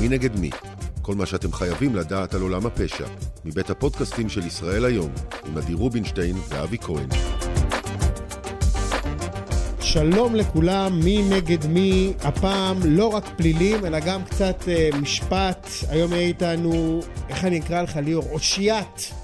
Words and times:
מי 0.00 0.08
נגד 0.08 0.40
מי? 0.40 0.50
כל 1.02 1.14
מה 1.14 1.26
שאתם 1.26 1.52
חייבים 1.52 1.96
לדעת 1.96 2.34
על 2.34 2.42
עולם 2.42 2.66
הפשע, 2.66 3.06
מבית 3.44 3.70
הפודקאסטים 3.70 4.28
של 4.28 4.46
ישראל 4.46 4.84
היום, 4.84 5.10
עם 5.46 5.56
עדי 5.56 5.74
רובינשטיין 5.74 6.36
ואבי 6.48 6.78
כהן. 6.78 7.08
שלום 9.80 10.34
לכולם, 10.34 11.00
מי 11.04 11.22
נגד 11.22 11.66
מי, 11.66 12.12
הפעם 12.22 12.76
לא 12.84 13.06
רק 13.06 13.24
פלילים, 13.36 13.86
אלא 13.86 13.98
גם 14.00 14.24
קצת 14.24 14.62
uh, 14.62 14.96
משפט. 14.96 15.68
היום 15.88 16.12
יהיה 16.12 16.26
איתנו, 16.26 17.00
איך 17.28 17.44
אני 17.44 17.60
אקרא 17.60 17.82
לך 17.82 17.96
ליאור? 17.96 18.24
אושיית. 18.30 19.19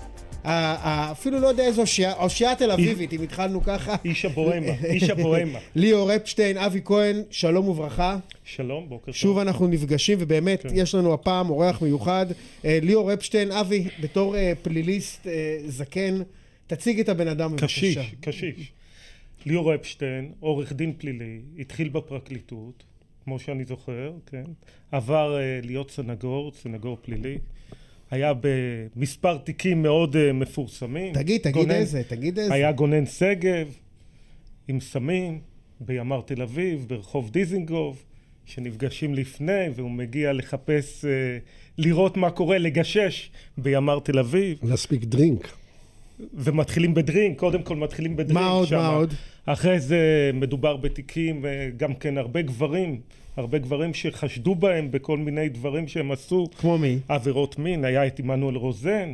אפילו 0.47 1.41
לא 1.41 1.47
יודע 1.47 1.65
איזה 1.65 1.81
אושייה, 1.81 2.12
אושייה 2.12 2.55
תל 2.55 2.71
אביבית, 2.71 3.12
אם 3.12 3.23
התחלנו 3.23 3.62
ככה. 3.62 3.97
איש 4.05 4.25
הבוהמה, 4.25 4.73
איש 4.85 5.11
הבוהמה. 5.11 5.59
ליאור 5.75 6.17
אפשטיין, 6.17 6.59
אבי 6.59 6.80
כהן, 6.85 7.23
שלום 7.30 7.69
וברכה. 7.69 8.19
שלום, 8.45 8.89
בוקר 8.89 9.07
טוב. 9.07 9.15
שוב 9.15 9.39
אנחנו 9.39 9.67
נפגשים, 9.69 10.19
ובאמת, 10.20 10.62
כן. 10.62 10.69
יש 10.73 10.95
לנו 10.95 11.15
הפעם 11.15 11.51
אורח 11.51 11.83
מיוחד. 11.83 12.27
Uh, 12.30 12.65
ליאור 12.83 13.12
אפשטיין, 13.12 13.53
אבי, 13.53 13.84
בתור 14.01 14.34
uh, 14.34 14.39
פליליסט 14.62 15.27
uh, 15.27 15.29
זקן, 15.67 16.19
תציג 16.67 17.01
את 17.01 17.09
הבן 17.09 17.28
אדם 17.28 17.51
בבקשה. 17.51 17.67
קשיש, 17.67 18.15
קשיש. 18.20 18.73
ליאור 19.47 19.75
אפשטיין, 19.75 20.33
עורך 20.41 20.73
דין 20.73 20.92
פלילי, 20.98 21.41
התחיל 21.59 21.89
בפרקליטות, 21.89 22.84
כמו 23.25 23.39
שאני 23.39 23.65
זוכר, 23.65 24.12
כן? 24.27 24.45
עבר 24.92 25.37
uh, 25.37 25.67
להיות 25.67 25.91
סנגור, 25.91 26.53
סנגור 26.53 26.98
פלילי. 27.03 27.39
היה 28.10 28.33
במספר 28.96 29.38
תיקים 29.38 29.83
מאוד 29.83 30.16
uh, 30.16 30.33
מפורסמים. 30.33 31.14
תגיד, 31.14 31.41
תגיד 31.41 31.55
גונן, 31.55 31.70
איזה, 31.70 32.02
תגיד 32.09 32.38
איזה. 32.38 32.55
היה 32.55 32.73
גונן 32.73 33.06
שגב 33.06 33.69
עם 34.69 34.80
סמים 34.80 35.41
בימ"ר 35.80 36.20
תל 36.20 36.42
אביב, 36.42 36.84
ברחוב 36.88 37.30
דיזינגוף, 37.30 38.05
שנפגשים 38.45 39.14
לפני, 39.14 39.69
והוא 39.74 39.91
מגיע 39.91 40.33
לחפש, 40.33 41.05
uh, 41.05 41.09
לראות 41.78 42.16
מה 42.16 42.31
קורה, 42.31 42.58
לגשש 42.58 43.31
בימ"ר 43.58 43.98
תל 43.98 44.19
אביב. 44.19 44.59
להספיק 44.62 45.05
דרינק. 45.05 45.53
ומתחילים 46.34 46.94
בדרינק, 46.94 47.38
קודם 47.38 47.62
כל 47.62 47.77
מתחילים 47.77 48.16
בדרינק. 48.16 48.42
מה 48.42 48.48
עוד, 48.48 48.69
שמה. 48.69 48.78
מה 48.78 48.88
עוד? 48.88 49.14
אחרי 49.47 49.81
זה 49.81 50.31
מדובר 50.34 50.77
בתיקים, 50.77 51.44
גם 51.77 51.94
כן 51.94 52.19
הרבה 52.19 52.42
גברים, 52.42 53.00
הרבה 53.37 53.59
גברים 53.59 53.95
שחשדו 53.95 54.55
בהם 54.55 54.91
בכל 54.91 55.19
מיני 55.19 55.48
דברים 55.48 55.89
שהם 55.89 56.12
עשו. 56.12 56.48
כמו 56.59 56.79
מי? 56.79 56.98
עבירות 57.09 57.59
מין, 57.59 57.84
היה 57.84 58.06
את 58.06 58.19
עמנואל 58.19 58.56
רוזן, 58.56 59.12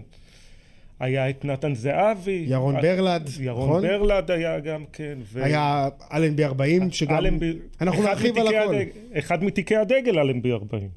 היה 1.01 1.31
את 1.31 1.45
נתן 1.45 1.75
זהבי. 1.75 2.45
ירון 2.49 2.75
ברלד, 2.83 3.31
ירון 3.41 3.69
נכון? 3.69 3.83
ברלד 3.83 4.31
היה 4.31 4.61
גם 4.61 4.85
כן. 4.93 5.19
ו... 5.33 5.45
היה 5.45 5.89
אלנבי 6.13 6.45
40, 6.45 6.91
שגם... 6.91 7.17
אלנבי... 7.17 7.53
אנחנו 7.81 8.03
נרחיב 8.03 8.39
על 8.39 8.47
הכל. 8.47 8.75
הדג... 8.75 8.87
אחד 9.19 9.45
מתיקי 9.45 9.77
הדגל 9.77 10.19
אלנבי 10.19 10.53
40. 10.53 10.89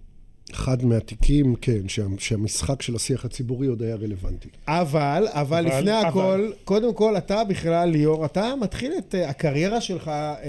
אחד 0.52 0.86
מהתיקים, 0.86 1.56
כן, 1.62 1.90
שהמשחק 2.18 2.82
של 2.82 2.96
השיח 2.96 3.26
הציבורי 3.26 3.68
עוד 3.68 3.82
היה 3.82 3.96
רלוונטי. 3.96 4.50
אבל, 4.68 5.28
אבל, 5.28 5.28
אבל 5.34 5.66
לפני 5.66 6.02
אבל... 6.02 6.08
הכל, 6.08 6.52
קודם 6.64 6.94
כל 6.94 7.18
אתה 7.18 7.44
בכלל, 7.44 7.90
ליאור, 7.90 8.26
אתה 8.26 8.54
מתחיל 8.62 8.92
את 8.98 9.16
uh, 9.16 9.30
הקריירה 9.30 9.82
שלך 9.82 10.08
uh, 10.08 10.44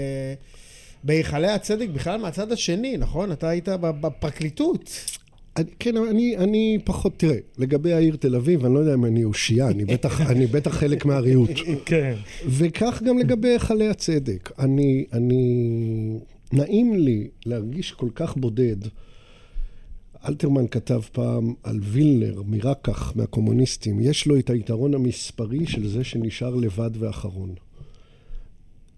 בהיכלי 1.07 1.47
הצדק 1.47 1.87
בכלל 1.93 2.21
מהצד 2.21 2.51
השני, 2.51 2.97
נכון? 2.97 3.31
אתה 3.31 3.49
היית 3.49 3.69
בפרקליטות. 3.79 4.89
אני, 5.57 5.65
כן, 5.79 5.97
אני, 5.97 6.37
אני 6.37 6.79
פחות, 6.83 7.13
תראה, 7.17 7.37
לגבי 7.57 7.93
העיר 7.93 8.15
תל 8.15 8.35
אביב, 8.35 8.65
אני 8.65 8.73
לא 8.73 8.79
יודע 8.79 8.93
אם 8.93 9.05
אני 9.05 9.23
אושייה, 9.23 9.67
אני 9.67 9.85
בטח, 9.85 10.21
אני 10.31 10.47
בטח 10.47 10.71
חלק 10.71 11.05
מהריהוט. 11.05 11.49
כן. 11.85 12.13
וכך 12.47 13.01
גם 13.03 13.17
לגבי 13.17 13.47
היכלי 13.47 13.87
הצדק. 13.87 14.51
אני, 14.59 15.05
אני, 15.13 16.19
נעים 16.53 16.95
לי 16.95 17.27
להרגיש 17.45 17.91
כל 17.91 18.09
כך 18.15 18.37
בודד. 18.37 18.77
אלתרמן 20.27 20.67
כתב 20.67 21.01
פעם 21.11 21.53
על 21.63 21.79
וילנר 21.83 22.41
מרקח, 22.45 23.13
מהקומוניסטים, 23.15 23.99
יש 23.99 24.27
לו 24.27 24.39
את 24.39 24.49
היתרון 24.49 24.93
המספרי 24.93 25.67
של 25.67 25.87
זה 25.87 26.03
שנשאר 26.03 26.55
לבד 26.55 26.91
ואחרון. 26.99 27.55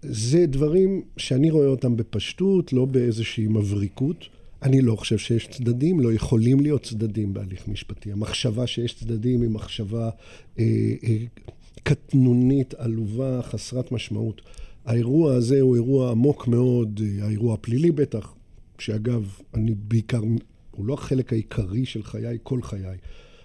זה 0.02 0.46
דברים 0.46 1.02
שאני 1.16 1.50
רואה 1.50 1.66
אותם 1.66 1.96
בפשטות, 1.96 2.72
לא 2.72 2.84
באיזושהי 2.84 3.46
מבריקות. 3.46 4.28
אני 4.62 4.80
לא 4.80 4.96
חושב 4.96 5.18
שיש 5.18 5.46
צדדים, 5.46 6.00
לא 6.00 6.12
יכולים 6.12 6.60
להיות 6.60 6.82
צדדים 6.82 7.34
בהליך 7.34 7.68
משפטי. 7.68 8.12
המחשבה 8.12 8.66
שיש 8.66 8.94
צדדים 8.94 9.42
היא 9.42 9.50
מחשבה 9.50 10.10
אה, 10.58 10.64
אה, 11.04 11.16
קטנונית, 11.82 12.74
עלובה, 12.74 13.40
חסרת 13.42 13.92
משמעות. 13.92 14.40
האירוע 14.84 15.34
הזה 15.34 15.60
הוא 15.60 15.76
אירוע 15.76 16.10
עמוק 16.10 16.48
מאוד, 16.48 17.00
אה, 17.04 17.26
האירוע 17.26 17.54
הפלילי 17.54 17.90
בטח, 17.90 18.34
שאגב, 18.78 19.38
אני 19.54 19.74
בעיקר 19.74 20.20
הוא 20.70 20.86
לא 20.86 20.94
החלק 20.94 21.32
העיקרי 21.32 21.86
של 21.86 22.02
חיי, 22.02 22.38
כל 22.42 22.62
חיי, 22.62 22.96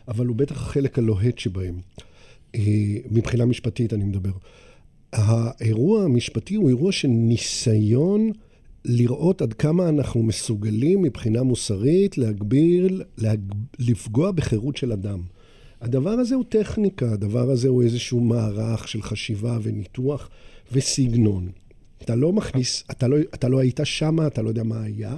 אבל 0.08 0.26
הוא 0.26 0.36
בטח 0.36 0.56
החלק 0.56 1.00
הלוהט 1.00 1.40
שבהם. 1.40 1.80
אה, 2.56 2.62
מבחינה 3.12 3.46
משפטית 3.46 3.94
אני 3.94 4.04
מדבר. 4.04 4.32
האירוע 5.16 6.04
המשפטי 6.04 6.56
הוא 6.56 6.70
אירוע 6.70 6.92
של 6.92 7.08
ניסיון 7.08 8.32
לראות 8.86 9.42
עד 9.42 9.54
כמה 9.54 9.90
אנחנו 9.90 10.24
מסוגלים 10.24 11.02
מבחינה 11.02 11.44
מוסרית 11.44 12.18
להגביל, 12.18 13.02
להג... 13.18 13.40
לפגוע 13.80 14.32
בחירות 14.32 14.78
של 14.78 14.92
אדם. 14.92 15.22
הדבר 15.82 16.10
הזה 16.10 16.36
הוא 16.36 16.44
טכניקה, 16.50 17.12
הדבר 17.12 17.50
הזה 17.50 17.68
הוא 17.68 17.84
איזשהו 17.84 18.20
מערך 18.20 18.88
של 18.88 19.02
חשיבה 19.02 19.58
וניתוח 19.64 20.30
וסגנון. 20.72 21.50
אתה 22.02 22.16
לא 22.16 22.34
מכניס, 22.34 22.84
אתה 22.92 23.08
לא, 23.08 23.18
אתה 23.34 23.48
לא 23.48 23.60
היית 23.60 23.80
שם, 23.84 24.28
אתה 24.28 24.42
לא 24.42 24.50
יודע 24.50 24.64
מה 24.64 24.84
היה, 24.84 25.18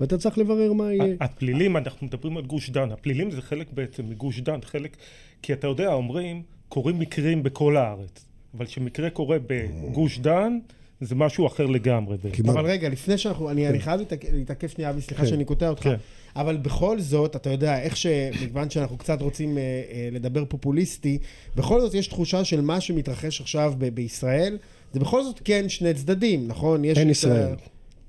ואתה 0.00 0.18
צריך 0.18 0.38
לברר 0.38 0.72
מה 0.72 0.92
יהיה. 0.92 1.16
הפלילים, 1.20 1.76
אנחנו 1.76 2.06
מדברים 2.06 2.36
על 2.36 2.44
גוש 2.44 2.70
דן, 2.70 2.92
הפלילים 2.92 3.30
זה 3.30 3.42
חלק 3.42 3.72
בעצם 3.72 4.08
מגוש 4.08 4.40
דן, 4.40 4.60
חלק, 4.64 4.96
כי 5.42 5.52
אתה 5.52 5.66
יודע, 5.66 5.92
אומרים, 5.92 6.42
קורים 6.68 6.98
מקרים 6.98 7.42
בכל 7.42 7.76
הארץ, 7.76 8.27
אבל 8.56 8.66
כשמקרה 8.66 9.10
קורה 9.10 9.36
בגוש 9.46 10.18
דן, 10.18 10.58
זה 11.00 11.14
משהו 11.14 11.46
אחר 11.46 11.66
לגמרי. 11.66 12.16
אבל 12.44 12.66
רגע, 12.66 12.88
לפני 12.88 13.18
שאנחנו, 13.18 13.50
אני, 13.50 13.68
אני 13.68 13.80
חייב 13.80 14.00
להתעכב 14.32 14.68
שנייה, 14.68 14.92
וסליחה 14.96 15.22
כן. 15.22 15.28
שאני 15.28 15.44
קוטע 15.44 15.68
אותך, 15.68 15.82
כן. 15.82 15.96
אבל 16.36 16.56
בכל 16.56 17.00
זאת, 17.00 17.36
אתה 17.36 17.50
יודע, 17.50 17.80
איך 17.80 17.96
שמכיוון 17.96 18.70
שאנחנו 18.70 18.98
קצת 18.98 19.22
רוצים 19.22 19.58
אה, 19.58 19.62
אה, 19.62 20.08
לדבר 20.12 20.44
פופוליסטי, 20.44 21.18
בכל 21.56 21.80
זאת 21.80 21.94
יש 21.94 22.06
תחושה 22.06 22.44
של 22.44 22.60
מה 22.60 22.80
שמתרחש 22.80 23.40
עכשיו 23.40 23.74
ב- 23.78 23.88
בישראל, 23.88 24.58
זה 24.92 25.00
בכל 25.00 25.24
זאת 25.24 25.40
כן 25.44 25.68
שני 25.68 25.94
צדדים, 25.94 26.48
נכון? 26.48 26.84
אין 26.84 27.10
ישראל. 27.10 27.54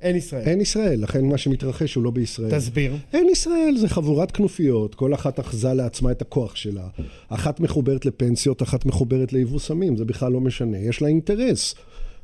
אין 0.02 0.16
ישראל. 0.16 0.42
אין 0.42 0.62
ישראל, 0.62 1.04
לכן 1.04 1.26
מה 1.26 1.38
שמתרחש 1.38 1.96
הוא 1.96 2.04
לא 2.04 2.12
בישראל. 2.12 2.58
תסביר. 2.58 2.96
אין 3.14 3.30
ישראל, 3.30 3.76
זה 3.78 3.90
חבורת 3.90 4.32
כנופיות, 4.32 4.96
כל 4.96 5.14
אחת 5.14 5.40
אחזה 5.40 5.74
לעצמה 5.74 6.12
את 6.12 6.22
הכוח 6.22 6.56
שלה. 6.56 6.88
אחת 7.30 7.60
מחוברת 7.60 8.06
לפנסיות, 8.06 8.62
אחת 8.62 8.86
מחוברת 8.86 9.34
ליבוא 9.34 9.60
סמים, 9.60 9.98
זה 9.98 10.06
בכלל 10.06 10.32
לא 10.32 10.42
משנה. 10.42 10.78
יש 10.78 11.02
לה 11.02 11.08
אינטרס. 11.08 11.76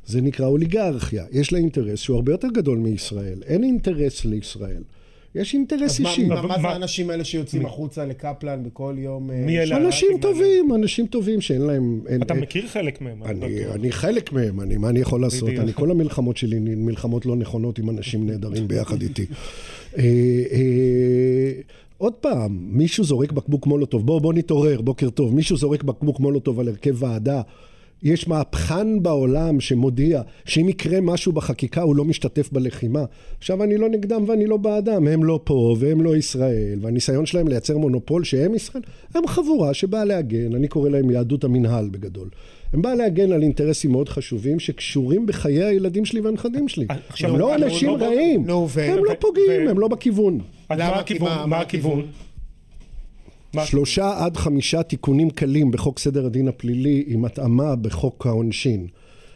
זה 0.06 0.20
נקרא 0.20 0.46
אוליגרכיה. 0.46 1.24
יש 1.32 1.52
לה 1.52 1.58
אינטרס 1.58 1.98
שהוא 1.98 2.16
הרבה 2.16 2.32
יותר 2.32 2.48
גדול 2.48 2.78
מישראל. 2.78 3.42
אין 3.46 3.64
אינטרס 3.64 4.24
לישראל. 4.24 4.82
יש 5.36 5.54
אינטרס 5.54 6.00
אישי. 6.00 6.28
אז 6.32 6.44
מה 6.44 6.60
זה 6.60 6.68
האנשים 6.68 7.10
האלה 7.10 7.24
שיוצאים 7.24 7.66
החוצה 7.66 8.04
לקפלן 8.04 8.62
בכל 8.64 8.94
יום? 8.98 9.30
אה, 9.30 9.36
מי 9.46 9.58
אלה? 9.58 9.76
אנשים 9.76 10.08
טובים, 10.20 10.74
אנשים 10.74 11.06
טובים 11.06 11.40
שאין 11.40 11.62
להם... 11.62 12.00
אתה 12.22 12.34
מכיר 12.34 12.66
חלק 12.68 13.00
מהם. 13.00 13.22
אני 13.74 13.92
חלק 13.92 14.32
מהם, 14.32 14.80
מה 14.80 14.88
אני 14.88 15.00
יכול 15.00 15.20
לעשות? 15.20 15.48
אני 15.48 15.72
כל 15.72 15.90
המלחמות 15.90 16.36
שלי 16.36 16.58
מלחמות 16.58 17.26
לא 17.26 17.36
נכונות 17.36 17.78
עם 17.78 17.90
אנשים 17.90 18.26
נהדרים 18.26 18.68
ביחד 18.68 19.02
איתי. 19.02 19.26
אה, 19.98 20.02
אה, 20.52 21.52
עוד 21.98 22.12
פעם, 22.12 22.58
מישהו 22.60 23.04
זורק 23.04 23.32
בקבוק 23.32 23.66
מולוטוב, 23.66 24.06
בואו 24.06 24.20
בוא 24.20 24.32
נתעורר, 24.32 24.80
בוקר 24.80 25.10
טוב, 25.10 25.34
מישהו 25.34 25.56
זורק 25.56 25.82
בקבוק 25.82 26.20
מולוטוב 26.20 26.60
על 26.60 26.68
הרכב 26.68 27.02
ועדה, 27.02 27.42
יש 28.02 28.28
מהפכן 28.28 29.02
בעולם 29.02 29.60
שמודיע 29.60 30.22
שאם 30.44 30.68
יקרה 30.68 31.00
משהו 31.00 31.32
בחקיקה 31.32 31.82
הוא 31.82 31.96
לא 31.96 32.04
משתתף 32.04 32.52
בלחימה. 32.52 33.04
עכשיו 33.38 33.62
אני 33.62 33.76
לא 33.76 33.88
נגדם 33.88 34.24
ואני 34.26 34.46
לא 34.46 34.56
בעדם, 34.56 35.08
הם 35.08 35.24
לא 35.24 35.40
פה 35.44 35.76
והם 35.78 36.00
לא 36.00 36.16
ישראל, 36.16 36.78
והניסיון 36.80 37.26
שלהם 37.26 37.48
לייצר 37.48 37.78
מונופול 37.78 38.24
שהם 38.24 38.54
ישראל, 38.54 38.82
הם 39.14 39.26
חבורה 39.26 39.74
שבאה 39.74 40.04
להגן, 40.04 40.54
אני 40.54 40.68
קורא 40.68 40.88
להם 40.88 41.10
יהדות 41.10 41.44
המנהל 41.44 41.88
בגדול. 41.88 42.28
הם 42.72 42.82
באה 42.82 42.94
להגן 42.94 43.32
על 43.32 43.42
אינטרסים 43.42 43.92
מאוד 43.92 44.08
חשובים 44.08 44.60
שקשורים 44.60 45.26
בחיי 45.26 45.64
הילדים 45.64 46.04
שלי 46.04 46.20
והנכדים 46.20 46.68
שלי. 46.68 46.86
הם 47.20 47.38
לא 47.38 47.54
אנשים 47.54 47.90
רעים, 47.90 48.40
הם 48.76 49.04
לא 49.04 49.14
פוגעים, 49.20 49.68
הם 49.68 49.78
לא 49.78 49.88
בכיוון. 49.88 50.38
מה 51.46 51.58
הכיוון? 51.60 52.02
שלושה 53.64 54.24
עד 54.24 54.36
חמישה 54.36 54.82
תיקונים 54.82 55.30
קלים 55.30 55.70
בחוק 55.70 55.98
סדר 55.98 56.26
הדין 56.26 56.48
הפלילי 56.48 57.04
עם 57.06 57.24
התאמה 57.24 57.76
בחוק 57.76 58.26
העונשין. 58.26 58.86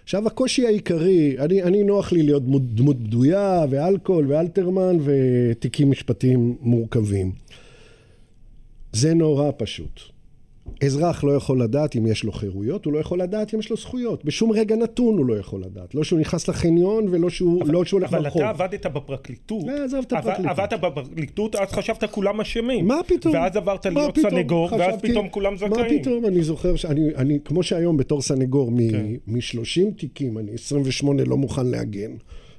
עכשיו 0.03 0.27
הקושי 0.27 0.67
העיקרי, 0.67 1.37
אני, 1.39 1.63
אני 1.63 1.83
נוח 1.83 2.13
לי 2.13 2.23
להיות 2.23 2.45
דמות, 2.45 2.75
דמות 2.75 3.01
בדויה 3.01 3.65
ואלכוהול 3.71 4.27
ואלתרמן 4.29 4.97
ותיקים 5.05 5.91
משפטיים 5.91 6.57
מורכבים. 6.61 7.33
זה 8.93 9.15
נורא 9.15 9.51
פשוט. 9.57 10.01
אזרח 10.85 11.25
לא 11.25 11.33
יכול 11.33 11.63
לדעת 11.63 11.97
אם 11.97 12.07
יש 12.07 12.25
לו 12.25 12.33
חירויות, 12.33 12.85
הוא 12.85 12.93
לא 12.93 12.99
יכול 12.99 13.23
לדעת 13.23 13.55
אם 13.55 13.59
יש 13.59 13.71
לו 13.71 13.77
זכויות. 13.77 14.25
בשום 14.25 14.53
רגע 14.53 14.77
נתון 14.77 15.19
הוא 15.19 15.27
לא 15.27 15.39
יכול 15.39 15.63
לדעת. 15.63 15.95
לא 15.95 16.05
שהוא 16.05 16.21
נכנס 16.21 16.49
לחניון 16.49 17.07
ולא 17.11 17.31
שהוא, 17.31 17.63
אבל, 17.63 17.73
לא 17.73 17.85
שהוא 17.85 18.01
הולך 18.01 18.15
אבל 18.15 18.23
לרחוב. 18.23 18.43
אתה 18.43 18.51
עבדת 18.51 18.87
בפרקליטות. 18.87 19.63
לא, 19.67 19.85
עזוב 19.85 20.05
את 20.07 20.13
הפרקליטות. 20.13 20.59
עבדת 20.59 20.81
בפרקליטות, 20.81 21.55
אז 21.57 21.69
חשבת 21.73 22.05
כולם 22.05 22.41
אשמים. 22.41 22.89
מה 22.89 23.01
פתאום? 23.07 23.35
ואז 23.35 23.57
עברת 23.57 23.87
להיות 23.87 24.19
פתאום? 24.19 24.31
סנגור, 24.31 24.69
חשבתי, 24.69 24.85
ואז 24.85 25.01
פתאום 25.01 25.29
כולם 25.29 25.57
זכאים. 25.57 25.73
מה 25.73 26.01
פתאום? 26.01 26.27
אני 26.27 26.43
זוכר 26.43 26.77
שאני, 26.77 27.15
אני, 27.17 27.39
כמו 27.45 27.63
שהיום 27.63 27.97
בתור 27.97 28.23
סנגור 28.23 28.71
כן. 28.91 29.07
מ-30 29.27 29.99
תיקים, 29.99 30.39
אני 30.39 30.55
28 30.55 31.25
לא 31.25 31.37
מוכן 31.37 31.67
להגן. 31.67 32.11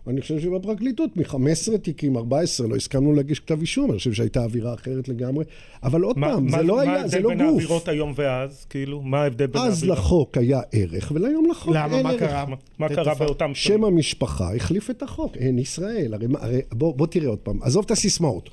אני 0.07 0.21
חושב 0.21 0.39
שבפרקליטות 0.39 1.17
מ-15 1.17 1.77
תיקים, 1.77 2.17
14, 2.17 2.67
לא 2.67 2.75
הסכמנו 2.75 3.13
להגיש 3.13 3.39
כתב 3.39 3.59
אישום, 3.61 3.91
אני 3.91 3.97
חושב 3.97 4.13
שהייתה 4.13 4.43
אווירה 4.43 4.73
אחרת 4.73 5.07
לגמרי. 5.07 5.45
אבל 5.83 6.01
עוד 6.01 6.15
פעם, 6.15 6.49
זה 6.49 6.63
לא 6.63 6.79
היה, 6.79 7.07
זה 7.07 7.19
לא 7.19 7.29
גוף. 7.29 7.37
מה 7.37 7.43
ההבדל 7.43 7.45
בין 7.45 7.47
האווירות 7.47 7.87
היום 7.87 8.13
ואז? 8.15 8.65
כאילו, 8.69 9.01
מה 9.01 9.21
ההבדל 9.21 9.47
בין 9.47 9.61
האווירות? 9.61 9.77
אז 9.77 9.89
לחוק 9.89 10.37
היה 10.37 10.61
ערך, 10.71 11.11
ולהיום 11.15 11.49
לחוק 11.51 11.75
אין 11.75 11.83
ערך. 11.83 11.93
למה? 11.93 12.11
מה 12.11 12.17
קרה? 12.17 12.45
מה 12.79 12.89
קרה 12.89 13.15
באותם? 13.15 13.51
שם 13.53 13.83
המשפחה 13.83 14.55
החליף 14.55 14.89
את 14.89 15.03
החוק, 15.03 15.37
אין 15.37 15.59
ישראל. 15.59 16.13
הרי, 16.13 16.27
הרי 16.39 16.61
בוא, 16.71 16.95
בוא 16.95 17.07
תראה 17.07 17.27
עוד 17.27 17.39
פעם, 17.39 17.63
עזוב 17.63 17.85
את 17.85 17.91
הסיסמאות. 17.91 18.49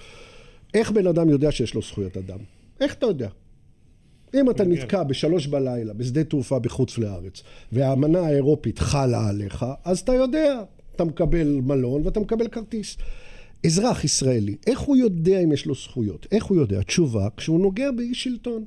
איך 0.75 0.91
בן 0.91 1.07
אדם 1.07 1.29
יודע 1.29 1.53
שיש 1.53 1.75
לו 1.75 1.83
זכויות 1.83 2.17
אדם? 2.17 2.39
איך 2.81 2.95
אתה 2.95 3.07
יודע? 3.07 3.29
אם 4.35 4.51
אתה 4.51 4.65
נתקע 4.65 5.03
בשלוש 5.03 5.47
בלילה 5.47 5.95
בשדה 5.95 6.25
תעופה 6.25 6.59
בחוץ 6.59 6.99
לארץ, 6.99 7.43
והאמנה 7.73 8.21
האירופית 8.21 8.79
חלה 8.79 9.29
עליך, 9.29 9.67
אז 9.85 9.99
אתה 9.99 10.15
יודע, 10.15 10.63
אתה 10.99 11.07
מקבל 11.07 11.61
מלון 11.65 12.03
ואתה 12.05 12.21
מקבל 12.21 12.49
כרטיס. 12.49 12.97
אזרח 13.67 14.05
ישראלי, 14.05 14.57
איך 14.67 14.81
הוא 14.81 14.97
יודע 14.97 15.41
אם 15.41 15.53
יש 15.53 15.67
לו 15.67 15.75
זכויות? 15.75 16.27
איך 16.33 16.45
הוא 16.45 16.57
יודע? 16.57 16.83
תשובה, 16.83 17.29
כשהוא 17.37 17.61
נוגע 17.61 17.91
באיש 17.91 18.25
שלטון. 18.25 18.65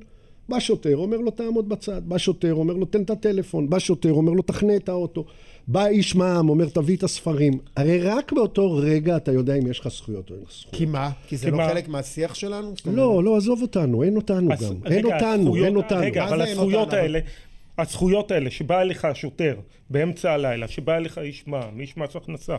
בא 0.48 0.60
שוטר, 0.60 0.96
אומר 0.96 1.16
לו 1.16 1.30
תעמוד 1.30 1.68
בצד. 1.68 2.02
בא 2.04 2.18
שוטר, 2.18 2.54
אומר 2.54 2.74
לו 2.74 2.86
תן 2.86 3.02
את 3.02 3.10
הטלפון. 3.10 3.70
בא 3.70 3.78
שוטר, 3.78 4.12
אומר 4.12 4.32
לו 4.32 4.42
תחנה 4.42 4.76
את 4.76 4.88
האוטו. 4.88 5.24
בא 5.68 5.86
איש 5.86 6.14
מע"מ, 6.14 6.48
אומר 6.48 6.68
תביא 6.68 6.96
את 6.96 7.02
הספרים. 7.02 7.52
הרי 7.76 8.00
רק 8.00 8.32
באותו 8.32 8.74
רגע 8.74 9.16
אתה 9.16 9.32
יודע 9.32 9.54
אם 9.54 9.66
יש 9.66 9.80
לך 9.80 9.88
זכויות 9.88 10.30
או 10.30 10.34
אין 10.34 10.42
לך 10.44 10.50
זכויות. 10.52 10.74
כי 10.74 10.86
מה? 10.86 11.10
כי 11.28 11.36
זה 11.36 11.44
כי 11.44 11.50
לא 11.50 11.56
מה? 11.56 11.68
חלק 11.68 11.88
מהשיח 11.88 12.34
שלנו? 12.34 12.74
לא, 12.86 13.24
לא, 13.24 13.36
עזוב 13.36 13.62
אותנו, 13.62 14.02
אין 14.02 14.16
אותנו 14.16 14.52
אז, 14.52 14.62
גם. 14.62 14.74
רגע, 14.84 14.96
אין 14.96 15.04
אותנו, 15.04 15.42
הזכויות, 15.42 15.66
אין 15.66 15.76
אותנו. 15.76 16.00
רגע, 16.00 16.24
אבל 16.24 16.42
הזכויות 16.42 16.92
האלה... 16.92 17.18
הזכויות 17.78 18.30
האלה, 18.30 18.50
שבא 18.50 18.80
אליך 18.80 19.06
שוטר 19.14 19.56
באמצע 19.90 20.32
הלילה, 20.32 20.68
שבא 20.68 20.96
אליך 20.96 21.18
איש 21.18 21.44
מע"מ, 21.46 21.80
איש 21.80 21.96
מס 21.96 22.16
הכנסה, 22.16 22.56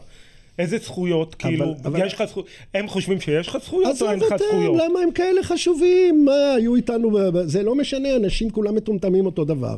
איזה 0.59 0.77
זכויות, 0.77 1.35
אבל, 1.43 1.51
כאילו, 1.51 1.75
אבל... 1.85 2.05
יש 2.05 2.13
לך 2.13 2.23
זכויות, 2.25 2.47
הם 2.73 2.87
חושבים 2.87 3.21
שיש 3.21 3.47
לך 3.47 3.57
זכויות 3.63 4.01
או 4.01 4.11
אין 4.11 4.19
לך 4.19 4.35
זכויות? 4.35 4.81
למה 4.83 4.99
הם 4.99 5.11
כאלה 5.11 5.43
חשובים? 5.43 6.25
מה, 6.25 6.53
היו 6.57 6.75
איתנו, 6.75 7.19
זה 7.43 7.63
לא 7.63 7.75
משנה, 7.75 8.15
אנשים 8.15 8.49
כולם 8.49 8.75
מטומטמים 8.75 9.25
אותו 9.25 9.45
דבר. 9.45 9.77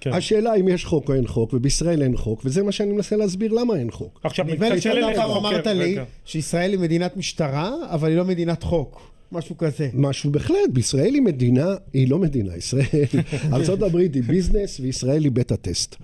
כן. 0.00 0.12
השאלה 0.12 0.54
אם 0.54 0.68
יש 0.68 0.84
חוק 0.84 1.08
או 1.08 1.14
אין 1.14 1.26
חוק, 1.26 1.54
ובישראל 1.54 2.02
אין 2.02 2.16
חוק, 2.16 2.42
וזה 2.44 2.62
מה 2.62 2.72
שאני 2.72 2.92
מנסה 2.92 3.16
להסביר 3.16 3.52
למה 3.52 3.76
אין 3.76 3.90
חוק. 3.90 4.20
עכשיו, 4.24 4.44
נדמה 4.44 4.68
לי 4.68 4.80
שאתה 4.80 5.24
אמרת 5.24 5.66
לי 5.66 5.96
שישראל 6.24 6.70
היא 6.70 6.78
מדינת 6.78 7.16
משטרה, 7.16 7.72
אבל 7.90 8.08
היא 8.08 8.16
לא 8.16 8.24
מדינת 8.24 8.62
חוק. 8.62 9.10
משהו 9.32 9.58
כזה. 9.58 9.88
משהו 9.94 10.30
בהחלט, 10.30 10.70
בישראל 10.72 11.14
היא 11.14 11.22
מדינה, 11.22 11.74
היא 11.92 12.10
לא 12.10 12.18
מדינה, 12.18 12.56
ישראל, 12.56 12.84
ארה"ב 13.52 13.96
היא 13.96 14.22
ביזנס 14.22 14.80
וישראל 14.80 15.24
היא 15.24 15.32
בית 15.32 15.52
הטסט. 15.52 15.96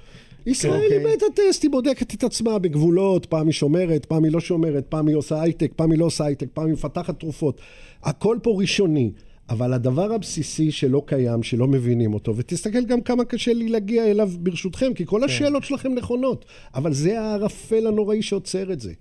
ישראל 0.46 0.80
היא 0.80 0.98
אוקיי. 0.98 1.04
בית 1.04 1.22
הטסט, 1.22 1.62
היא 1.62 1.70
בודקת 1.70 2.14
את 2.14 2.24
עצמה 2.24 2.58
בגבולות, 2.58 3.26
פעם 3.26 3.46
היא 3.46 3.54
שומרת, 3.54 4.04
פעם 4.04 4.24
היא 4.24 4.32
לא 4.32 4.40
שומרת, 4.40 4.86
פעם 4.88 5.08
היא 5.08 5.16
עושה 5.16 5.42
הייטק, 5.42 5.72
פעם 5.76 5.90
היא 5.90 5.98
לא 5.98 6.04
עושה 6.04 6.24
הייטק, 6.24 6.46
פעם 6.54 6.66
היא 6.66 6.72
מפתחת 6.72 7.20
תרופות. 7.20 7.60
הכל 8.02 8.38
פה 8.42 8.56
ראשוני. 8.58 9.10
אבל 9.48 9.72
הדבר 9.72 10.12
הבסיסי 10.12 10.70
שלא 10.70 11.02
קיים, 11.06 11.42
שלא 11.42 11.66
מבינים 11.66 12.14
אותו, 12.14 12.36
ותסתכל 12.36 12.84
גם 12.84 13.00
כמה 13.00 13.24
קשה 13.24 13.52
לי 13.52 13.68
להגיע 13.68 14.10
אליו 14.10 14.30
ברשותכם, 14.40 14.94
כי 14.94 15.06
כל 15.06 15.18
כן. 15.20 15.24
השאלות 15.24 15.64
שלכם 15.64 15.94
נכונות, 15.94 16.44
אבל 16.74 16.92
זה 16.92 17.20
הערפל 17.20 17.86
הנוראי 17.86 18.22
שעוצר 18.22 18.72
את 18.72 18.80
זה. 18.80 18.92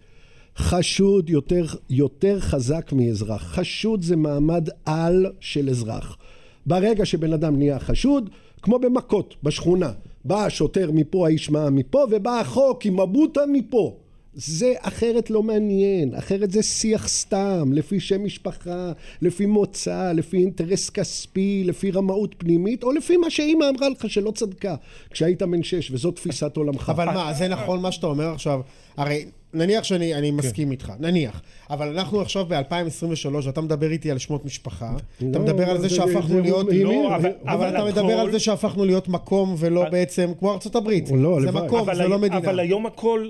חשוד 0.57 1.30
יותר, 1.30 1.66
יותר 1.90 2.40
חזק 2.40 2.92
מאזרח. 2.94 3.44
חשוד 3.44 4.02
זה 4.02 4.16
מעמד 4.16 4.69
על 4.86 5.25
של 5.40 5.69
אזרח. 5.69 6.18
ברגע 6.66 7.06
שבן 7.06 7.34
אדם 7.34 7.57
נהיה 7.57 7.80
חשוד, 7.80 8.30
כמו 8.62 8.80
במכות, 8.80 9.36
בשכונה. 9.44 9.92
בא 10.25 10.46
השוטר 10.46 10.92
מפה, 10.94 11.28
האיש 11.28 11.50
מה 11.50 11.69
מפה, 11.69 12.06
ובא 12.12 12.40
החוק 12.40 12.86
עם 12.86 13.00
מבוטה 13.00 13.42
מפה. 13.54 13.96
זה 14.38 14.74
אחרת 14.80 15.30
לא 15.30 15.44
מעניין, 15.44 16.16
אחרת 16.16 16.52
זה 16.52 16.63
שיח 16.63 17.07
סתם, 17.07 17.72
לפי 17.74 18.00
שם 18.00 18.24
משפחה, 18.24 18.92
לפי 19.22 19.46
מוצא, 19.46 20.12
לפי 20.12 20.38
אינטרס 20.38 20.90
כספי, 20.90 21.63
לפי 21.66 21.92
רמאות 21.92 22.36
פנימית, 22.38 22.84
או 22.84 22.92
לפי 22.92 23.18
מה 23.18 23.30
שאימא 23.30 23.66
אמרה 23.69 23.90
לך 23.90 24.10
שלא 24.10 24.31
צדקה 24.31 24.75
כשהיית 25.10 25.44
בן 25.44 25.63
שש, 25.63 25.92
וזו 25.92 26.12
תפיסת 26.12 26.57
עולמך. 26.57 26.90
אבל 26.90 27.06
מה, 27.06 27.34
זה 27.34 27.48
נכון 27.48 27.81
מה 27.81 27.92
שאתה 27.92 28.07
אומר 28.07 28.34
עכשיו? 28.34 28.60
הרי 28.98 29.25
נניח 29.56 29.84
שאני 29.84 30.16
אני 30.16 30.30
כן. 30.30 30.36
מסכים 30.36 30.72
איתך, 30.72 30.94
נניח. 31.00 31.42
אבל 31.69 31.88
אנחנו 31.88 32.22
עכשיו 32.22 32.46
ב-2023, 32.46 33.50
אתה 33.50 33.62
מדבר 33.62 33.92
איתי 33.92 34.12
על 34.12 34.18
שמות 34.18 34.46
משפחה, 34.46 34.94
לא, 35.22 35.30
אתה 35.30 35.40
מדבר 35.40 35.69
על 35.69 35.78
זה 35.81 35.90
שהפכנו 35.90 36.40
להיות... 36.42 36.68
לא, 36.74 37.16
אבל, 37.16 37.31
אבל 37.46 37.69
אתה 37.69 37.86
מדבר 37.86 38.19
על 38.19 38.31
זה 38.31 38.40
שהפכנו 38.40 38.86
להיות 38.86 39.07
מקום 39.07 39.56
ולא 39.60 39.90
בעצם, 39.90 40.31
כמו 40.40 40.54
ארצות 40.54 40.75
הברית. 40.75 41.10
לא, 41.12 41.40
זה 41.42 41.52
מקום, 41.52 41.96
זה 41.96 42.07
לא 42.07 42.19
מדינה. 42.19 42.38
אבל 42.38 42.60
היום 42.60 42.86
הכל... 42.86 43.30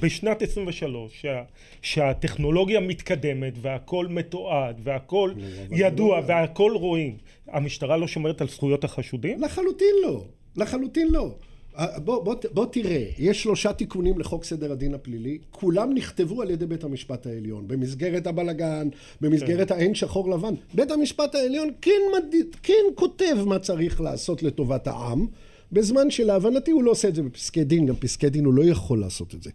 בשנת 0.00 0.42
23, 0.42 1.12
שה, 1.20 1.42
שהטכנולוגיה 1.82 2.80
מתקדמת 2.80 3.52
והכל 3.60 4.06
מתועד 4.10 4.80
והכל 4.82 5.32
ידוע 5.70 6.20
לא 6.20 6.24
והכל 6.26 6.72
רואים, 6.76 7.16
המשטרה 7.48 7.96
לא 7.96 8.08
שומרת 8.08 8.40
על 8.40 8.48
זכויות 8.48 8.84
החשודים? 8.84 9.42
לחלוטין 9.42 9.94
לא, 10.02 10.24
לחלוטין 10.56 11.08
לא. 11.10 11.30
אה, 11.78 12.00
בוא, 12.00 12.24
בוא, 12.24 12.34
בוא 12.52 12.66
תראה, 12.66 13.04
יש 13.18 13.42
שלושה 13.42 13.72
תיקונים 13.72 14.18
לחוק 14.18 14.44
סדר 14.44 14.72
הדין 14.72 14.94
הפלילי, 14.94 15.38
כולם 15.50 15.94
נכתבו 15.94 16.42
על 16.42 16.50
ידי 16.50 16.66
בית 16.66 16.84
המשפט 16.84 17.26
העליון, 17.26 17.68
במסגרת 17.68 18.26
הבלגן, 18.26 18.88
במסגרת 19.20 19.68
כן. 19.68 19.74
האין 19.74 19.94
שחור 19.94 20.30
לבן. 20.30 20.54
בית 20.74 20.90
המשפט 20.90 21.34
העליון 21.34 21.68
כן, 21.80 22.00
מד... 22.16 22.34
כן 22.62 22.84
כותב 22.94 23.34
מה 23.46 23.58
צריך 23.58 24.00
לעשות 24.00 24.42
לטובת 24.42 24.86
העם, 24.86 25.26
בזמן 25.72 26.10
שלהבנתי 26.10 26.70
הוא 26.70 26.84
לא 26.84 26.90
עושה 26.90 27.08
את 27.08 27.14
זה 27.14 27.22
בפסקי 27.22 27.64
דין, 27.64 27.86
גם 27.86 27.96
פסקי 27.96 28.28
דין 28.28 28.44
הוא 28.44 28.54
לא 28.54 28.64
יכול 28.64 29.00
לעשות 29.00 29.34
את 29.34 29.42
זה. 29.42 29.50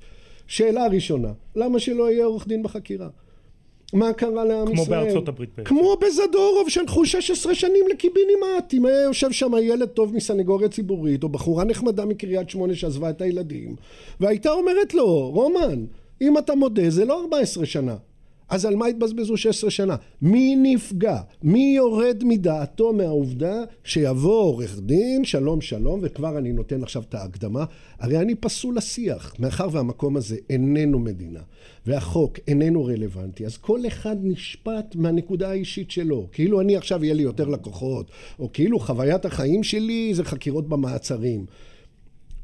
שאלה 0.47 0.87
ראשונה, 0.87 1.31
למה 1.55 1.79
שלא 1.79 2.11
יהיה 2.11 2.25
עורך 2.25 2.47
דין 2.47 2.63
בחקירה? 2.63 3.09
מה 3.93 4.13
קרה 4.13 4.45
לעם 4.45 4.65
כמו 4.65 4.81
ישראל? 4.81 4.99
כמו 4.99 5.05
בארצות 5.05 5.27
הברית 5.27 5.49
בעצם. 5.57 5.69
כמו 5.69 5.97
בזדורוב 6.01 6.69
שהלכו 6.69 7.05
16 7.05 7.55
שנים 7.55 7.85
לקיבינימט. 7.89 8.73
אם 8.73 8.85
היה 8.85 9.01
יושב 9.01 9.31
שם 9.31 9.51
ילד 9.61 9.87
טוב 9.87 10.15
מסנגוריה 10.15 10.69
ציבורית, 10.69 11.23
או 11.23 11.29
בחורה 11.29 11.63
נחמדה 11.63 12.05
מקריית 12.05 12.49
שמונה 12.49 12.75
שעזבה 12.75 13.09
את 13.09 13.21
הילדים, 13.21 13.75
והייתה 14.19 14.51
אומרת 14.51 14.93
לו, 14.93 15.29
רומן, 15.29 15.85
אם 16.21 16.37
אתה 16.37 16.55
מודה 16.55 16.89
זה 16.89 17.05
לא 17.05 17.21
14 17.21 17.65
שנה, 17.65 17.95
אז 18.51 18.65
על 18.65 18.75
מה 18.75 18.85
התבזבזו 18.85 19.37
16 19.37 19.69
שנה? 19.69 19.95
מי 20.21 20.55
נפגע? 20.55 21.17
מי 21.43 21.73
יורד 21.77 22.23
מדעתו 22.25 22.93
מהעובדה 22.93 23.63
שיבוא 23.83 24.41
עורך 24.41 24.79
דין, 24.79 25.25
שלום 25.25 25.61
שלום, 25.61 25.99
וכבר 26.03 26.37
אני 26.37 26.51
נותן 26.51 26.83
עכשיו 26.83 27.03
את 27.09 27.13
ההקדמה, 27.13 27.65
הרי 27.99 28.17
אני 28.17 28.35
פסול 28.35 28.77
לשיח, 28.77 29.33
מאחר 29.39 29.67
והמקום 29.71 30.17
הזה 30.17 30.37
איננו 30.49 30.99
מדינה, 30.99 31.39
והחוק 31.85 32.39
איננו 32.47 32.85
רלוונטי, 32.85 33.45
אז 33.45 33.57
כל 33.57 33.87
אחד 33.87 34.15
נשפט 34.23 34.95
מהנקודה 34.95 35.49
האישית 35.49 35.91
שלו, 35.91 36.27
כאילו 36.31 36.61
אני 36.61 36.77
עכשיו 36.77 37.03
יהיה 37.03 37.13
לי 37.13 37.23
יותר 37.23 37.47
לקוחות, 37.47 38.11
או 38.39 38.49
כאילו 38.53 38.79
חוויית 38.79 39.25
החיים 39.25 39.63
שלי 39.63 40.13
זה 40.13 40.23
חקירות 40.23 40.69
במעצרים. 40.69 41.45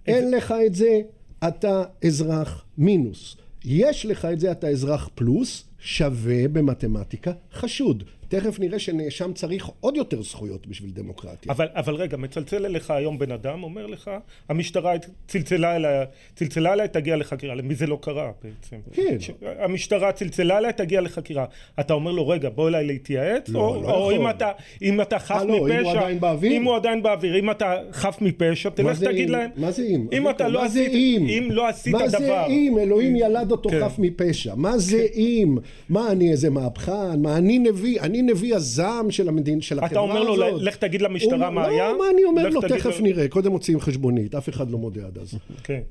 אין 0.08 0.32
לך 0.32 0.54
את 0.66 0.76
זה, 0.76 1.02
אתה 1.48 1.84
אזרח 2.06 2.66
מינוס. 2.78 3.38
יש 3.66 4.06
לך 4.06 4.26
את 4.26 4.40
זה, 4.40 4.52
אתה 4.52 4.68
אזרח 4.68 5.10
פלוס, 5.16 5.67
שווה 5.80 6.48
במתמטיקה 6.48 7.32
חשוד. 7.54 8.04
תכף 8.28 8.60
נראה 8.60 8.80
שנאשם 8.80 9.34
צריך 9.34 9.70
עוד 9.80 9.98
יותר 9.98 10.22
זכויות 10.22 10.68
בשביל 10.68 10.92
דמוקרטיה. 10.92 11.52
אבל, 11.52 11.68
אבל 11.74 11.96
רגע, 11.96 12.18
מצלצל 12.18 12.66
אליך 12.66 12.92
היום 12.92 13.20
בן 13.20 13.32
אדם, 13.32 13.64
אומר 13.64 13.86
לך, 13.86 14.12
המשטרה 14.50 14.94
צלצלה 15.28 15.76
אליי, 15.76 16.06
צלצלה 16.36 16.74
אליי, 16.74 16.88
תגיע 16.88 17.16
לחקירה. 17.16 17.56
למי 17.56 17.76
זה 17.76 17.88
לא 17.88 18.00
קרה 18.02 18.32
בעצם? 18.44 18.76
כן. 18.92 19.18
המשטרה 19.60 20.12
צלצלה 20.12 20.58
אליי, 20.58 20.74
תגיע 20.74 21.02
לחקירה. 21.02 21.46
אתה 21.80 21.94
אומר 21.94 22.12
לו, 22.12 22.28
רגע, 22.28 22.50
בוא 22.50 22.68
אליי 22.68 22.86
להתייעץ, 22.86 23.50
לא, 23.50 23.60
או, 23.60 23.82
לא 23.82 23.90
או 23.90 24.12
אם 24.12 24.30
אתה, 24.30 24.52
אם 24.82 25.02
אתה 25.02 25.20
חף 25.20 25.44
לא, 25.48 25.66
מפשע... 25.66 25.80
אם 25.80 25.86
הוא 25.86 25.92
עדיין 25.92 26.20
באוויר? 26.20 26.52
אם 26.52 26.64
הוא 26.64 26.76
עדיין 26.76 27.04
באוויר, 27.04 27.40
אם 27.40 27.52
אתה 27.52 27.76
חף 27.92 28.18
מפשע, 28.22 28.70
תלך 28.70 29.04
תגיד 29.04 29.30
להם... 29.30 29.50
מה 29.56 29.72
זה 29.72 29.84
אם? 29.84 30.08
אם 30.12 30.30
אתה 30.30 30.48
לא 30.48 30.64
עשית, 30.64 30.92
אם 31.30 31.48
לא 31.52 31.68
עשית 31.68 31.94
דבר... 31.94 32.02
מה 32.04 32.10
זה 32.10 32.46
אם? 32.48 32.78
אלוהים 32.82 33.16
ילד 33.16 33.52
אותו 33.52 33.70
כן. 33.70 33.80
חף 33.86 34.00
מפשע. 34.00 34.56
מה 34.56 34.78
זה 34.78 35.06
כן. 35.14 35.20
אם? 35.20 35.58
מה, 35.90 36.12
אני 36.12 36.32
איזה 36.32 36.50
מהפכן? 36.50 37.22
מה, 37.22 37.38
אני 37.38 37.60
נביא? 37.60 38.02
אני 38.02 38.17
נביא 38.22 38.56
הזעם? 38.56 39.12
של 39.12 39.30
המדין, 39.30 39.62
של 39.62 39.80
החברה 39.80 40.04
הזאת. 40.04 40.12
אתה 40.12 40.20
אומר 40.20 40.50
לו, 40.52 40.58
לך 40.58 40.76
תגיד 40.76 41.02
למשטרה 41.02 41.50
מה 41.50 41.66
היה? 41.68 41.90
לא, 41.90 41.98
מה 41.98 42.06
אני 42.14 42.24
אומר 42.24 42.50
לו, 42.50 42.62
תכף 42.62 43.00
נראה. 43.02 43.28
קודם 43.28 43.52
מוציאים 43.52 43.80
חשבונית, 43.80 44.36
אף 44.36 44.50
אחד 44.50 44.72
לא 44.72 44.78
מודה 44.78 45.06
עד 45.06 45.18
אז. 45.18 45.34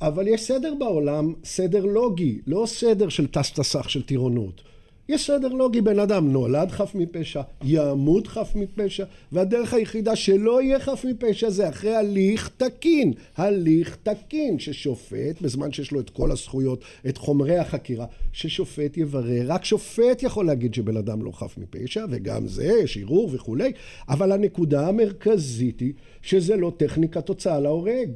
אבל 0.00 0.28
יש 0.28 0.40
סדר 0.40 0.74
בעולם, 0.78 1.32
סדר 1.44 1.84
לוגי, 1.84 2.38
לא 2.46 2.64
סדר 2.66 3.08
של 3.08 3.26
טס 3.26 3.50
טסח 3.50 3.88
של 3.88 4.02
טירונות. 4.02 4.62
יש 5.08 5.26
סדר 5.26 5.48
לוגי, 5.48 5.80
בן 5.80 5.98
אדם 5.98 6.32
נולד 6.32 6.70
חף 6.70 6.94
מפשע, 6.94 7.42
ימות 7.64 8.26
חף 8.26 8.52
מפשע, 8.54 9.04
והדרך 9.32 9.74
היחידה 9.74 10.16
שלא 10.16 10.62
יהיה 10.62 10.80
חף 10.80 11.04
מפשע 11.08 11.50
זה 11.50 11.68
אחרי 11.68 11.94
הליך 11.94 12.50
תקין. 12.56 13.12
הליך 13.36 13.96
תקין, 14.02 14.58
ששופט, 14.58 15.40
בזמן 15.42 15.72
שיש 15.72 15.92
לו 15.92 16.00
את 16.00 16.10
כל 16.10 16.30
הזכויות, 16.30 16.80
את 17.08 17.18
חומרי 17.18 17.58
החקירה, 17.58 18.06
ששופט 18.32 18.96
יברר. 18.96 19.42
רק 19.46 19.64
שופט 19.64 20.22
יכול 20.22 20.46
להגיד 20.46 20.74
שבן 20.74 20.96
אדם 20.96 21.22
לא 21.22 21.30
חף 21.30 21.58
מפשע, 21.58 22.04
וגם 22.10 22.46
זה, 22.46 22.72
יש 22.82 22.98
ערעור 22.98 23.30
וכולי, 23.32 23.72
אבל 24.08 24.32
הנקודה 24.32 24.88
המרכזית 24.88 25.80
היא 25.80 25.92
שזה 26.22 26.56
לא 26.56 26.72
טכניקת 26.76 27.28
הוצאה 27.28 27.60
להורג. 27.60 28.10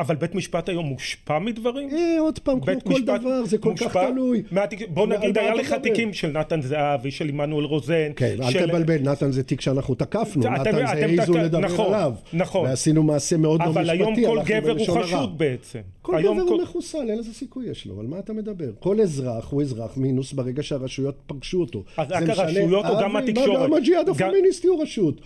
אבל 0.00 0.16
בית 0.16 0.34
משפט 0.34 0.68
היום 0.68 0.86
מושפע 0.86 1.38
מדברים? 1.38 1.88
אה, 1.90 2.16
עוד 2.20 2.38
פעם, 2.38 2.60
כמו 2.60 2.80
כל 2.84 3.02
דבר, 3.02 3.44
זה 3.44 3.58
כל 3.58 3.72
כך 3.76 3.96
תלוי. 3.96 4.42
בוא 4.88 5.06
נגיד, 5.06 5.38
היה 5.38 5.54
לך 5.54 5.74
תיקים 5.82 6.12
של 6.12 6.28
נתן 6.28 6.62
זהבי, 6.62 7.10
של 7.10 7.28
עמנואל 7.28 7.64
רוזן. 7.64 8.12
כן, 8.16 8.36
אל 8.42 8.66
תבלבל, 8.66 8.98
נתן 8.98 9.32
זה 9.32 9.42
תיק 9.42 9.60
שאנחנו 9.60 9.94
תקפנו, 9.94 10.42
נתן 10.42 10.72
זה 10.72 10.84
העזו 10.84 11.38
לדבר 11.38 11.58
נכון, 11.58 11.94
עליו. 11.94 12.12
נכון. 12.32 12.68
ועשינו 12.68 13.02
מעשה 13.02 13.36
מאוד 13.36 13.60
לא 13.60 13.66
משפטי, 13.66 13.80
אבל 13.80 13.90
היום 13.90 14.14
כל 14.26 14.38
גבר 14.44 14.72
הוא 14.78 15.02
חשוד 15.02 15.38
בעצם. 15.38 15.80
כל 16.02 16.22
גבר 16.22 16.42
הוא 16.42 16.62
מחוסל, 16.62 16.98
אין 16.98 17.18
איזה 17.18 17.34
סיכוי 17.34 17.66
יש 17.70 17.86
לו, 17.86 18.00
על 18.00 18.06
מה 18.06 18.18
אתה 18.18 18.32
מדבר? 18.32 18.70
כל 18.78 19.00
אזרח 19.00 19.50
הוא 19.50 19.62
אזרח 19.62 19.96
מינוס 19.96 20.32
ברגע 20.32 20.62
שהרשויות 20.62 21.14
פגשו 21.26 21.60
אותו. 21.60 21.84
רק 21.98 22.28
הרשויות 22.28 22.86
או 22.86 23.00
גם 23.00 23.16
התקשורת? 23.16 23.68
גם 23.68 23.74
הג'יהאד 23.74 24.08
הפמיניסטי 24.08 24.68
הוא 24.68 24.82
רשות. 24.82 25.20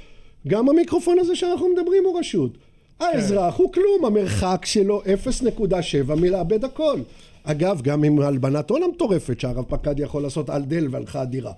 גם 0.49 0.69
המיקרופון 0.69 1.19
הזה 1.19 1.37
שאנחנו 1.37 1.69
מדברים 1.69 2.05
הוא 2.05 2.19
רשות. 2.19 2.59
האזרח 3.01 3.57
הוא 3.57 3.73
כלום, 3.73 4.05
המרחק 4.05 4.65
שלו 4.65 5.03
0.7 5.03 6.15
מלאבד 6.15 6.65
הכל. 6.65 7.01
אגב, 7.45 7.81
גם 7.83 8.05
עם 8.05 8.21
הלבנת 8.21 8.71
הון 8.71 8.83
המטורפת 8.83 9.41
שהרב 9.41 9.65
פקד 9.69 10.01
יכול 10.01 10.23
לעשות 10.23 10.51
על 10.51 10.63
דל 10.63 10.89
והלכה 10.91 11.23
אדירה. 11.23 11.53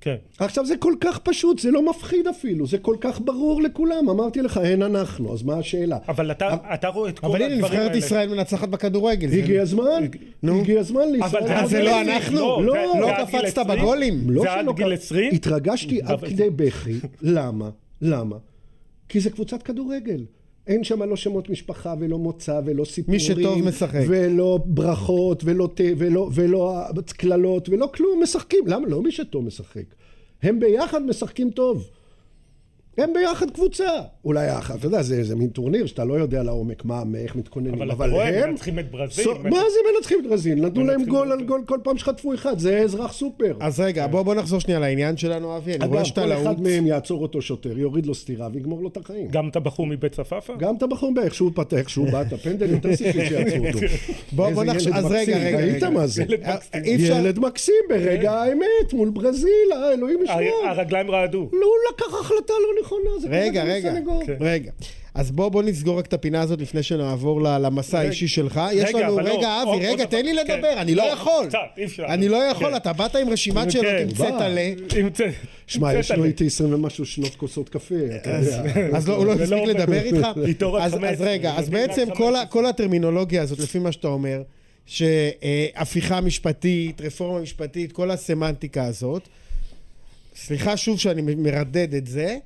כן. 0.00 0.16
עכשיו 0.38 0.66
זה 0.66 0.76
כל 0.76 0.94
כך 1.00 1.18
פשוט, 1.18 1.58
זה 1.58 1.70
לא 1.70 1.90
מפחיד 1.90 2.26
אפילו, 2.26 2.66
זה 2.66 2.78
כל 2.78 2.96
כך 3.00 3.20
ברור 3.20 3.62
לכולם, 3.62 4.08
אמרתי 4.10 4.42
לך, 4.42 4.60
אין 4.64 4.82
אנחנו, 4.82 5.32
אז 5.32 5.42
מה 5.42 5.58
השאלה? 5.58 5.98
אבל 6.08 6.30
אתה, 6.30 6.48
אבל, 6.48 6.74
אתה 6.74 6.88
רואה 6.88 7.10
את 7.10 7.18
כל 7.18 7.26
הדברים 7.26 7.42
האלה. 7.42 7.58
אבל 7.58 7.66
הנה, 7.66 7.84
נבחרת 7.84 7.96
ישראל 7.96 8.28
מנצחת 8.28 8.68
בכדורגל. 8.68 9.28
הגיע 9.32 9.62
הזמן, 9.62 10.06
נו. 10.42 10.60
הגיע 10.60 10.80
הזמן 10.80 11.08
לישראל. 11.12 11.52
אבל 11.52 11.68
זה 11.68 11.82
לא 11.82 12.00
אנחנו? 12.00 12.38
לא, 12.38 12.62
לא, 12.66 13.00
לא 13.00 13.24
קפצת 13.24 13.66
בגולים? 13.66 14.30
לא 14.30 14.42
זה 14.42 14.52
עד 14.52 14.66
גיל 14.76 14.92
20? 14.92 15.34
התרגשתי 15.34 16.00
עד 16.02 16.24
כדי 16.24 16.50
בכי, 16.50 16.94
למה? 17.22 17.70
למה? 18.02 18.36
כי 19.08 19.20
זה 19.20 19.30
קבוצת 19.30 19.62
כדורגל. 19.62 20.24
אין 20.66 20.84
שם 20.84 21.02
לא 21.02 21.16
שמות 21.16 21.50
משפחה 21.50 21.94
ולא 22.00 22.18
מוצא 22.18 22.60
ולא 22.64 22.84
סיפורים. 22.84 23.20
מי 23.20 23.24
שטוב 23.24 23.62
משחק. 23.62 24.00
ולא 24.08 24.58
ברכות 24.64 25.44
ולא 25.44 25.68
ולא, 25.98 26.30
ולא 26.34 26.84
קללות 27.16 27.68
ולא 27.68 27.88
כלום, 27.94 28.22
משחקים. 28.22 28.66
למה? 28.66 28.88
לא 28.88 29.02
מי 29.02 29.12
שטוב 29.12 29.44
משחק. 29.44 29.84
הם 30.42 30.60
ביחד 30.60 31.02
משחקים 31.02 31.50
טוב. 31.50 31.90
הם 32.98 33.12
ביחד 33.12 33.50
קבוצה. 33.50 33.88
אולי, 34.24 34.48
אתה 34.74 34.86
יודע, 34.86 35.02
זה, 35.02 35.24
זה 35.24 35.36
מין 35.36 35.48
טורניר 35.48 35.86
שאתה 35.86 36.04
לא 36.04 36.14
יודע 36.14 36.42
לעומק 36.42 36.84
מה, 36.84 37.02
איך 37.14 37.36
מתכוננים. 37.36 37.74
אבל, 37.74 37.90
אבל 37.90 38.06
אתה 38.06 38.14
רואה, 38.14 38.44
הם 38.44 38.50
מנצחים 38.50 38.78
את 38.78 38.90
ברזיל. 38.90 39.24
סו, 39.24 39.34
מה 39.34 39.60
זה 39.70 39.78
מנצחים 39.96 40.18
את 40.20 40.26
ברזיל? 40.30 40.66
נתנו 40.66 40.84
להם 40.84 41.04
גול 41.04 41.32
על 41.32 41.44
גול 41.44 41.62
כל 41.66 41.78
פעם 41.82 41.98
שחטפו 41.98 42.34
אחד, 42.34 42.58
זה 42.58 42.78
אזרח 42.78 43.12
סופר. 43.12 43.56
אז 43.60 43.80
רגע, 43.80 44.06
בוא, 44.06 44.22
בוא 44.22 44.34
נחזור 44.34 44.60
שנייה 44.60 44.80
לעניין 44.80 45.16
שלנו, 45.16 45.56
אבי. 45.56 45.74
אני 45.74 45.86
רואה 45.86 46.04
שאתה 46.04 46.26
לעוץ. 46.26 46.46
אגב, 46.46 46.46
כל 46.46 46.52
אחד 46.52 46.62
מהם 46.62 46.86
יעצור 46.86 47.22
אותו 47.22 47.42
שוטר, 47.42 47.78
יוריד 47.78 48.06
לו 48.06 48.14
סטירה 48.14 48.48
ויגמור 48.52 48.82
לו 48.82 48.88
את 48.88 48.96
החיים. 48.96 49.28
גם 49.28 49.48
את 49.48 49.56
הבחור 49.56 49.86
מבית 49.86 50.12
צפאפא? 50.12 50.54
גם 50.58 50.76
את 50.76 50.82
הבחור, 50.82 51.12
איך 51.22 51.34
שהוא 51.34 51.50
פתח, 51.54 51.76
איך 51.76 51.90
שהוא 51.90 52.10
בא 52.10 52.22
את 52.22 52.32
הפנדל, 52.32 52.70
יותר 52.70 52.94
סיכוי 52.96 53.26
שיעצרו 53.26 53.66
אותו. 53.66 53.78
בוא, 54.32 54.50
בוא 54.50 54.64
נחשוב, 54.64 54.92
אז 54.94 55.04
רגע, 55.10 55.38
רגע. 55.38 55.58
ראית 55.58 55.82
מה 55.82 56.06
זה? 56.06 56.24
ילד 56.84 57.38
מקסים 57.38 57.74
ברגע 57.88 58.32
האמת 58.32 58.92
מול 58.92 59.10
ברזיל, 59.10 59.72
אלוהים 59.94 60.22
ישמור. 60.22 60.68
הרגליים 60.68 61.10
רעדו. 61.10 61.48
לא, 61.52 61.66
הוא 61.66 61.94
לקח 61.94 62.20
החלטה 62.20 62.52
לא 62.62 62.82
נכונה. 62.86 63.36
רגע, 63.36 63.64
רגע, 63.64 63.92
כן. 64.26 64.36
רגע. 64.40 64.70
אז 65.14 65.30
בוא, 65.30 65.48
בוא 65.48 65.62
נסגור 65.62 65.98
רק 65.98 66.06
את 66.06 66.12
הפינה 66.12 66.40
הזאת 66.40 66.60
לפני 66.60 66.82
שנעבור 66.82 67.42
למסע 67.42 67.98
האישי 67.98 68.28
שלך. 68.28 68.60
יש 68.72 68.94
לנו, 68.94 69.16
רגע, 69.16 69.30
לא, 69.32 69.62
אבי, 69.62 69.86
רגע, 69.86 70.04
תן 70.04 70.24
לי 70.24 70.36
כן. 70.46 70.54
לדבר, 70.54 70.72
אני 70.76 70.94
לא, 70.94 71.04
לא 71.04 71.12
יכול. 71.12 71.48
אני 72.08 72.28
לא 72.28 72.36
יכול, 72.36 72.70
כן. 72.70 72.76
אתה 72.76 72.92
באת 72.92 73.16
עם 73.16 73.28
רשימת 73.28 73.70
שאלות 73.70 74.00
עם 74.00 74.10
צטלה. 74.10 74.72
שמע, 75.66 75.94
יש 75.94 76.10
לו 76.10 76.24
איתי 76.24 76.46
עשרים 76.46 76.74
ומשהו 76.74 77.06
שנות 77.06 77.34
כוסות 77.34 77.68
קפה, 77.68 77.94
אתה 78.16 78.30
יודע. 78.30 78.62
אז 78.96 79.08
הוא 79.08 79.26
לא 79.26 79.32
הספיק 79.32 79.62
לדבר 79.66 80.02
איתך? 80.02 80.28
אז 81.08 81.20
רגע, 81.20 81.54
אז 81.56 81.68
בעצם 81.76 82.08
כל 82.48 82.66
הטרמינולוגיה 82.66 83.42
הזאת, 83.42 83.58
לפי 83.58 83.78
מה 83.78 83.92
שאתה 83.92 84.08
אומר, 84.08 84.42
שהפיכה 84.86 86.20
משפטית, 86.20 87.00
רפורמה 87.00 87.40
משפטית, 87.40 87.92
כל 87.92 88.10
הסמנטיקה 88.10 88.84
הזאת, 88.84 89.28
סליחה 90.36 90.76
שוב 90.76 90.98
שאני 90.98 91.22
מרדד 91.22 91.94
את 91.94 92.06
זה, 92.06 92.36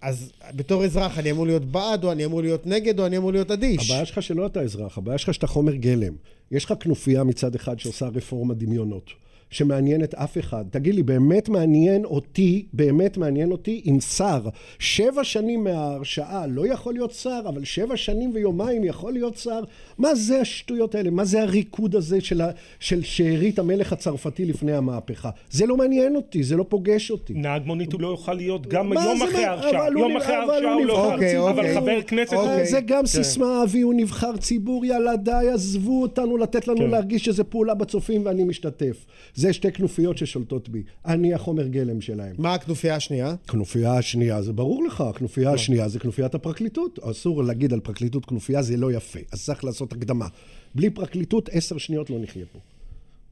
אז 0.00 0.32
בתור 0.56 0.84
אזרח 0.84 1.18
אני 1.18 1.30
אמור 1.30 1.46
להיות 1.46 1.64
בעד, 1.64 2.04
או 2.04 2.12
אני 2.12 2.24
אמור 2.24 2.42
להיות 2.42 2.66
נגד, 2.66 3.00
או 3.00 3.06
אני 3.06 3.16
אמור 3.16 3.32
להיות 3.32 3.50
אדיש. 3.50 3.90
הבעיה 3.90 4.06
שלך 4.06 4.22
שלא 4.22 4.46
אתה 4.46 4.60
אזרח, 4.60 4.98
הבעיה 4.98 5.18
שלך 5.18 5.34
שאתה 5.34 5.46
חומר 5.46 5.74
גלם. 5.74 6.12
יש 6.50 6.64
לך 6.64 6.74
כנופיה 6.80 7.24
מצד 7.24 7.54
אחד 7.54 7.78
שעושה 7.78 8.06
רפורמה 8.06 8.54
דמיונות. 8.54 9.10
שמעניינת 9.50 10.14
אף 10.14 10.38
אחד. 10.38 10.64
תגיד 10.70 10.94
לי, 10.94 11.02
באמת 11.02 11.48
מעניין 11.48 12.04
אותי, 12.04 12.66
באמת 12.72 13.16
מעניין 13.16 13.52
אותי 13.52 13.82
אם 13.86 14.00
שר 14.00 14.48
שבע 14.78 15.24
שנים 15.24 15.64
מההרשעה 15.64 16.46
לא 16.46 16.66
יכול 16.66 16.92
להיות 16.92 17.10
שר, 17.10 17.40
אבל 17.48 17.64
שבע 17.64 17.96
שנים 17.96 18.30
ויומיים 18.34 18.84
יכול 18.84 19.12
להיות 19.12 19.36
שר? 19.36 19.60
מה 19.98 20.14
זה 20.14 20.40
השטויות 20.40 20.94
האלה? 20.94 21.10
מה 21.10 21.24
זה 21.24 21.42
הריקוד 21.42 21.96
הזה 21.96 22.20
של, 22.20 22.40
ה... 22.40 22.50
של 22.80 23.02
שארית 23.02 23.58
המלך 23.58 23.92
הצרפתי 23.92 24.44
לפני 24.44 24.72
המהפכה? 24.72 25.30
זה 25.50 25.66
לא 25.66 25.76
מעניין 25.76 26.16
אותי, 26.16 26.42
זה 26.42 26.56
לא 26.56 26.64
פוגש 26.68 27.10
אותי. 27.10 27.34
נהג 27.34 27.62
מונית 27.66 27.92
הוא 27.92 28.00
לא 28.00 28.08
יוכל 28.08 28.34
להיות 28.34 28.66
גם 28.66 28.92
יום 28.92 29.22
אחרי 29.22 29.44
ההרשעה. 29.44 29.88
יום 29.98 30.16
אחרי 30.16 30.34
ההרשעה 30.34 30.74
הוא 30.74 30.86
לא 30.86 30.92
יוכל. 30.92 31.14
אוקיי, 31.14 31.38
אבל. 31.38 31.74
חבר 31.74 32.02
כנסת. 32.02 32.32
אוקיי. 32.32 32.66
זה 32.66 32.80
גם 32.80 33.00
כן. 33.00 33.06
סיסמה, 33.06 33.62
אבי 33.62 33.80
הוא 33.80 33.94
נבחר 33.94 34.36
ציבור, 34.36 34.84
יאללה 34.84 35.16
די, 35.16 35.48
עזבו 35.52 36.02
אותנו 36.02 36.36
לתת 36.36 36.68
לנו 36.68 36.78
כן. 36.78 36.90
להרגיש 36.90 37.24
שזה 37.24 37.44
פעולה 37.44 37.74
בצופים 37.74 38.22
ואני 38.24 38.44
משתתף. 38.44 39.06
זה 39.38 39.52
שתי 39.52 39.72
כנופיות 39.72 40.18
ששולטות 40.18 40.68
בי. 40.68 40.82
אני 41.06 41.34
החומר 41.34 41.66
גלם 41.66 42.00
שלהם. 42.00 42.36
מה 42.38 42.54
הכנופיה 42.54 42.96
השנייה? 42.96 43.34
הכנופיה 43.44 43.94
השנייה, 43.94 44.42
זה 44.42 44.52
ברור 44.52 44.84
לך, 44.84 45.00
הכנופיה 45.00 45.50
השנייה 45.52 45.88
זה 45.88 45.98
כנופיית 45.98 46.34
הפרקליטות. 46.34 46.98
אסור 46.98 47.44
להגיד 47.44 47.72
על 47.72 47.80
פרקליטות 47.80 48.24
כנופיה, 48.24 48.62
זה 48.62 48.76
לא 48.76 48.92
יפה. 48.92 49.18
אז 49.32 49.44
צריך 49.44 49.64
לעשות 49.64 49.92
הקדמה. 49.92 50.26
בלי 50.74 50.90
פרקליטות, 50.90 51.48
עשר 51.52 51.78
שניות 51.78 52.10
לא 52.10 52.18
נחיה 52.18 52.44
פה. 52.52 52.58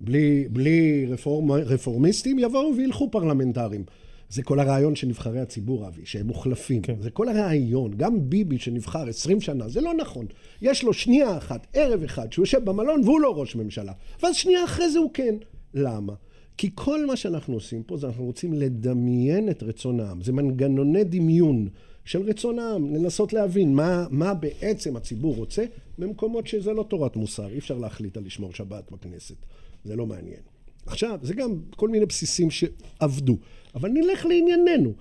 בלי, 0.01 0.49
בלי 0.51 1.07
רפורמ, 1.07 1.53
רפורמיסטים, 1.53 2.39
יבואו 2.39 2.77
וילכו 2.77 3.11
פרלמנטרים. 3.11 3.85
זה 4.29 4.43
כל 4.43 4.61
הרעיון 4.61 4.97
של 4.97 5.07
נבחרי 5.07 5.41
הציבור, 5.41 5.89
אבי, 5.89 6.03
שהם 6.05 6.27
מוחלפים. 6.27 6.83
כן. 6.83 6.95
זה 7.01 7.11
כל 7.11 7.29
הרעיון. 7.29 7.91
גם 7.97 8.31
ביבי 8.31 8.59
שנבחר 8.59 9.09
עשרים 9.09 9.41
שנה, 9.41 9.69
זה 9.69 9.81
לא 9.81 9.95
נכון. 9.95 10.27
יש 10.63 10.83
לו 10.83 10.93
שנייה 10.93 11.37
אחת, 11.39 11.67
ערב 11.73 12.03
אחד, 12.03 12.33
שהוא 12.33 12.43
יושב 12.43 12.65
במלון 12.65 13.01
והוא 13.05 13.21
לא 13.21 13.41
ראש 13.41 13.57
ממשלה. 13.57 13.93
ואז 14.23 14.37
שנייה 14.37 14.65
אחרי 14.65 14.91
זה 14.91 14.99
הוא 14.99 15.11
כן. 15.15 15.35
למה? 15.75 16.13
כי 16.57 16.71
כל 16.75 17.07
מה 17.07 17.17
שאנחנו 17.17 17.55
עושים 17.55 17.83
פה 17.83 17.97
זה 17.97 18.07
אנחנו 18.07 18.25
רוצים 18.25 18.53
לדמיין 18.53 19.51
את 19.51 19.63
רצון 19.63 20.01
העם. 20.01 20.23
זה 20.23 20.33
מנגנוני 20.33 21.05
דמיון 21.05 21.69
של 22.05 22.23
רצון 22.23 22.59
העם, 22.59 22.95
לנסות 22.95 23.33
להבין 23.33 23.75
מה, 23.75 24.07
מה 24.11 24.35
בעצם 24.35 24.97
הציבור 24.97 25.37
רוצה 25.37 25.65
במקומות 25.99 26.47
שזה 26.47 26.73
לא 26.73 26.83
תורת 26.83 27.17
מוסר. 27.17 27.49
אי 27.49 27.59
אפשר 27.59 27.79
להחליט 27.79 28.17
על 28.17 28.25
לשמור 28.25 28.53
שבת 28.53 28.93
בכנסת. 28.93 29.37
זה 29.85 29.97
לא 29.97 30.07
מעניין. 30.07 30.41
עכשיו, 30.87 31.19
זה 31.23 31.35
גם 31.35 31.55
כל 31.77 31.89
מיני 31.89 32.07
בסיסים 32.07 32.51
שעבדו. 32.51 33.37
אבל 33.75 33.91
נלך 33.91 34.27
לענייננו. 34.27 34.93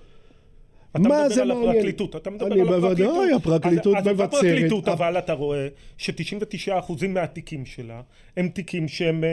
אתה 0.96 1.08
מדבר 1.08 1.42
על 1.42 1.52
מעניין? 1.52 1.70
הפרקליטות, 1.70 2.16
אתה 2.16 2.30
מדבר 2.30 2.46
על 2.46 2.60
הפרקליטות. 2.60 2.80
אני 2.80 2.96
בוודאי, 2.96 3.32
הפרקליטות 3.32 3.96
מבצרת. 3.96 4.06
אז 4.06 4.20
הפרקליטות, 4.20 4.88
אבל 4.88 5.18
אתה 5.18 5.32
רואה 5.32 5.68
ש-99% 5.96 7.06
מהתיקים 7.08 7.66
שלה 7.66 8.00
הם 8.36 8.48
תיקים 8.48 8.88
שהם 8.88 9.24
אה, 9.24 9.28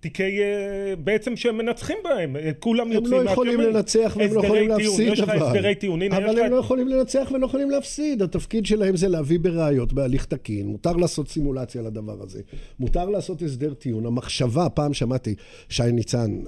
תיקי, 0.00 0.40
אה, 0.42 0.96
בעצם 0.96 1.36
שהם 1.36 1.58
מנצחים 1.58 1.96
בהם, 2.04 2.36
אה, 2.36 2.50
כולם 2.58 2.92
יוצאים 2.92 3.02
מהשמיים. 3.02 3.20
הם 3.20 3.26
לא 3.26 3.30
יכולים 3.30 3.60
לנצח 3.60 4.16
והם 4.18 4.34
לא 4.34 4.40
יכולים 4.40 4.68
להפסיד, 4.68 5.12
יש 5.12 5.20
לך 5.20 5.28
הסדרי 5.28 5.74
טיעון, 5.74 6.02
אבל 6.02 6.38
הם 6.38 6.50
לא 6.50 6.56
יכולים 6.56 6.88
לנצח 6.88 7.28
ולא 7.34 7.46
יכולים 7.46 7.70
להפסיד. 7.70 8.22
התפקיד 8.22 8.66
שלהם 8.66 8.96
זה 8.96 9.08
להביא 9.08 9.38
בראיות 9.38 9.92
בהליך 9.92 10.24
תקין, 10.24 10.66
מותר 10.66 10.92
לעשות 10.92 11.28
סימולציה 11.28 11.82
לדבר 11.82 12.22
הזה, 12.22 12.40
מותר 12.80 13.08
לעשות 13.08 13.42
הסדר 13.42 13.74
טיעון. 13.74 14.06
המחשבה, 14.06 14.68
פעם 14.68 14.94
שמעתי 14.94 15.34
שי 15.68 15.92
ניצן, 15.92 16.38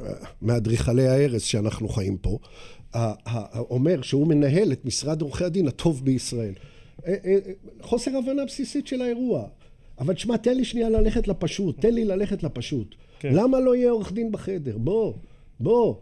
מאדריכלי 0.43 1.09
ההרס 1.09 1.43
שאנחנו 1.43 1.89
חיים 1.89 2.17
פה, 2.17 2.39
אומר 3.55 4.03
שהוא 4.03 4.27
מנהל 4.27 4.73
את 4.73 4.85
משרד 4.85 5.23
עורכי 5.23 5.45
הדין 5.45 5.69
הטוב 5.69 6.05
בישראל. 6.05 6.53
אה, 7.07 7.15
אה, 7.25 7.39
חוסר 7.83 8.11
הבנה 8.17 8.45
בסיסית 8.45 8.87
של 8.87 9.03
האירוע. 9.03 9.45
אבל 9.99 10.15
תשמע, 10.15 10.37
תן 10.37 10.57
לי 10.57 10.65
שנייה 10.65 10.89
ללכת 10.89 11.29
לפשוט, 11.29 11.81
תן 11.81 11.95
לי 11.95 12.05
ללכת 12.05 12.43
לפשוט. 12.43 12.95
כן. 13.19 13.35
למה 13.35 13.61
לא 13.61 13.77
יהיה 13.77 13.91
עורך 13.91 14.13
דין 14.13 14.33
בחדר? 14.33 14.79
בוא, 14.79 15.15
בוא. 15.61 15.95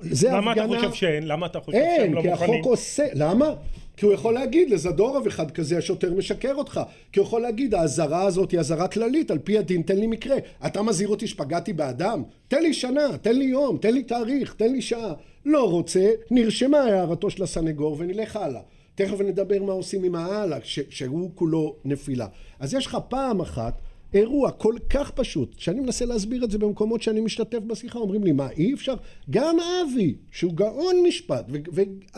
זה 0.00 0.28
למה 0.32 0.50
הפגנה... 0.50 0.64
אתה 0.64 0.76
חושב 0.76 0.92
שאין? 0.92 1.26
למה 1.26 1.46
אתה 1.46 1.60
חושב 1.60 1.78
שהם 1.96 2.14
לא 2.14 2.22
מוכנים? 2.22 2.34
אין, 2.34 2.38
כי 2.38 2.44
החוק 2.44 2.66
עושה... 2.66 3.06
למה? 3.14 3.54
כי 3.96 4.06
הוא 4.06 4.14
יכול 4.14 4.34
להגיד 4.34 4.70
לזדורוב 4.70 5.26
אחד 5.26 5.50
כזה, 5.50 5.78
השוטר 5.78 6.14
משקר 6.14 6.54
אותך. 6.54 6.80
כי 7.12 7.20
הוא 7.20 7.26
יכול 7.26 7.42
להגיד, 7.42 7.74
האזהרה 7.74 8.22
הזאת 8.22 8.50
היא 8.50 8.60
אזהרה 8.60 8.88
כללית, 8.88 9.30
על 9.30 9.38
פי 9.38 9.58
הדין, 9.58 9.82
תן 9.82 9.96
לי 9.96 10.06
מקרה. 10.06 10.36
אתה 10.66 10.82
מזהיר 10.82 11.08
אותי 11.08 11.26
שפגעתי 11.26 11.72
באדם? 11.72 12.22
תן 12.48 12.62
לי 12.62 12.74
שנה, 12.74 13.18
תן 13.22 13.36
לי 13.36 13.44
יום, 13.44 13.78
תן 13.78 13.94
לי 13.94 14.02
תאריך, 14.02 14.54
תן 14.54 14.72
לי 14.72 14.82
שעה. 14.82 15.14
לא 15.44 15.70
רוצה, 15.70 16.10
נרשמה 16.30 16.78
הערתו 16.78 17.30
של 17.30 17.42
הסנגור 17.42 17.96
ונלך 17.98 18.36
הלאה. 18.36 18.60
תכף 18.94 19.20
נדבר 19.20 19.62
מה 19.62 19.72
עושים 19.72 20.04
עם 20.04 20.14
ההלאה, 20.14 20.58
שהוא 20.64 21.30
כולו 21.34 21.76
נפילה. 21.84 22.26
אז 22.60 22.74
יש 22.74 22.86
לך 22.86 22.98
פעם 23.08 23.40
אחת 23.40 23.80
אירוע 24.14 24.50
כל 24.50 24.74
כך 24.90 25.10
פשוט, 25.10 25.54
שאני 25.58 25.80
מנסה 25.80 26.04
להסביר 26.04 26.44
את 26.44 26.50
זה 26.50 26.58
במקומות 26.58 27.02
שאני 27.02 27.20
משתתף 27.20 27.58
בשיחה, 27.58 27.98
אומרים 27.98 28.24
לי, 28.24 28.32
מה, 28.32 28.50
אי 28.50 28.74
אפשר? 28.74 28.94
גם 29.30 29.56
אבי, 29.60 30.14
שהוא 30.30 30.52
גאון 30.52 30.96
משפט, 31.08 31.46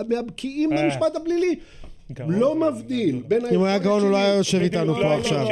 והבקיאים 0.08 0.72
אה. 0.72 0.84
במשפט 0.84 1.16
הפלילי, 1.16 1.54
לא 2.18 2.54
מבדיל 2.54 3.22
בין 3.28 3.46
אם 3.46 3.58
הוא 3.58 3.66
היה 3.66 3.78
גאון 3.78 4.02
הוא 4.02 4.10
לא 4.10 4.16
היה 4.16 4.34
יושב 4.34 4.58
איתנו 4.58 4.94
פה 4.94 5.18
עכשיו. 5.18 5.46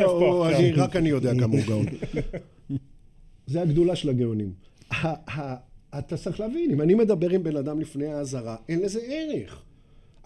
רק 0.77 0.97
אני 0.97 1.09
יודע 1.09 1.33
כמה 1.41 1.57
הוא 1.57 1.65
גאון. 1.67 1.87
זה 3.47 3.63
הגדולה 3.63 3.97
של 3.97 4.11
הגאונים. 4.11 4.53
אתה 5.99 6.17
צריך 6.17 6.41
להבין, 6.41 6.71
אם 6.71 6.81
אני 6.81 6.95
מדבר 6.95 7.31
עם 7.31 7.43
בן 7.43 7.57
אדם 7.57 7.81
לפני 7.81 8.07
האזהרה, 8.07 8.57
אין 8.69 8.81
לזה 8.81 9.01
ערך. 9.07 9.63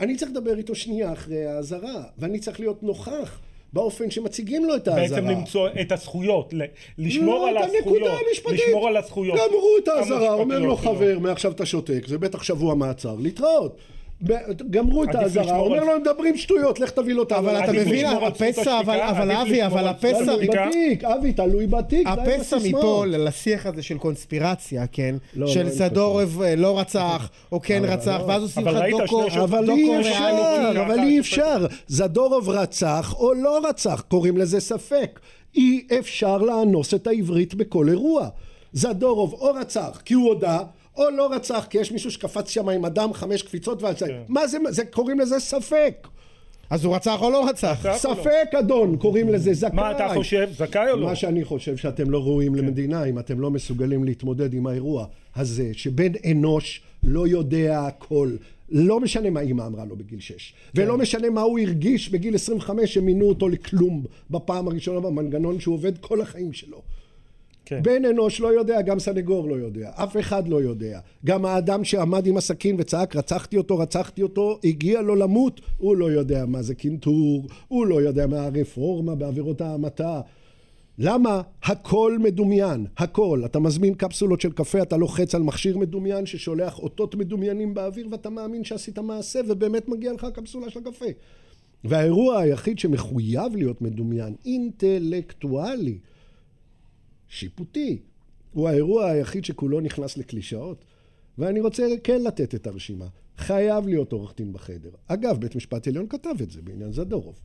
אני 0.01 0.17
צריך 0.17 0.31
לדבר 0.31 0.59
איתו 0.59 0.75
שנייה 0.75 1.13
אחרי 1.13 1.47
האזהרה, 1.47 2.05
ואני 2.19 2.39
צריך 2.39 2.61
להיות 2.61 2.83
נוכח. 2.83 3.41
באופן 3.73 4.11
שמציגים 4.11 4.65
לו 4.65 4.77
את 4.77 4.89
האזהרה. 4.89 5.21
בעצם 5.21 5.29
למצוא 5.29 5.69
את 5.81 5.93
הזכויות, 5.93 6.55
לשמור 6.99 7.39
לא, 7.39 7.49
על 7.49 7.57
הזכויות. 7.57 8.21
לשמור 8.53 8.89
על 8.89 8.97
הזכויות. 8.97 9.39
גמרו 9.39 9.77
את 9.83 9.89
האזהרה, 9.89 10.33
אומר 10.33 10.59
לו 10.59 10.77
חבר, 10.77 11.19
מעכשיו 11.19 11.53
אתה 11.53 11.67
שותק, 11.67 12.07
זה 12.07 12.19
בטח 12.19 12.43
שבוע 12.43 12.75
מעצר, 12.75 13.17
להתראות. 13.19 13.77
גמרו 14.71 15.05
את 15.05 15.15
האזהרה, 15.15 15.59
אומר 15.59 15.85
לו, 15.85 15.93
הם 15.93 16.01
מדברים 16.01 16.37
שטויות, 16.37 16.81
לך 16.81 16.91
תביא 16.91 17.15
לו 17.15 17.23
את 17.23 17.33
אבל 17.33 17.65
אתה 17.65 17.73
מבין, 17.73 18.07
הפסע, 18.07 18.81
אבל 18.81 19.31
אבי, 19.31 19.67
אבל 19.67 19.89
הפסע... 19.89 20.25
תלוי 20.25 20.47
בתיק, 20.47 21.05
אבי, 21.05 21.33
תלוי 21.33 21.67
בתיק, 21.67 22.07
הפסע 22.07 22.57
מפה 22.65 23.05
לשיח 23.07 23.67
הזה 23.67 23.83
של 23.83 23.99
קונספירציה, 23.99 24.87
כן? 24.87 25.15
לא, 25.37 25.47
של 25.47 25.71
סדורוב 25.71 26.43
אה, 26.43 26.57
לא 26.57 26.79
רצח, 26.79 27.31
או 27.53 27.61
כן 27.61 27.83
רצח, 27.85 28.19
לא. 28.21 28.27
ואז 28.27 28.43
עושים 28.43 28.67
לך 28.67 28.77
דוקו 28.91 29.27
אבל 29.45 29.71
אי 29.71 30.01
אפשר, 30.01 30.73
אבל 30.87 30.99
אי 30.99 31.21
אפשר. 31.21 31.67
זדורוב 31.87 32.49
רצח 32.49 33.15
או 33.19 33.35
לא 33.35 33.69
רצח, 33.69 34.05
קוראים 34.09 34.37
לזה 34.37 34.61
ספק. 34.61 35.21
אי 35.55 35.87
אפשר 35.99 36.39
לאנוס 36.39 36.95
את 36.95 37.07
העברית 37.07 37.55
בכל 37.55 37.89
אירוע. 37.89 38.29
זדורוב 38.73 39.33
או 39.33 39.55
רצח 39.55 40.03
כי 40.05 40.15
הוא 40.15 40.29
הודה 40.29 40.59
או 40.97 41.11
לא 41.11 41.33
רצח 41.33 41.67
כי 41.71 41.79
יש 41.79 41.93
מישהו 41.93 42.11
שקפץ 42.11 42.49
שם 42.49 42.69
עם 42.69 42.85
אדם 42.85 43.13
חמש 43.13 43.43
קפיצות 43.43 43.83
ועל 43.83 43.97
זה, 43.97 44.07
כן. 44.07 44.23
מה 44.29 44.47
זה, 44.47 44.59
זה 44.69 44.85
קוראים 44.85 45.21
לזה 45.21 45.41
ספק. 45.41 46.09
אז 46.71 46.85
הוא 46.85 46.95
רצח 46.95 47.23
או 47.23 47.31
לא 47.31 47.49
רצח? 47.49 47.87
ספק 47.97 48.55
אדון, 48.59 48.97
קוראים 48.97 49.29
לזה 49.29 49.55
זכאי. 49.55 49.77
מה 49.77 49.91
אתה 49.91 50.09
חושב, 50.15 50.49
זכאי 50.53 50.91
או 50.91 50.97
לא? 50.97 51.07
מה 51.07 51.17
שאני 51.17 51.45
חושב 51.45 51.77
שאתם 51.77 52.11
לא 52.11 52.19
ראויים 52.23 52.55
כן. 52.55 52.59
למדינה 52.59 53.05
אם 53.05 53.19
אתם 53.19 53.41
לא 53.41 53.51
מסוגלים 53.51 54.05
להתמודד 54.05 54.55
עם 54.55 54.67
האירוע 54.67 55.07
הזה, 55.37 55.71
שבן 55.73 56.13
אנוש 56.31 56.83
לא 57.03 57.29
יודע 57.29 57.87
הכל. 57.87 58.31
לא 58.71 59.01
משנה 59.01 59.31
מה 59.31 59.41
אימא 59.41 59.67
אמרה 59.67 59.85
לו 59.85 59.97
בגיל 59.97 60.21
6, 60.21 60.55
כן. 60.75 60.83
ולא 60.83 60.99
משנה 60.99 61.31
מה 61.31 61.41
הוא 61.41 61.59
הרגיש 61.59 62.09
בגיל 62.09 62.35
25 62.35 62.95
שמינו 62.95 63.29
אותו 63.29 63.49
לכלום 63.49 64.05
בפעם 64.31 64.69
הראשונה 64.69 65.01
במנגנון 65.01 65.61
שהוא 65.61 65.75
עובד 65.75 65.99
כל 65.99 66.21
החיים 66.21 66.53
שלו. 66.53 66.83
כן. 67.71 67.83
בן 67.83 68.05
אנוש 68.05 68.41
לא 68.41 68.49
יודע, 68.49 68.83
גם 68.83 68.99
סנגור 68.99 69.49
לא 69.49 69.55
יודע, 69.55 69.91
אף 69.95 70.17
אחד 70.17 70.49
לא 70.49 70.63
יודע. 70.63 71.01
גם 71.25 71.45
האדם 71.45 71.85
שעמד 71.85 72.27
עם 72.27 72.37
הסכין 72.37 72.77
וצעק 72.79 73.17
רצחתי 73.17 73.57
אותו, 73.57 73.79
רצחתי 73.79 74.23
אותו, 74.23 74.59
הגיע 74.65 75.03
לו 75.03 75.15
למות, 75.15 75.61
הוא 75.79 75.97
לא 75.97 76.11
יודע 76.11 76.47
מה 76.47 76.63
זה 76.63 76.75
קינטור, 76.75 77.47
הוא 77.69 77.87
לא 77.87 78.03
יודע 78.03 78.27
מה 78.27 78.45
הרפורמה 78.45 79.15
בעבירות 79.15 79.61
ההמתה. 79.61 80.21
למה? 80.99 81.43
הכל 81.63 82.17
מדומיין, 82.21 82.87
הכל. 82.99 83.43
אתה 83.45 83.59
מזמין 83.59 83.95
קפסולות 83.95 84.41
של 84.41 84.53
קפה, 84.53 84.83
אתה 84.83 84.97
לוחץ 84.97 85.35
על 85.35 85.43
מכשיר 85.43 85.79
מדומיין 85.79 86.27
ששולח 86.27 86.79
אותות 86.79 87.15
מדומיינים 87.15 87.75
באוויר 87.75 88.09
ואתה 88.11 88.31
מאמין 88.31 88.65
שעשית 88.65 88.99
מעשה 88.99 89.41
ובאמת 89.49 89.89
מגיע 89.89 90.13
לך 90.13 90.27
קפסולה 90.35 90.71
של 90.71 90.81
קפה. 90.81 91.07
והאירוע 91.85 92.39
היחיד 92.39 92.79
שמחויב 92.79 93.57
להיות 93.57 93.83
מדומיין, 93.83 94.35
אינטלקטואלי, 94.45 95.99
שיפוטי. 97.31 97.99
הוא 98.53 98.69
האירוע 98.69 99.07
היחיד 99.07 99.45
שכולו 99.45 99.81
נכנס 99.81 100.17
לקלישאות. 100.17 100.85
ואני 101.39 101.61
רוצה 101.61 101.87
כן 102.05 102.23
לתת 102.23 102.55
את 102.55 102.67
הרשימה. 102.67 103.07
חייב 103.37 103.89
להיות 103.89 104.13
עורך 104.13 104.35
דין 104.37 104.53
בחדר. 104.53 104.91
אגב, 105.07 105.41
בית 105.41 105.57
משפט 105.57 105.89
עליון 105.89 106.07
כתב 106.09 106.35
את 106.43 106.51
זה 106.51 106.63
בעניין 106.63 106.93
זדורוב. 106.93 107.41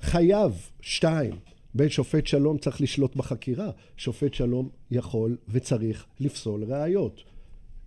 חייב, 0.00 0.52
שתיים, 0.80 1.34
בית 1.74 1.92
שופט 1.92 2.26
שלום 2.26 2.58
צריך 2.58 2.80
לשלוט 2.80 3.16
בחקירה. 3.16 3.70
שופט 3.96 4.34
שלום 4.34 4.68
יכול 4.90 5.36
וצריך 5.48 6.06
לפסול 6.20 6.64
ראיות. 6.64 7.22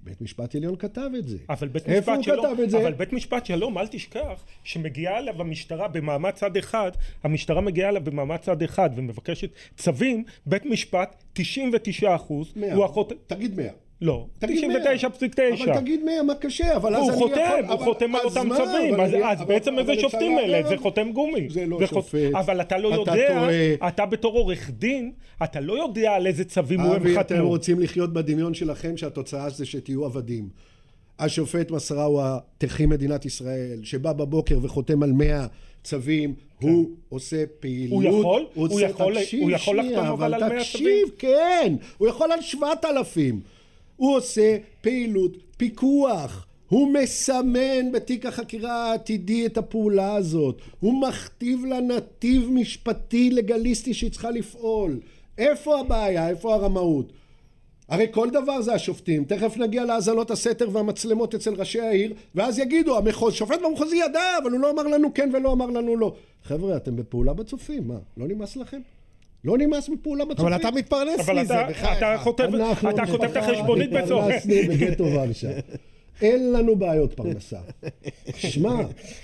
בית 0.02 0.22
משפט 0.22 0.56
עליון 0.56 0.76
כתב 0.76 1.10
את 1.20 1.28
זה. 1.28 1.38
אבל 1.50 1.68
בית 1.68 1.88
משפט 1.88 2.24
שלום, 2.24 2.38
איפה 2.38 2.48
הוא 2.48 2.54
כתב 2.56 2.62
את 2.64 2.70
זה? 2.70 2.78
אבל 2.78 2.94
בית 2.94 3.14
משפט 3.14 3.46
שלום, 3.46 3.78
אל 3.78 3.88
תשכח, 3.88 4.46
שמגיעה 4.64 5.18
אליו 5.18 5.42
המשטרה 5.42 5.88
במעמד 5.88 6.32
צד 6.32 6.58
אחד, 6.58 6.92
המשטרה 7.24 7.62
מגיעה 7.62 7.90
אליו 7.90 8.04
במעמד 8.04 8.38
צד 8.38 8.64
אחד 8.64 8.90
ומבקשת 8.96 9.50
צווים, 9.78 10.24
בית 10.46 10.66
משפט 10.66 11.24
99 11.34 12.16
אחוז, 12.16 12.54
הוא 12.74 12.86
אחות... 12.86 13.14
תגיד 13.28 13.58
100. 13.58 13.70
לא, 14.02 14.28
99.9. 14.44 14.46
אבל 15.64 15.80
תגיד 15.80 16.04
100, 16.04 16.24
מה 16.24 16.36
קשה? 16.36 16.76
אבל 16.76 16.96
אז 16.96 17.04
אני 17.04 17.14
יכול... 17.14 17.30
הוא 17.30 17.36
חותם, 17.36 17.72
הוא 17.72 17.80
חותם 17.80 18.16
על 18.16 18.22
אותם 18.26 18.50
צווים, 18.58 19.00
אז 19.24 19.42
בעצם 19.48 19.80
איזה 19.80 19.96
שופטים 20.00 20.40
אלה? 20.40 20.70
זה 20.70 20.78
חותם 20.78 21.12
גומי. 21.12 21.50
זה 21.50 21.66
לא 21.66 21.88
שופט, 21.88 22.32
אבל 22.34 22.62
אתה 22.62 22.78
לא 22.78 22.88
יודע, 22.88 23.48
אתה 23.88 24.06
בתור 24.06 24.34
עורך 24.34 24.70
דין, 24.70 25.12
אתה 25.44 25.60
לא 25.60 25.84
יודע 25.84 26.12
על 26.12 26.28
איזה 26.28 26.46
צווים 26.46 26.80
הוא 26.80 26.94
חתמו. 26.94 27.10
אבי, 27.10 27.20
אתם 27.20 27.40
רוצים 27.40 27.80
לחיות 27.80 28.14
בדמיון 28.14 28.54
שלכם 28.54 28.98
שהתוצאה 28.98 29.50
זה 29.50 29.66
שתהיו 29.66 30.06
עבדים. 30.06 30.50
השופט 31.20 31.72
מסראווה, 31.72 32.40
תחי 32.58 32.86
מדינת 32.86 33.26
ישראל, 33.26 33.80
שבא 33.84 34.14
בבוקר 34.14 34.60
וחותם 34.62 35.04
על 35.04 35.12
100 35.12 35.48
צווים, 35.84 36.34
כן. 36.60 36.68
הוא 36.68 36.90
עושה 37.10 37.44
פעילות. 37.60 38.04
הוא 38.04 38.20
יכול? 38.20 38.46
הוא 38.54 38.82
יכול, 38.82 39.16
הוא 39.42 39.52
יכול 39.52 39.80
לחתום 39.80 40.06
אבל 40.06 40.34
על 40.34 40.40
100 40.40 40.50
צווים? 40.50 40.60
תקשיב, 40.60 41.10
כן. 41.18 41.76
הוא 41.98 42.08
יכול 42.08 42.32
על 42.32 42.42
7,000. 42.42 43.57
הוא 43.98 44.16
עושה 44.16 44.58
פעילות 44.82 45.38
פיקוח. 45.58 46.48
הוא 46.70 46.94
מסמן 46.94 47.92
בתיק 47.94 48.26
החקירה 48.26 48.92
העתידי 48.92 49.46
את 49.46 49.58
הפעולה 49.58 50.16
הזאת. 50.16 50.62
הוא 50.80 51.02
מכתיב 51.02 51.66
לה 51.66 51.82
נתיב 51.82 52.50
משפטי 52.52 53.30
לגליסטי 53.30 53.94
שהיא 53.94 54.12
צריכה 54.12 54.32
לפעול. 54.32 55.00
איפה 55.38 55.80
הבעיה? 55.80 56.30
איפה 56.30 56.54
הרמאות? 56.54 57.14
הרי 57.90 58.08
כל 58.12 58.30
דבר 58.30 58.62
זה 58.62 58.74
השופטים. 58.74 59.24
תכף 59.26 59.58
נגיע 59.58 59.86
להאזנות 59.86 60.32
הסתר 60.32 60.70
והמצלמות 60.72 61.36
אצל 61.36 61.54
ראשי 61.54 61.82
העיר, 61.82 62.14
ואז 62.36 62.60
יגידו, 62.60 62.98
המחוז, 62.98 63.34
שופט 63.34 63.60
במחוזי 63.66 63.96
ידע, 63.96 64.38
אבל 64.44 64.52
הוא 64.52 64.60
לא 64.60 64.72
אמר 64.72 64.84
לנו 64.84 65.14
כן 65.14 65.30
ולא 65.34 65.52
אמר 65.52 65.66
לנו 65.66 65.98
לא. 65.98 66.14
חבר'ה, 66.44 66.78
אתם 66.78 66.96
בפעולה 66.96 67.34
בצופים, 67.34 67.88
מה? 67.88 67.98
לא 68.18 68.28
נמאס 68.28 68.56
לכם? 68.56 68.82
לא 69.48 69.58
נמאס 69.58 69.90
מפעולה 69.90 70.26
בצופים. 70.26 70.46
אבל 70.46 70.56
אתה 70.56 70.72
מתפרנס 70.72 71.30
מזה, 71.30 71.54
בחייך. 71.70 71.98
אתה 71.98 72.16
כותב 72.24 73.24
את 73.24 73.38
החשבונית 73.38 73.92
בצורך. 73.92 74.26
פרנסנו 74.26 74.54
בגטו 74.70 75.04
ורשה. 75.04 75.50
אין 76.22 76.54
לנו 76.54 76.76
בעיות 76.76 77.14
פרנסה. 77.14 77.58
שמע, 78.36 78.76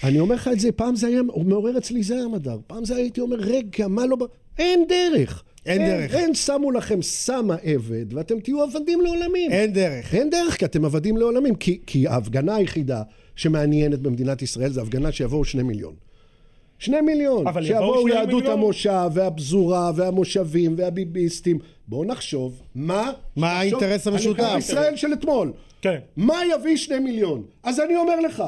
אני 0.03 0.19
אומר 0.19 0.35
לך 0.35 0.49
את 0.53 0.59
זה, 0.59 0.71
פעם 0.71 0.95
זה 0.95 1.07
היה 1.07 1.21
מעורר 1.45 1.77
אצלי 1.77 2.03
זעם 2.03 2.31
מדר. 2.31 2.57
פעם 2.67 2.85
זה 2.85 2.95
הייתי 2.95 3.21
אומר, 3.21 3.37
רגע, 3.39 3.87
מה 3.87 4.05
לא... 4.05 4.17
אין 4.59 4.85
דרך. 4.89 5.43
אין 5.65 5.81
דרך. 5.81 6.15
אין 6.15 6.33
שמו 6.33 6.71
לכם 6.71 7.01
סמה 7.01 7.55
עבד, 7.63 8.13
ואתם 8.13 8.39
תהיו 8.39 8.63
עבדים 8.63 9.01
לעולמים. 9.01 9.51
אין 9.51 9.73
דרך. 9.73 10.15
אין 10.15 10.29
דרך, 10.29 10.57
כי 10.57 10.65
אתם 10.65 10.85
עבדים 10.85 11.17
לעולמים. 11.17 11.55
כי 11.85 12.07
ההפגנה 12.07 12.55
היחידה 12.55 13.01
שמעניינת 13.35 13.99
במדינת 13.99 14.41
ישראל 14.41 14.71
זה 14.71 14.81
הפגנה 14.81 15.11
שיבואו 15.11 15.45
שני 15.45 15.63
מיליון. 15.63 15.93
שני 16.79 17.01
מיליון. 17.01 17.47
אבל 17.47 17.63
שיבואו 17.65 18.09
יהדות 18.09 18.33
מיליון. 18.33 18.53
המושב, 18.53 19.09
והפזורה, 19.13 19.91
והמושבים, 19.95 20.75
והביביסטים. 20.77 21.59
בואו 21.87 22.03
נחשוב, 22.05 22.61
מה... 22.75 23.11
מה 23.35 23.51
האינטרס 23.51 24.07
המשותף? 24.07 24.55
ישראל 24.57 24.95
של 24.95 25.13
אתמול. 25.13 25.53
כן. 25.81 25.99
מה 26.17 26.35
יביא 26.53 26.77
שני 26.77 26.99
מיליון? 26.99 27.43
אז 27.63 27.79
אני 27.79 27.95
אומר 27.95 28.19
לך, 28.19 28.43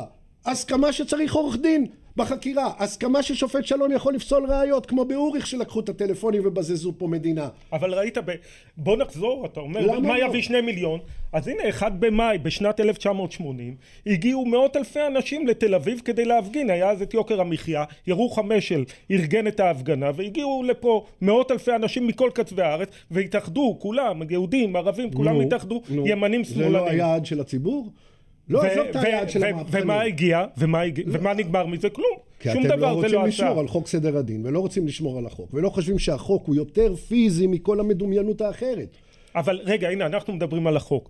הסכמה 0.46 0.92
שצריך 0.92 1.36
עורך 1.36 1.58
דין. 1.62 1.86
בחקירה, 2.18 2.72
הסכמה 2.80 3.24
ששופט 3.24 3.66
שלום 3.66 3.92
יכול 3.92 4.14
לפסול 4.14 4.46
ראיות, 4.52 4.86
כמו 4.86 5.06
באוריך 5.06 5.48
שלקחו 5.48 5.80
את 5.80 5.90
הטלפונים 5.90 6.42
ובזזו 6.46 6.94
פה 6.98 7.08
מדינה. 7.08 7.48
אבל 7.74 7.94
ראית, 7.94 8.18
ב... 8.18 8.32
בוא 8.78 8.98
נחזור, 8.98 9.46
אתה 9.46 9.60
אומר, 9.60 10.00
מה 10.00 10.18
לא? 10.18 10.26
יביא 10.26 10.42
שני 10.42 10.62
מיליון? 10.62 11.00
אז 11.34 11.48
הנה, 11.48 11.70
אחד 11.70 12.00
במאי 12.00 12.38
בשנת 12.38 12.80
1980, 12.80 13.76
הגיעו 14.08 14.46
מאות 14.46 14.78
אלפי 14.78 15.00
אנשים 15.08 15.48
לתל 15.48 15.76
אביב 15.76 16.02
כדי 16.06 16.26
להפגין, 16.26 16.70
היה 16.70 16.90
אז 16.90 17.02
את 17.02 17.14
יוקר 17.14 17.42
המחיה, 17.42 17.84
ירוחם 18.08 18.52
משל 18.58 18.84
ארגן 19.12 19.48
את 19.48 19.60
ההפגנה, 19.60 20.12
והגיעו 20.16 20.64
לפה 20.64 21.06
מאות 21.22 21.52
אלפי 21.52 21.76
אנשים 21.76 22.08
מכל 22.08 22.30
קצווי 22.34 22.64
הארץ, 22.64 22.90
והתאחדו, 23.12 23.78
כולם, 23.80 24.22
יהודים, 24.30 24.76
ערבים, 24.76 25.12
כולם 25.14 25.40
התאחדו, 25.40 25.82
ימנים, 25.90 26.44
שמאלנים. 26.44 26.44
זה 26.44 26.70
לא 26.70 26.90
היעד 26.90 27.26
של 27.26 27.40
הציבור? 27.40 27.92
לא, 28.50 28.64
עזוב 28.64 28.86
את 28.88 28.96
היעד 28.96 29.30
של 29.30 29.44
המהפכנים. 29.44 29.84
ומה 29.84 30.02
הגיע? 30.02 30.46
ומה 30.58 31.34
נגמר 31.34 31.66
מזה? 31.66 31.90
כלום. 31.90 32.18
כי 32.40 32.50
שום 32.54 32.66
אתם 32.66 32.70
לא 32.70 32.76
דבר 32.76 32.88
זה 32.88 32.94
רוצים 32.94 33.14
לא 33.14 33.28
לשמור 33.28 33.52
עשה. 33.52 33.60
על 33.60 33.68
חוק 33.68 33.88
סדר 33.88 34.18
הדין, 34.18 34.46
ולא 34.46 34.60
רוצים 34.60 34.88
לשמור 34.88 35.18
על 35.18 35.26
החוק, 35.26 35.54
ולא 35.54 35.70
חושבים 35.70 36.00
שהחוק 36.00 36.48
הוא 36.48 36.56
יותר 36.56 36.96
פיזי 36.96 37.48
מכל 37.48 37.80
המדומיינות 37.80 38.42
האחרת. 38.42 38.98
אבל 39.36 39.60
רגע, 39.64 39.90
הנה, 39.90 40.06
אנחנו 40.06 40.34
מדברים 40.34 40.68
על 40.68 40.78
החוק. 40.78 41.10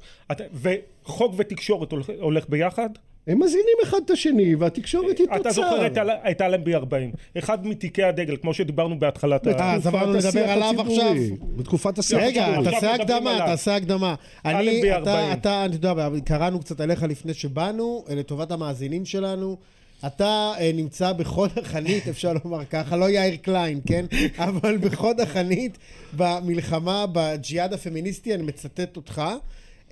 וחוק 0.53 1.33
ותקשורת 1.37 1.91
הולך, 1.91 2.11
הולך 2.19 2.49
ביחד? 2.49 2.89
הם 3.27 3.39
מזינים 3.39 3.77
אחד 3.83 3.97
את 4.05 4.09
השני, 4.09 4.55
והתקשורת 4.55 5.19
היא 5.19 5.27
תוצר. 5.27 5.41
אתה 5.41 5.49
זוכר 5.49 5.87
את, 6.31 6.41
אלנבי 6.41 6.75
40, 6.75 7.11
אחד 7.37 7.67
מתיקי 7.67 8.03
הדגל, 8.03 8.37
כמו 8.41 8.53
שדיברנו 8.53 8.99
בהתחלת 8.99 9.47
ה... 9.47 9.51
אה, 9.51 9.73
אז 9.73 9.87
עברנו 9.87 10.13
בתקופת 10.13 10.35
לדבר 10.35 10.49
עליו 10.49 10.69
הציבורי. 10.69 11.31
עכשיו. 11.31 11.47
בתקופת 11.57 11.99
השיח 11.99 12.19
רגע, 12.21 12.45
עכשיו 12.45 12.71
תעשה 12.71 12.93
הקדמה. 12.93 13.37
תעשה 13.45 13.75
הקדמה. 13.75 14.15
אני, 14.45 14.59
אלנבי 14.59 14.91
אתה, 14.91 14.97
40. 14.97 15.33
אתה, 15.33 15.65
אני 15.65 15.73
יודע, 15.73 15.93
קראנו 16.25 16.59
קצת 16.59 16.79
עליך 16.79 17.03
לפני 17.03 17.33
שבאנו, 17.33 18.05
אה, 18.09 18.15
לטובת 18.15 18.51
המאזינים 18.51 19.05
שלנו. 19.05 19.57
אתה 20.05 20.53
אה, 20.59 20.71
נמצא 20.73 21.13
בחוד 21.13 21.51
החנית, 21.57 22.07
אפשר 22.07 22.33
לומר 22.43 22.65
ככה, 22.65 22.97
לא 22.97 23.09
יאיר 23.09 23.35
קליין, 23.35 23.81
כן? 23.87 24.05
אבל 24.37 24.77
בחוד 24.77 25.19
החנית 25.19 25.77
במלחמה 26.13 27.05
בג'יהאד 27.13 27.73
הפמיניסטי, 27.73 28.35
אני 28.35 28.43
מצטט 28.43 28.97
אותך. 28.97 29.21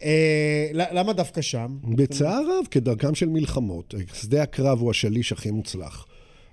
אה, 0.01 0.69
למה 0.73 1.13
דווקא 1.13 1.41
שם? 1.41 1.77
בצער 1.83 2.43
רב, 2.43 2.65
כדרכם 2.71 3.15
של 3.15 3.29
מלחמות. 3.29 3.93
שדה 4.13 4.43
הקרב 4.43 4.79
הוא 4.79 4.91
השליש 4.91 5.31
הכי 5.31 5.51
מוצלח. 5.51 6.05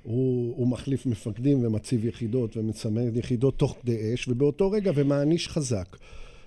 הוא, 0.03 0.55
הוא 0.57 0.69
מחליף 0.69 1.07
מפקדים 1.07 1.65
ומציב 1.65 2.05
יחידות 2.05 2.57
ומצמד 2.57 3.17
יחידות 3.17 3.59
תוך 3.59 3.77
כדי 3.83 4.15
אש, 4.15 4.29
ובאותו 4.29 4.71
רגע 4.71 4.93
ומעניש 4.95 5.49
חזק. 5.49 5.97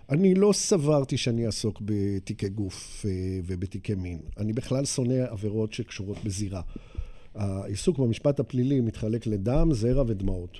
אני 0.09 0.35
לא 0.35 0.53
סברתי 0.53 1.17
שאני 1.17 1.45
אעסוק 1.45 1.81
בתיקי 1.85 2.49
גוף 2.49 3.05
אה, 3.05 3.11
ובתיקי 3.45 3.95
מין. 3.95 4.19
אני 4.37 4.53
בכלל 4.53 4.85
שונא 4.85 5.23
עבירות 5.29 5.73
שקשורות 5.73 6.17
בזירה. 6.23 6.61
העיסוק 7.35 7.97
במשפט 7.97 8.39
הפלילי 8.39 8.81
מתחלק 8.81 9.27
לדם, 9.27 9.73
זרע 9.73 10.03
ודמעות. 10.07 10.57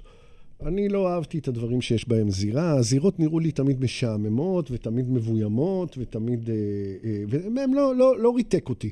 אני 0.65 0.89
לא 0.89 1.13
אהבתי 1.13 1.37
את 1.37 1.47
הדברים 1.47 1.81
שיש 1.81 2.07
בהם 2.07 2.29
זירה, 2.29 2.71
הזירות 2.71 3.19
נראו 3.19 3.39
לי 3.39 3.51
תמיד 3.51 3.81
משעממות 3.81 4.71
ותמיד 4.71 5.09
מבוימות 5.09 5.97
ותמיד... 5.97 6.49
אה, 6.49 6.55
אה, 7.03 7.23
והם 7.55 7.73
לא, 7.73 7.95
לא, 7.95 8.19
לא 8.19 8.35
ריתק 8.35 8.69
אותי. 8.69 8.89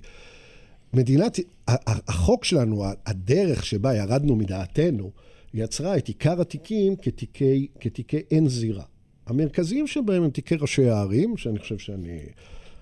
מדינת, 0.93 1.39
החוק 1.67 2.45
שלנו, 2.45 2.83
הדרך 3.05 3.65
שבה 3.65 3.95
ירדנו 3.95 4.35
מדעתנו, 4.35 5.11
יצרה 5.53 5.97
את 5.97 6.07
עיקר 6.07 6.41
התיקים 6.41 6.95
כתיקי, 6.95 7.67
כתיקי 7.79 8.19
אין 8.31 8.47
זירה. 8.47 8.83
המרכזיים 9.27 9.87
שבהם 9.87 10.23
הם 10.23 10.29
תיקי 10.29 10.55
ראשי 10.55 10.89
הערים, 10.89 11.37
שאני 11.37 11.59
חושב 11.59 11.77
שאני 11.77 12.19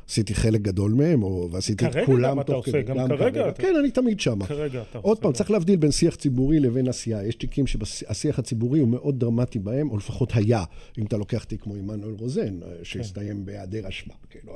עשיתי 0.09 0.35
חלק 0.35 0.61
גדול 0.61 0.91
מהם, 0.93 1.23
או, 1.23 1.49
ועשיתי 1.51 1.85
את 1.85 1.93
כרגע 1.93 2.05
כולם 2.05 2.29
גם 2.29 2.39
אתה 2.39 2.53
תוך 2.53 2.67
עושה, 2.67 2.83
כדי. 2.83 2.93
גם 2.93 3.07
כרגע 3.07 3.49
אתה- 3.49 3.61
כן, 3.61 3.73
אני 3.79 3.91
תמיד 3.91 4.19
שמה. 4.19 4.45
כרגע 4.45 4.81
אתה 4.89 4.97
עוד 4.97 5.05
עושה 5.11 5.21
פעם, 5.21 5.31
גם. 5.31 5.35
צריך 5.35 5.51
להבדיל 5.51 5.75
בין 5.75 5.91
שיח 5.91 6.15
ציבורי 6.15 6.59
לבין 6.59 6.87
עשייה. 6.87 7.23
יש 7.27 7.35
תיקים 7.35 7.67
שהשיח 7.67 8.39
הציבורי 8.39 8.79
הוא 8.79 8.87
מאוד 8.87 9.19
דרמטי 9.19 9.59
בהם, 9.59 9.89
או 9.91 9.97
לפחות 9.97 10.31
היה. 10.35 10.63
אם 10.97 11.05
אתה 11.05 11.17
לוקח 11.17 11.43
תיק 11.43 11.61
כמו 11.61 11.75
עמנואל 11.75 12.13
רוזן, 12.19 12.59
כן. 12.59 12.65
שהסתיים 12.83 13.45
בהיעדר 13.45 13.87
אשמה. 13.89 14.13
כאילו, 14.29 14.53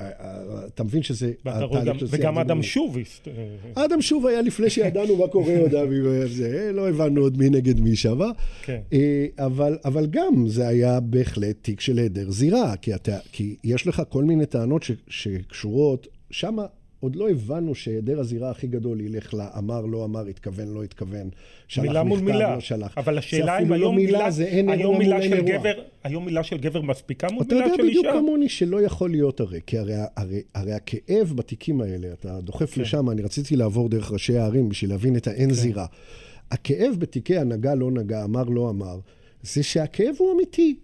אה, 0.00 0.06
אה, 0.20 0.66
אתה 0.66 0.84
מבין 0.84 1.02
שזה... 1.02 1.32
התהליך 1.44 1.98
של 2.00 2.06
שיח 2.06 2.18
וגם 2.20 2.38
אדם. 2.38 2.62
שוביסט. 2.62 3.28
אה, 3.76 3.84
אדם 3.84 4.02
שוב 4.02 4.26
היה 4.26 4.42
לפני 4.42 4.70
שידענו 4.70 5.16
מה 5.16 5.28
קורה 5.28 5.58
עוד, 5.60 5.74
אבי, 5.74 6.00
וזה, 6.02 6.70
לא 6.74 6.88
הבנו 6.88 7.20
עוד 7.20 7.38
מי 7.38 7.50
נגד 7.50 7.80
מי 7.80 7.96
שווה. 7.96 8.30
כן. 8.62 8.80
אה, 8.92 9.26
אבל, 9.84 10.06
גם 10.10 10.48
זה 10.48 10.68
היה 10.68 11.00
בהחלט 11.00 11.56
תיק 11.62 11.80
של 11.80 11.98
היעדר 11.98 12.30
זירה, 12.30 12.74
כי 13.32 13.56
יש 13.64 13.86
לך 13.86 14.02
כל 14.08 14.24
מיני 14.24 14.46
טענות 14.46 14.82
ש, 14.82 14.90
שקשורות, 15.08 16.06
שם 16.30 16.56
עוד 17.04 17.16
לא 17.16 17.30
הבנו 17.30 17.74
שהיעדר 17.74 18.20
הזירה 18.20 18.50
הכי 18.50 18.66
גדול 18.66 19.00
ילך 19.00 19.34
לאמר, 19.34 19.86
לא 19.86 20.04
אמר, 20.04 20.26
התכוון, 20.26 20.74
לא 20.74 20.82
התכוון, 20.82 21.30
שלח 21.68 21.84
מילה 21.84 22.02
מול 22.02 22.20
מילה. 22.20 22.54
לא 22.54 22.60
שלח. 22.60 22.98
אבל 22.98 23.18
השאלה 23.18 23.58
אם 23.58 23.68
לא 23.68 23.74
היום 23.74 23.96
מילה, 23.96 24.30
זה 24.30 24.44
אין 24.44 24.68
היום 24.68 24.80
אירוע 24.80 24.98
מילה 24.98 25.14
מול 25.14 25.22
אין 25.22 25.30
של 25.30 25.36
אירוע. 25.36 25.58
גבר, 25.58 25.82
היום 26.04 26.24
מילה 26.24 26.42
של 26.42 26.58
גבר 26.58 26.80
מספיקה 26.82 27.26
מול 27.30 27.42
אתה 27.42 27.54
מילה 27.54 27.66
יודע 27.66 27.76
של 27.76 27.88
בדיוק 27.88 28.06
אישה? 28.06 28.18
כמוני 28.18 28.48
שלא 28.48 28.82
יכול 28.82 29.10
להיות 29.10 29.40
הרי, 29.40 29.60
כי 29.66 29.78
הרי, 29.78 29.94
הרי, 30.16 30.42
הרי 30.54 30.72
הכאב 30.72 31.32
בתיקים 31.34 31.80
האלה, 31.80 32.12
אתה 32.12 32.40
דוחף 32.40 32.74
כן. 32.74 32.80
לשם, 32.80 33.10
אני 33.10 33.22
רציתי 33.22 33.56
לעבור 33.56 33.88
דרך 33.88 34.12
ראשי 34.12 34.36
הערים 34.38 34.68
בשביל 34.68 34.90
להבין 34.90 35.16
את 35.16 35.26
האין 35.26 35.50
זירה. 35.50 35.86
הכאב 36.50 36.96
בתיקי 36.98 37.38
הנגע 37.38 37.74
לא 37.74 37.90
נגע, 37.90 38.24
אמר 38.24 38.44
לא 38.44 38.70
אמר, 38.70 38.98
זה 39.42 39.62
שהכאב 39.62 40.14
הוא 40.18 40.34
אמיתי. 40.34 40.76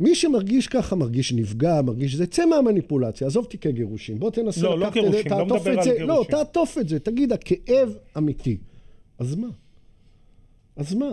מי 0.00 0.14
שמרגיש 0.14 0.68
ככה 0.68 0.96
מרגיש 0.96 1.32
נפגע, 1.32 1.82
מרגיש 1.82 2.14
זה, 2.14 2.26
צא 2.26 2.46
מהמניפולציה, 2.46 3.26
עזוב 3.26 3.44
תיקי 3.44 3.72
גירושים, 3.72 4.18
בוא 4.18 4.30
תנסה 4.30 4.62
לא, 4.62 4.78
לא 4.78 4.86
לקחת 4.86 4.96
את 4.96 5.12
זה, 5.12 5.22
גירושים, 5.22 5.32
לא 5.32 5.36
תעטוף 5.38 5.60
מדבר 5.60 5.72
את 5.72 5.78
על 5.78 5.84
זה, 5.84 5.90
לא, 5.90 5.96
גירושים. 6.14 6.30
תעטוף 6.30 6.78
את 6.78 6.88
זה, 6.88 6.98
תגיד, 6.98 7.32
הכאב 7.32 7.94
אמיתי. 8.16 8.56
אז 9.18 9.34
מה? 9.34 9.48
אז 10.76 10.94
מה? 10.94 11.10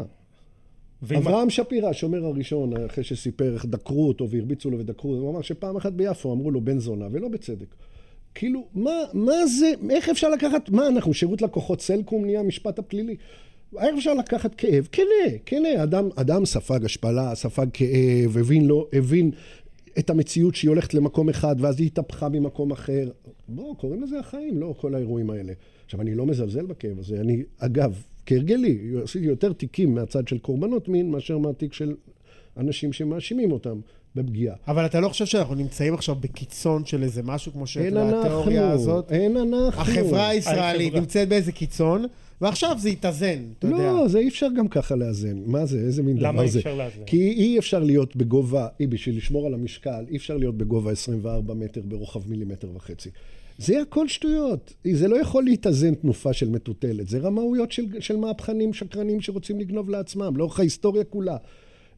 ואם- 1.02 1.18
אברהם 1.18 1.50
שפירא, 1.50 1.90
השומר 1.90 2.26
הראשון, 2.26 2.86
אחרי 2.86 3.04
שסיפר 3.04 3.54
איך 3.54 3.66
דקרו 3.66 4.08
אותו 4.08 4.30
והרביצו 4.30 4.70
לו 4.72 4.80
ודקרו, 4.80 5.14
הוא 5.14 5.32
אמר 5.32 5.42
שפעם 5.42 5.76
אחת 5.78 5.94
ביפו 5.94 6.34
אמרו 6.34 6.52
לו 6.52 6.62
בן 6.62 6.80
זונה, 6.80 7.08
ולא 7.12 7.28
בצדק. 7.28 7.76
כאילו, 8.36 8.68
מה, 8.74 8.92
מה 9.14 9.48
זה, 9.48 9.72
איך 9.90 10.10
אפשר 10.10 10.30
לקחת, 10.30 10.70
מה 10.70 10.88
אנחנו, 10.88 11.14
שירות 11.14 11.42
לקוחות 11.42 11.82
סלקום 11.82 12.26
נהיה 12.26 12.40
המשפט 12.40 12.80
הפלילי? 12.80 13.16
איך 13.80 13.96
אפשר 13.98 14.14
לקחת 14.14 14.56
כאב? 14.56 14.88
כנה, 14.92 15.38
כנה, 15.46 15.84
אדם, 15.84 16.10
אדם 16.16 16.46
ספג 16.46 16.86
השפלה, 16.86 17.36
ספג 17.36 17.68
כאב, 17.74 18.38
הבין, 18.38 18.66
לא, 18.66 18.88
הבין 18.94 19.32
את 20.00 20.10
המציאות 20.10 20.56
שהיא 20.56 20.70
הולכת 20.70 20.94
למקום 20.94 21.30
אחד, 21.30 21.56
ואז 21.60 21.80
היא 21.80 21.88
התהפכה 21.88 22.30
ממקום 22.30 22.72
אחר. 22.72 23.10
בואו, 23.48 23.76
קוראים 23.76 24.04
לזה 24.04 24.20
החיים, 24.20 24.60
לא 24.60 24.76
כל 24.78 24.96
האירועים 24.96 25.30
האלה. 25.30 25.54
עכשיו, 25.86 26.02
אני 26.02 26.16
לא 26.16 26.26
מזלזל 26.26 26.66
בכאב 26.66 27.00
הזה. 27.00 27.20
אני, 27.20 27.44
אגב, 27.58 28.04
כהרגלי, 28.26 28.94
עשיתי 29.04 29.26
יותר 29.26 29.54
תיקים 29.54 29.96
מהצד 29.96 30.28
של 30.28 30.38
קורבנות 30.38 30.90
מין, 30.90 31.12
מאשר 31.12 31.38
מהתיק 31.38 31.74
של 31.74 31.96
אנשים 32.58 32.94
שמאשימים 32.94 33.52
אותם 33.52 33.80
בפגיעה. 34.16 34.56
אבל 34.68 34.86
אתה 34.86 35.00
לא 35.00 35.10
חושב 35.10 35.26
שאנחנו 35.26 35.56
נמצאים 35.56 35.94
עכשיו 35.94 36.16
בקיצון 36.16 36.86
של 36.86 37.04
איזה 37.04 37.24
משהו 37.24 37.52
כמו 37.52 37.62
אין 37.62 37.68
של 37.68 37.98
התיאוריה 37.98 38.62
אנחנו, 38.62 38.74
הזאת? 38.74 39.12
אין 39.12 39.38
אנחנו. 39.38 39.82
החברה 39.82 40.28
הישראלית 40.28 40.88
החברה. 40.88 41.00
נמצאת 41.00 41.30
באיזה 41.30 41.52
קיצון, 41.52 42.06
ועכשיו 42.42 42.76
זה 42.80 42.90
יתאזן, 42.90 43.40
אתה 43.60 43.68
יודע. 43.68 43.78
לא, 43.78 44.08
זה 44.08 44.20
אי 44.20 44.28
אפשר 44.28 44.48
גם 44.58 44.68
ככה 44.68 44.96
לאזן. 44.96 45.44
מה 45.46 45.66
זה? 45.66 45.78
איזה 45.78 46.04
מין 46.04 46.18
למה 46.18 46.32
דבר 46.32 46.42
אי 46.42 46.50
זה? 46.50 46.60
אפשר 46.60 46.76
לאזן? 46.76 47.04
כי 47.06 47.18
אי 47.18 47.60
אפשר 47.60 47.80
להיות 47.80 48.16
בגובה, 48.16 48.68
אי, 48.80 48.88
בשביל 48.88 49.18
לשמור 49.18 49.48
על 49.48 49.54
המשקל, 49.54 50.06
אי 50.10 50.18
אפשר 50.18 50.38
להיות 50.38 50.58
בגובה 50.58 50.92
24 50.92 51.54
מטר 51.54 51.82
ברוחב 51.86 52.30
מילימטר 52.30 52.68
וחצי. 52.76 53.10
זה 53.58 53.82
הכל 53.82 54.08
שטויות. 54.08 54.74
זה 54.94 55.08
לא 55.08 55.22
יכול 55.22 55.44
להתאזן 55.44 55.96
תנופה 55.96 56.34
של 56.34 56.50
מטוטלת. 56.50 57.08
זה 57.08 57.20
רמאויות 57.20 57.72
של, 57.72 57.86
של 58.00 58.18
מהפכנים 58.18 58.74
שקרנים 58.74 59.22
שרוצים 59.22 59.60
לגנוב 59.60 59.90
לעצמם, 59.90 60.38
לאורך 60.38 60.60
ההיסטוריה 60.60 61.04
כולה. 61.04 61.38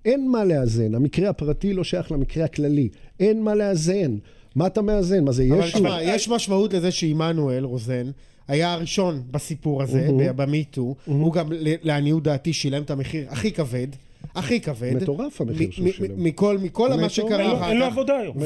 אין 0.05 0.31
מה 0.31 0.45
לאזן. 0.45 0.95
המקרה 0.95 1.29
הפרטי 1.29 1.73
לא 1.73 1.83
שייך 1.83 2.11
למקרה 2.11 2.45
הכללי. 2.45 2.89
אין 3.19 3.43
מה 3.43 3.55
לאזן. 3.55 4.17
מה 4.55 4.67
אתה 4.67 4.81
מאזן? 4.81 5.23
מה 5.23 5.31
זה 5.31 5.47
אבל 5.49 5.59
ישו? 5.59 5.77
תשמע, 5.77 6.03
יש 6.03 6.29
משמעות 6.29 6.73
לזה 6.73 6.91
שעמנואל 6.91 7.63
רוזן 7.63 8.11
היה 8.47 8.73
הראשון 8.73 9.21
בסיפור 9.31 9.83
הזה, 9.83 10.07
במיטו, 10.35 10.95
הוא 11.05 11.33
גם 11.33 11.47
לעניות 11.59 12.23
דעתי 12.23 12.53
שילם 12.53 12.81
את 12.81 12.91
המחיר 12.91 13.25
הכי 13.29 13.51
כבד, 13.51 13.87
הכי 14.35 14.61
כבד. 14.61 14.95
מטורף 14.95 15.41
המחיר 15.41 15.71
שהוא 15.71 15.87
שילם. 15.91 16.23
מכל 16.23 16.57
מכל 16.57 16.89
מה. 16.89 17.09
שקרה 17.09 17.57
אחר 17.57 17.69
אין 17.69 17.77
לו 17.77 17.85
כך. 17.85 17.91
עבודה 17.91 18.17
היום. 18.17 18.37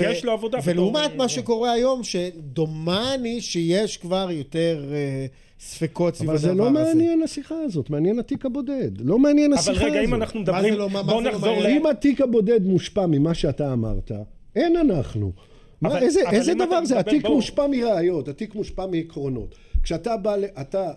יש 0.00 0.24
לו 0.24 0.32
עבודה. 0.32 0.58
ולעומת 0.64 1.16
מה 1.16 1.28
שקורה 1.28 1.72
היום, 1.72 2.04
שדומני 2.04 3.40
שיש 3.40 3.96
כבר 3.96 4.28
יותר 4.30 4.84
אה, 4.92 5.26
ספקות 5.60 6.14
סביב 6.14 6.30
אבל 6.30 6.38
הדבר 6.38 6.46
זה 6.46 6.52
הזה. 6.52 6.58
לא 6.62 6.70
מעניין 6.70 7.22
השיחה 7.22 7.54
הזאת, 7.64 7.90
מעניין 7.90 8.18
התיק 8.18 8.46
הבודד. 8.46 8.90
לא 9.00 9.18
מעניין 9.18 9.52
אבל 9.52 9.60
השיחה 9.60 9.76
הזאת. 9.76 9.90
רגע, 9.90 10.00
אם 10.04 10.14
אנחנו 10.14 10.38
מה 10.40 10.42
מדברים, 10.42 10.72
זה 10.72 10.78
לא- 10.78 10.88
בואו 10.88 11.06
זה 11.22 11.28
לא 11.28 11.32
נחזור 11.34 11.60
ל... 11.60 11.66
אם 11.66 11.86
התיק 11.86 12.20
הבודד 12.20 12.62
מושפע 12.64 13.06
ממה 13.06 13.34
שאתה 13.34 13.72
אמרת, 13.72 14.12
אין 14.56 14.76
אנחנו. 14.76 15.32
מה, 15.80 15.88
אבל- 15.88 16.02
איזה, 16.02 16.20
אבל 16.28 16.36
דבר 16.58 16.84
זה? 16.84 16.98
התיק. 16.98 17.26
מושפע 17.26 17.66
מראיות, 17.66 18.28
התיק 18.28 18.54
מושפע 18.54 18.86
מעקרונות. 18.86 19.54
כשאתה 19.82 20.16
בא, 20.16 20.36
ל- 20.36 20.44
אתה, 20.60 20.90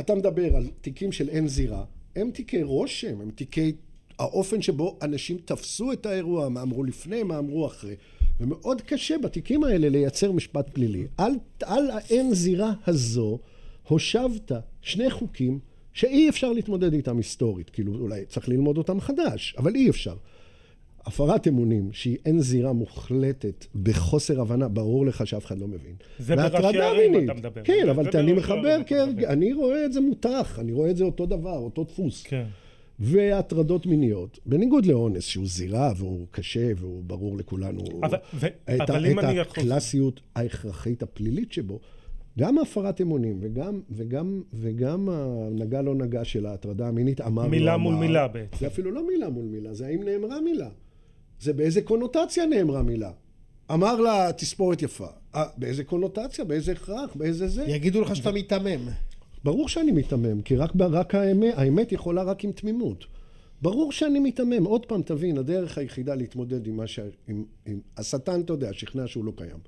אתה 0.00 0.14
מדבר 0.14 0.56
על 0.56 0.66
תיקים 0.80 1.12
של 1.12 1.28
אין 1.28 1.48
זירה, 1.48 1.84
הם 2.16 2.30
תיקי 2.30 2.62
רושם, 2.62 3.20
הם 3.20 3.30
תיקי 3.34 3.72
האופן 4.18 4.62
שבו 4.62 4.98
אנשים 5.02 5.36
תפסו 5.44 5.92
את 5.92 6.06
האירוע, 6.06 6.48
מה 6.48 6.62
אמרו 6.62 6.84
לפני, 6.84 7.22
מה 7.22 7.38
אמרו 7.38 7.66
אחרי. 7.66 7.94
ומאוד 8.40 8.80
קשה 8.80 9.18
בתיקים 9.18 9.64
האלה 9.64 9.88
לייצר 9.88 10.32
משפט 10.32 10.70
פלילי. 10.70 11.06
על, 11.18 11.32
על 11.62 11.90
האין 11.90 12.34
זירה 12.34 12.72
הזו 12.86 13.38
הושבת 13.88 14.52
שני 14.82 15.10
חוקים 15.10 15.58
שאי 15.92 16.28
אפשר 16.28 16.52
להתמודד 16.52 16.92
איתם 16.92 17.16
היסטורית. 17.16 17.70
כאילו, 17.70 17.94
אולי 17.94 18.24
צריך 18.24 18.48
ללמוד 18.48 18.78
אותם 18.78 19.00
חדש, 19.00 19.54
אבל 19.58 19.74
אי 19.74 19.90
אפשר. 19.90 20.14
הפרת 21.06 21.48
אמונים, 21.48 21.92
שהיא 21.92 22.16
אין 22.26 22.40
זירה 22.40 22.72
מוחלטת, 22.72 23.66
בחוסר 23.82 24.40
הבנה, 24.40 24.68
ברור 24.68 25.06
לך 25.06 25.26
שאף 25.26 25.46
אחד 25.46 25.58
לא 25.58 25.68
מבין. 25.68 25.94
זה 26.18 26.36
בראשי 26.36 26.80
ערים. 26.80 27.24
אתה 27.24 27.34
מדבר. 27.34 27.62
כן, 27.64 27.88
אבל 27.90 28.08
אני 28.14 28.32
מחבר. 28.32 28.78
מדבר. 28.80 29.28
אני 29.28 29.52
רואה 29.52 29.84
את 29.84 29.92
זה 29.92 30.00
מותח, 30.00 30.58
אני 30.60 30.72
רואה 30.72 30.90
את 30.90 30.96
זה 30.96 31.04
אותו 31.04 31.26
דבר, 31.26 31.58
אותו 31.58 31.84
דפוס. 31.84 32.22
כן. 32.22 32.44
והטרדות 32.98 33.86
מיניות, 33.86 34.38
בניגוד 34.46 34.86
לאונס, 34.86 35.24
שהוא 35.24 35.46
זירה 35.46 35.92
והוא 35.96 36.26
קשה 36.30 36.72
והוא 36.76 37.02
ברור 37.04 37.36
לכולנו, 37.38 37.80
אבל- 38.02 38.18
ו- 38.34 38.46
את, 38.46 38.50
אבל 38.68 38.82
את 38.82 38.90
אני 38.90 39.08
יכול- 39.38 39.62
הקלאסיות 39.62 40.20
ההכרחית 40.36 41.02
הפלילית 41.02 41.52
שבו, 41.52 41.80
גם 42.38 42.58
הפרת 42.58 43.00
אמונים 43.00 43.38
וגם, 43.40 43.80
וגם, 43.90 44.42
וגם 44.52 45.08
הנגע 45.08 45.82
לא 45.82 45.94
נגע 45.94 46.24
של 46.24 46.46
ההטרדה 46.46 46.88
המינית, 46.88 47.20
אמר 47.20 47.42
לא 47.42 47.48
מילה 47.48 47.74
אמר, 47.74 47.82
מול 47.82 47.94
מילה 47.94 48.28
בעצם. 48.28 48.56
זה 48.60 48.66
אפילו 48.66 48.90
לא 48.90 49.06
מילה 49.06 49.28
מול 49.28 49.44
מילה, 49.44 49.74
זה 49.74 49.86
האם 49.86 50.02
נאמרה 50.02 50.40
מילה. 50.40 50.68
זה 51.40 51.52
באיזה 51.52 51.82
קונוטציה 51.82 52.46
נאמרה 52.46 52.82
מילה. 52.82 53.10
אמר 53.72 54.00
לה, 54.00 54.32
תספורת 54.32 54.82
יפה. 54.82 55.06
אה, 55.34 55.44
באיזה 55.56 55.84
קונוטציה, 55.84 56.44
באיזה 56.44 56.72
הכרח, 56.72 57.16
באיזה 57.16 57.48
זה. 57.48 57.64
יגידו 57.68 58.00
לך 58.00 58.16
שאתה 58.16 58.32
מיתמם. 58.32 58.88
ברור 59.44 59.68
שאני 59.68 59.92
מיתמם, 59.92 60.42
כי 60.42 60.56
רק, 60.56 60.70
רק 60.80 61.14
האמת, 61.14 61.54
האמת 61.56 61.92
יכולה 61.92 62.22
רק 62.22 62.44
עם 62.44 62.52
תמימות. 62.52 63.04
ברור 63.62 63.92
שאני 63.92 64.18
מיתמם. 64.18 64.64
עוד 64.64 64.86
פעם, 64.86 65.02
תבין, 65.02 65.38
הדרך 65.38 65.78
היחידה 65.78 66.14
להתמודד 66.14 66.66
עם 66.66 66.76
מה 66.76 66.86
ש... 66.86 67.00
עם, 67.28 67.44
עם... 67.66 67.80
השטן, 67.96 68.40
אתה 68.40 68.52
יודע, 68.52 68.72
שכנע 68.72 69.06
שהוא 69.06 69.24
לא 69.24 69.32
קיים. 69.36 69.58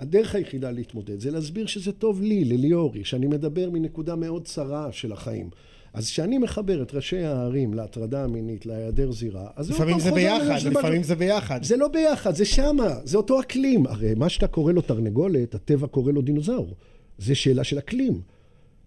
הדרך 0.00 0.34
היחידה 0.34 0.70
להתמודד 0.70 1.20
זה 1.20 1.30
להסביר 1.30 1.66
שזה 1.66 1.92
טוב 1.92 2.22
לי, 2.22 2.44
לליאורי, 2.44 3.04
שאני 3.04 3.26
מדבר 3.26 3.70
מנקודה 3.70 4.16
מאוד 4.16 4.44
צרה 4.44 4.92
של 4.92 5.12
החיים. 5.12 5.50
אז 5.92 6.06
כשאני 6.06 6.38
מחבר 6.38 6.82
את 6.82 6.94
ראשי 6.94 7.18
הערים 7.18 7.74
להטרדה 7.74 8.24
המינית, 8.24 8.66
להיעדר 8.66 9.12
זירה, 9.12 9.46
אז 9.56 9.70
לפעמים 9.70 10.00
זה 10.00 10.10
ביחד, 10.12 10.58
לפעמים 10.70 11.02
זה 11.02 11.14
ביחד. 11.14 11.62
זה 11.62 11.76
לא 11.76 11.88
ביחד, 11.88 12.34
זה 12.34 12.44
שמה, 12.44 12.94
זה 13.04 13.16
אותו 13.16 13.40
אקלים. 13.40 13.86
הרי 13.86 14.14
מה 14.14 14.28
שאתה 14.28 14.46
קורא 14.46 14.72
לו 14.72 14.80
תרנגולת, 14.82 15.54
הטבע 15.54 15.86
קורא 15.86 16.12
לו 16.12 16.22
דינוזאור. 16.22 16.74
זה 17.18 17.34
שאלה 17.34 17.64
של 17.64 17.78
אקלים. 17.78 18.20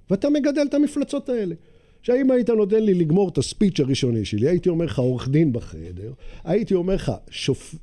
ואתה 0.10 0.30
מגדל 0.30 0.66
את 0.70 0.74
המפלצות 0.74 1.30
האלה. 1.30 1.56
עכשיו, 2.00 2.16
אם 2.16 2.32
היית 2.32 2.50
נותן 2.50 2.84
לי 2.84 2.94
לגמור 2.94 3.30
את 3.30 3.38
הספיץ' 3.38 3.80
הראשוני 3.80 4.26
שלי, 4.26 4.50
הייתי 4.50 4.70
אומר 4.70 4.86
לך 4.86 5.00
עורך 5.00 5.30
דין 5.30 5.54
בחדר, 5.54 6.14
הייתי 6.44 6.74
אומר 6.74 6.96
לך 6.96 7.12
שופ... 7.30 7.76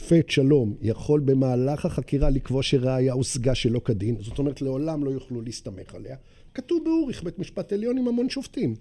שופט 0.00 0.30
שלום 0.30 0.74
יכול 0.80 1.20
במהלך 1.20 1.86
החקירה 1.86 2.30
לקבוע 2.30 2.62
שראיה 2.62 3.12
הושגה 3.12 3.54
שלא 3.54 3.80
כדין, 3.84 4.16
זאת 4.20 4.38
אומרת 4.38 4.62
לעולם 4.62 5.04
לא 5.04 5.10
יוכלו 5.10 5.40
להסתמך 5.40 5.94
עליה. 5.94 6.16
כתוב 6.54 6.84
באוריך, 6.84 7.22
בית 7.22 7.38
משפט 7.38 7.72
עליון 7.72 7.98
עם 7.98 8.08
המון 8.08 8.28
שופטים. 8.28 8.74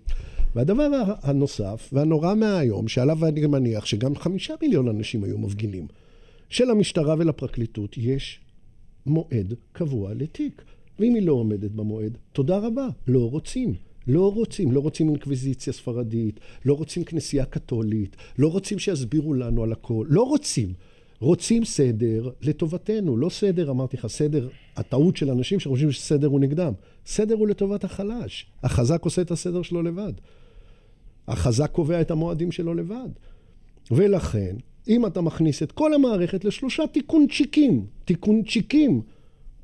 והדבר 0.55 0.89
הנוסף, 1.21 1.89
והנורא 1.93 2.35
מהיום, 2.35 2.87
שעליו 2.87 3.25
אני 3.25 3.45
מניח 3.45 3.85
שגם 3.85 4.15
חמישה 4.15 4.53
מיליון 4.61 4.87
אנשים 4.87 5.23
היו 5.23 5.37
מפגינים, 5.37 5.87
שלמשטרה 6.49 7.15
ולפרקליטות 7.17 7.97
יש 7.97 8.39
מועד 9.05 9.53
קבוע 9.71 10.13
לתיק. 10.13 10.61
ואם 10.99 11.15
היא 11.15 11.23
לא 11.23 11.33
עומדת 11.33 11.71
במועד, 11.71 12.17
תודה 12.33 12.57
רבה, 12.57 12.87
לא 13.07 13.29
רוצים. 13.29 13.73
לא 14.07 14.31
רוצים, 14.31 14.71
לא 14.71 14.79
רוצים 14.79 15.09
אינקוויזיציה 15.09 15.73
ספרדית, 15.73 16.39
לא 16.65 16.73
רוצים 16.73 17.03
כנסייה 17.03 17.45
קתולית, 17.45 18.15
לא 18.37 18.47
רוצים 18.47 18.79
שיסבירו 18.79 19.33
לנו 19.33 19.63
על 19.63 19.71
הכל, 19.71 20.05
לא 20.09 20.23
רוצים. 20.23 20.73
רוצים 21.19 21.65
סדר 21.65 22.29
לטובתנו, 22.41 23.17
לא 23.17 23.29
סדר, 23.29 23.71
אמרתי 23.71 23.97
לך, 23.97 24.07
סדר, 24.07 24.47
הטעות 24.75 25.17
של 25.17 25.29
אנשים 25.29 25.59
שחושבים 25.59 25.91
שסדר 25.91 26.27
הוא 26.27 26.39
נגדם. 26.39 26.73
סדר 27.05 27.35
הוא 27.35 27.47
לטובת 27.47 27.83
החלש. 27.83 28.45
החזק 28.63 29.01
עושה 29.03 29.21
את 29.21 29.31
הסדר 29.31 29.61
שלו 29.61 29.81
לבד. 29.81 30.13
החזק 31.27 31.71
קובע 31.71 32.01
את 32.01 32.11
המועדים 32.11 32.51
שלו 32.51 32.73
לבד. 32.73 33.09
ולכן, 33.91 34.55
אם 34.87 35.05
אתה 35.05 35.21
מכניס 35.21 35.63
את 35.63 35.71
כל 35.71 35.93
המערכת 35.93 36.45
לשלושה 36.45 36.83
תיקונצ'יקים, 36.87 37.85
תיקונצ'יקים, 38.05 39.01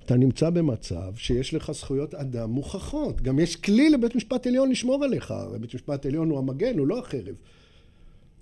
אתה 0.05 0.17
נמצא 0.17 0.49
במצב 0.49 1.15
שיש 1.15 1.53
לך 1.53 1.71
זכויות 1.71 2.15
אדם 2.15 2.49
מוכחות. 2.49 3.21
גם 3.21 3.39
יש 3.39 3.55
כלי 3.55 3.89
לבית 3.89 4.15
משפט 4.15 4.47
עליון 4.47 4.71
לשמור 4.71 5.03
עליך. 5.03 5.33
בית 5.59 5.75
משפט 5.75 6.05
עליון 6.05 6.29
הוא 6.29 6.39
המגן, 6.39 6.77
הוא 6.77 6.87
לא 6.87 6.99
החרב. 6.99 7.35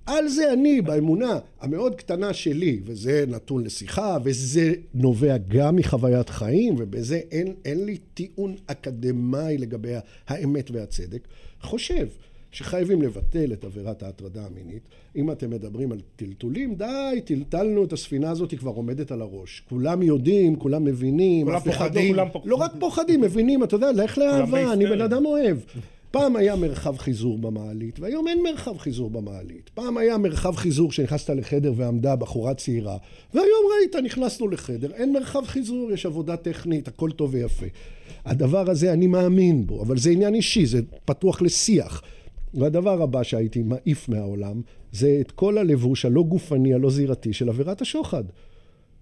על 0.08 0.28
זה 0.28 0.54
אני, 0.54 0.82
באמונה 0.82 1.40
המאוד 1.62 1.96
קטנה 1.96 2.34
שלי, 2.34 2.80
וזה 2.84 3.24
נתון 3.28 3.64
לשיחה, 3.64 4.18
וזה 4.24 4.74
נובע 4.94 5.38
גם 5.48 5.76
מחוויית 5.76 6.30
חיים, 6.30 6.76
ובזה 6.78 7.22
אין, 7.32 7.54
אין 7.66 7.86
לי 7.86 7.98
טיעון 8.14 8.56
אקדמאי 8.68 9.58
לגבי 9.58 9.94
האמת 10.28 10.72
והצדק, 10.72 11.28
חושב 11.62 12.08
שחייבים 12.52 13.02
לבטל 13.02 13.54
את 13.54 13.64
עבירת 13.64 14.04
ההטרדה 14.04 14.46
המינית. 14.46 14.82
אם 15.16 15.32
אתם 15.32 15.50
מדברים 15.50 15.92
על 15.92 16.00
טלטולים, 16.16 16.76
די, 16.76 17.22
טלטלנו 17.26 17.84
את 17.84 17.94
הספינה 17.94 18.32
הזאת, 18.32 18.52
היא 18.52 18.60
כבר 18.60 18.72
עומדת 18.72 19.12
על 19.12 19.22
הראש. 19.22 19.64
כולם 19.70 20.02
יודעים, 20.02 20.56
כולם 20.56 20.84
מבינים, 20.84 21.46
כולם 21.46 21.60
פוחדים. 21.60 22.16
לא, 22.16 22.24
כולם 22.34 22.42
לא 22.46 22.56
רק 22.56 22.72
פוחדים, 22.80 23.22
מבינים, 23.22 23.64
אתה 23.64 23.76
יודע, 23.76 23.92
לך 23.92 24.18
לאהבה, 24.18 24.74
אני 24.74 24.86
בן 24.86 25.02
אדם 25.02 25.26
אוהב. 25.26 25.58
פעם 26.12 26.36
היה 26.36 26.56
מרחב 26.56 26.98
חיזור 26.98 27.38
במעלית, 27.38 28.00
והיום 28.00 28.28
אין 28.28 28.44
מרחב 28.44 28.78
חיזור 28.78 29.10
במעלית. 29.10 29.70
פעם 29.74 29.98
היה 29.98 30.18
מרחב 30.18 30.56
חיזור 30.56 30.90
כשנכנסת 30.90 31.30
לחדר 31.30 31.74
ועמדה 31.76 32.16
בחורה 32.16 32.54
צעירה, 32.54 32.98
והיום 33.34 33.66
ראית, 33.80 33.96
נכנסנו 33.96 34.48
לחדר, 34.48 34.94
אין 34.94 35.14
מרחב 35.14 35.46
חיזור, 35.46 35.92
יש 35.92 36.06
עבודה 36.06 36.38
טכנית, 36.38 36.88
הכל 36.88 37.12
טוב 37.12 37.34
ויפה. 37.34 37.66
הדבר 38.26 38.70
הזה, 38.70 38.94
אני 38.94 39.08
מאמין 39.08 39.68
בו, 39.68 39.82
אבל 39.82 39.98
זה 39.98 40.10
עניין 40.10 40.36
אישי, 40.36 40.66
זה 40.66 40.80
פתוח 41.06 41.42
לשיח. 41.42 42.02
והדבר 42.54 43.02
הבא 43.02 43.24
שהייתי 43.24 43.64
מעיף 43.64 44.10
מהעולם, 44.10 44.62
זה 44.92 45.18
את 45.22 45.32
כל 45.32 45.58
הלבוש 45.58 46.06
הלא 46.06 46.24
גופני, 46.24 46.74
הלא 46.74 46.90
זירתי 46.90 47.34
של 47.34 47.50
עבירת 47.50 47.82
השוחד. 47.82 48.24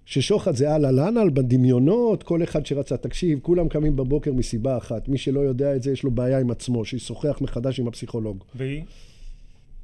ששוחד 0.06 0.56
זה 0.56 0.76
על 0.76 1.00
על 1.00 1.30
בדמיונות, 1.30 2.24
כל 2.24 2.44
אחד 2.44 2.66
שרצה, 2.66 2.98
תקשיב, 2.98 3.40
כולם 3.42 3.68
קמים 3.68 3.96
בבוקר 3.96 4.34
מסיבה 4.34 4.78
אחת. 4.78 5.08
מי 5.08 5.18
שלא 5.18 5.40
יודע 5.40 5.76
את 5.76 5.84
זה, 5.84 5.92
יש 5.92 6.04
לו 6.04 6.12
בעיה 6.12 6.40
עם 6.40 6.52
עצמו, 6.52 6.86
שישוחח 6.86 7.38
מחדש 7.42 7.80
עם 7.80 7.88
הפסיכולוג. 7.88 8.44
והיא? 8.56 8.84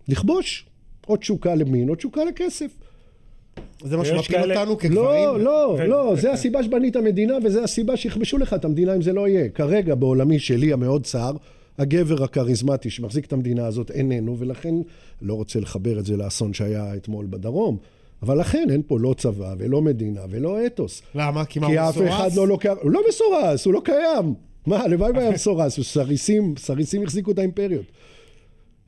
לכבוש. 0.07 0.65
או 1.09 1.17
תשוקה 1.17 1.55
למין, 1.55 1.89
או 1.89 1.95
תשוקה 1.95 2.21
לכסף. 2.23 2.71
זה 3.83 3.97
מה 3.97 4.05
שמפיל 4.05 4.37
כאלה... 4.37 4.59
אותנו 4.59 4.77
כגברים? 4.77 5.29
לא, 5.29 5.39
לא, 5.39 5.75
ו... 5.79 5.87
לא, 5.87 6.15
זה 6.15 6.31
הסיבה 6.31 6.63
שבנית 6.63 6.97
מדינה, 6.97 7.33
וזה 7.43 7.63
הסיבה 7.63 7.97
שיכבשו 7.97 8.37
לך 8.37 8.53
את 8.53 8.65
המדינה 8.65 8.95
אם 8.95 9.01
זה 9.01 9.13
לא 9.13 9.27
יהיה. 9.27 9.49
כרגע, 9.49 9.95
בעולמי 9.95 10.39
שלי 10.39 10.73
המאוד 10.73 11.03
צר, 11.03 11.31
הגבר 11.77 12.23
הכריזמטי 12.23 12.89
שמחזיק 12.89 13.25
את 13.25 13.33
המדינה 13.33 13.65
הזאת 13.65 13.91
איננו, 13.91 14.39
ולכן 14.39 14.75
לא 15.21 15.33
רוצה 15.33 15.59
לחבר 15.59 15.99
את 15.99 16.05
זה 16.05 16.17
לאסון 16.17 16.53
שהיה 16.53 16.95
אתמול 16.95 17.25
בדרום. 17.29 17.77
אבל 18.21 18.39
לכן 18.39 18.67
אין 18.71 18.81
פה 18.87 18.99
לא 18.99 19.15
צבא 19.17 19.55
ולא 19.57 19.81
מדינה 19.81 20.21
ולא 20.29 20.65
אתוס. 20.65 21.01
למה? 21.15 21.45
כי 21.45 21.59
מה 21.59 21.67
הוא 21.67 21.75
מסורס? 21.75 21.97
כי 21.97 22.03
אף 22.07 22.13
אחד 22.13 22.35
לא 22.35 22.47
לוקח... 22.47 22.73
הוא 22.81 22.91
לא 22.91 23.01
מסורס, 23.09 23.65
הוא 23.65 23.73
לא 23.73 23.81
קיים. 23.85 24.33
מה, 24.65 24.77
הלוואי 24.77 25.11
והיה 25.11 25.31
מסורס, 25.31 25.79
סריסים, 25.79 26.53
סריסים 26.57 27.03
החזיקו 27.03 27.31
את 27.31 27.39
האימפריות. 27.39 27.85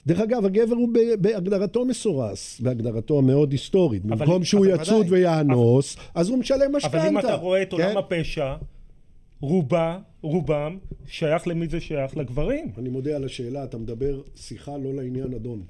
דרך 0.07 0.19
אגב, 0.19 0.45
הגבר 0.45 0.75
הוא 0.75 0.89
בהגדרתו 1.19 1.85
מסורס, 1.85 2.59
בהגדרתו 2.59 3.17
המאוד 3.17 3.51
היסטורית. 3.51 4.05
במקום 4.05 4.43
שהוא 4.43 4.65
יצוד 4.65 5.05
ויאנוס, 5.09 5.97
אז 6.15 6.29
הוא 6.29 6.37
משלם 6.37 6.75
משכנתה. 6.75 6.97
אבל 6.97 7.07
אם 7.07 7.19
אתה 7.19 7.35
רואה 7.35 7.61
את 7.61 7.73
עולם 7.73 7.91
כן? 7.91 7.97
הפשע, 7.97 8.55
רובה, 9.41 9.97
רובם, 10.21 10.77
שייך 11.07 11.47
למי 11.47 11.67
זה 11.67 11.79
שייך? 11.79 12.17
לגברים. 12.17 12.71
אני 12.77 12.89
מודה 12.89 13.15
על 13.15 13.25
השאלה, 13.25 13.63
אתה 13.63 13.77
מדבר 13.77 14.21
שיחה 14.35 14.77
לא 14.77 14.93
לעניין 14.93 15.33
אדון. 15.33 15.61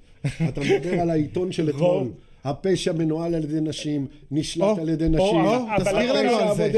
אתה 0.50 0.62
מדבר 0.62 1.00
על 1.00 1.10
העיתון 1.10 1.52
של 1.52 1.70
אתמול. 1.70 2.08
הפשע 2.44 2.92
מנוהל 2.92 3.36
על 3.36 3.44
ידי 3.44 3.62
נשים, 3.62 4.08
נשלט 4.32 4.78
על 4.78 4.90
ידי 4.90 5.10
נשים. 5.10 5.46
תסביר 5.78 6.14
לנו 6.14 6.36
על 6.38 6.56
זה. 6.56 6.72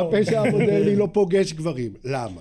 הפשע 0.00 0.40
המודרני 0.40 0.96
לא 0.96 1.08
פוגש 1.12 1.52
גברים. 1.52 1.92
למה? 2.04 2.40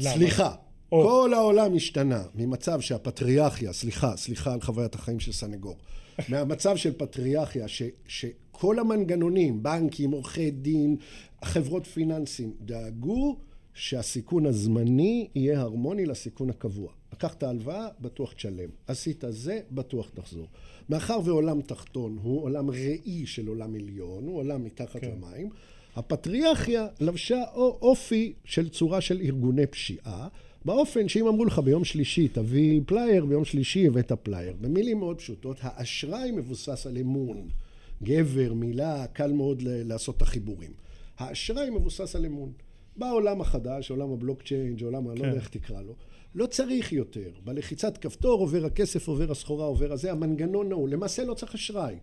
סליחה. 0.00 0.54
כל 0.88 1.32
העולם 1.34 1.76
השתנה 1.76 2.22
ממצב 2.34 2.80
שהפטריארכיה, 2.80 3.72
סליחה, 3.72 4.16
סליחה 4.16 4.52
על 4.52 4.60
חוויית 4.60 4.94
החיים 4.94 5.20
של 5.20 5.32
סנגור, 5.32 5.76
מהמצב 6.28 6.76
של 6.76 6.92
פטריארכיה 6.96 7.68
ש, 7.68 7.82
שכל 8.06 8.78
המנגנונים, 8.78 9.62
בנקים, 9.62 10.10
עורכי 10.10 10.50
דין, 10.50 10.96
חברות 11.44 11.86
פיננסים, 11.86 12.52
דאגו 12.60 13.36
שהסיכון 13.74 14.46
הזמני 14.46 15.28
יהיה 15.34 15.60
הרמוני 15.60 16.06
לסיכון 16.06 16.50
הקבוע. 16.50 16.88
לקחת 17.12 17.42
הלוואה, 17.42 17.88
בטוח 18.00 18.32
תשלם. 18.32 18.68
עשית 18.86 19.24
זה, 19.28 19.60
בטוח 19.70 20.10
תחזור. 20.14 20.46
מאחר 20.88 21.18
ועולם 21.24 21.60
תחתון 21.60 22.18
הוא 22.22 22.42
עולם 22.42 22.70
ראי 22.70 23.26
של 23.26 23.48
עולם 23.48 23.74
עליון, 23.74 24.24
הוא 24.24 24.38
עולם 24.38 24.64
מתחת 24.64 25.00
כן. 25.00 25.10
למים, 25.10 25.50
הפטריארכיה 25.96 26.86
לבשה 27.00 27.42
אופי 27.54 28.32
של 28.44 28.68
צורה 28.68 29.00
של 29.00 29.20
ארגוני 29.20 29.66
פשיעה, 29.66 30.28
באופן 30.64 31.08
שאם 31.08 31.26
אמרו 31.26 31.44
לך 31.44 31.58
ביום 31.58 31.84
שלישי 31.84 32.28
תביא 32.28 32.80
פלייר, 32.86 33.24
ביום 33.24 33.44
שלישי 33.44 33.86
הבאת 33.86 34.12
פלייר. 34.12 34.54
במילים 34.60 34.98
מאוד 34.98 35.18
פשוטות, 35.18 35.56
האשראי 35.60 36.30
מבוסס 36.30 36.86
על 36.86 36.98
אמון. 36.98 37.48
גבר, 38.02 38.52
מילה, 38.54 39.06
קל 39.06 39.32
מאוד 39.32 39.62
לעשות 39.62 40.16
את 40.16 40.22
החיבורים. 40.22 40.70
האשראי 41.18 41.70
מבוסס 41.70 42.16
על 42.16 42.26
אמון. 42.26 42.52
בעולם 43.00 43.40
החדש, 43.40 43.90
עולם 43.90 44.12
הבלוקצ'יינג', 44.12 44.82
עולם, 44.82 45.04
כן. 45.04 45.10
אני 45.10 45.20
לא 45.20 45.24
יודע. 45.26 45.36
איך 45.36 45.48
תקרא 45.48 45.82
לו, 45.82 45.94
לא 46.34 46.46
צריך 46.46 46.92
יותר. 46.92 47.30
בלחיצת 47.44 47.98
כפתור 47.98 48.40
עובר 48.40 48.66
הכסף, 48.66 49.08
עובר 49.08 49.30
הסחורה, 49.30 49.66
עובר 49.66 49.92
הזה, 49.92 50.12
המנגנון 50.12 50.72
ההוא. 50.72 50.88
למעשה 50.88 51.24
לא 51.24 51.34
צריך 51.34 51.54
אשראי. 51.54 51.94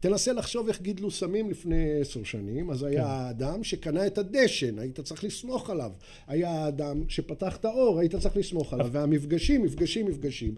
תנסה 0.00 0.32
לחשוב 0.32 0.68
איך 0.68 0.82
גידלו 0.82 1.10
סמים 1.10 1.50
לפני 1.50 2.00
עשר 2.00 2.24
שנים, 2.24 2.70
אז 2.70 2.82
היה 2.82 3.02
כן. 3.02 3.08
האדם 3.08 3.64
שקנה 3.64 4.06
את 4.06 4.18
הדשן, 4.18 4.78
היית 4.78 5.00
צריך 5.00 5.24
לסמוך 5.24 5.70
עליו. 5.70 5.92
היה 6.26 6.50
האדם 6.50 7.02
שפתח 7.08 7.56
את 7.56 7.64
האור, 7.64 7.98
היית 7.98 8.16
צריך 8.16 8.36
לסמוך 8.36 8.72
עליו. 8.72 8.88
והמפגשים, 8.92 9.62
מפגשים, 9.62 10.06
מפגשים. 10.06 10.54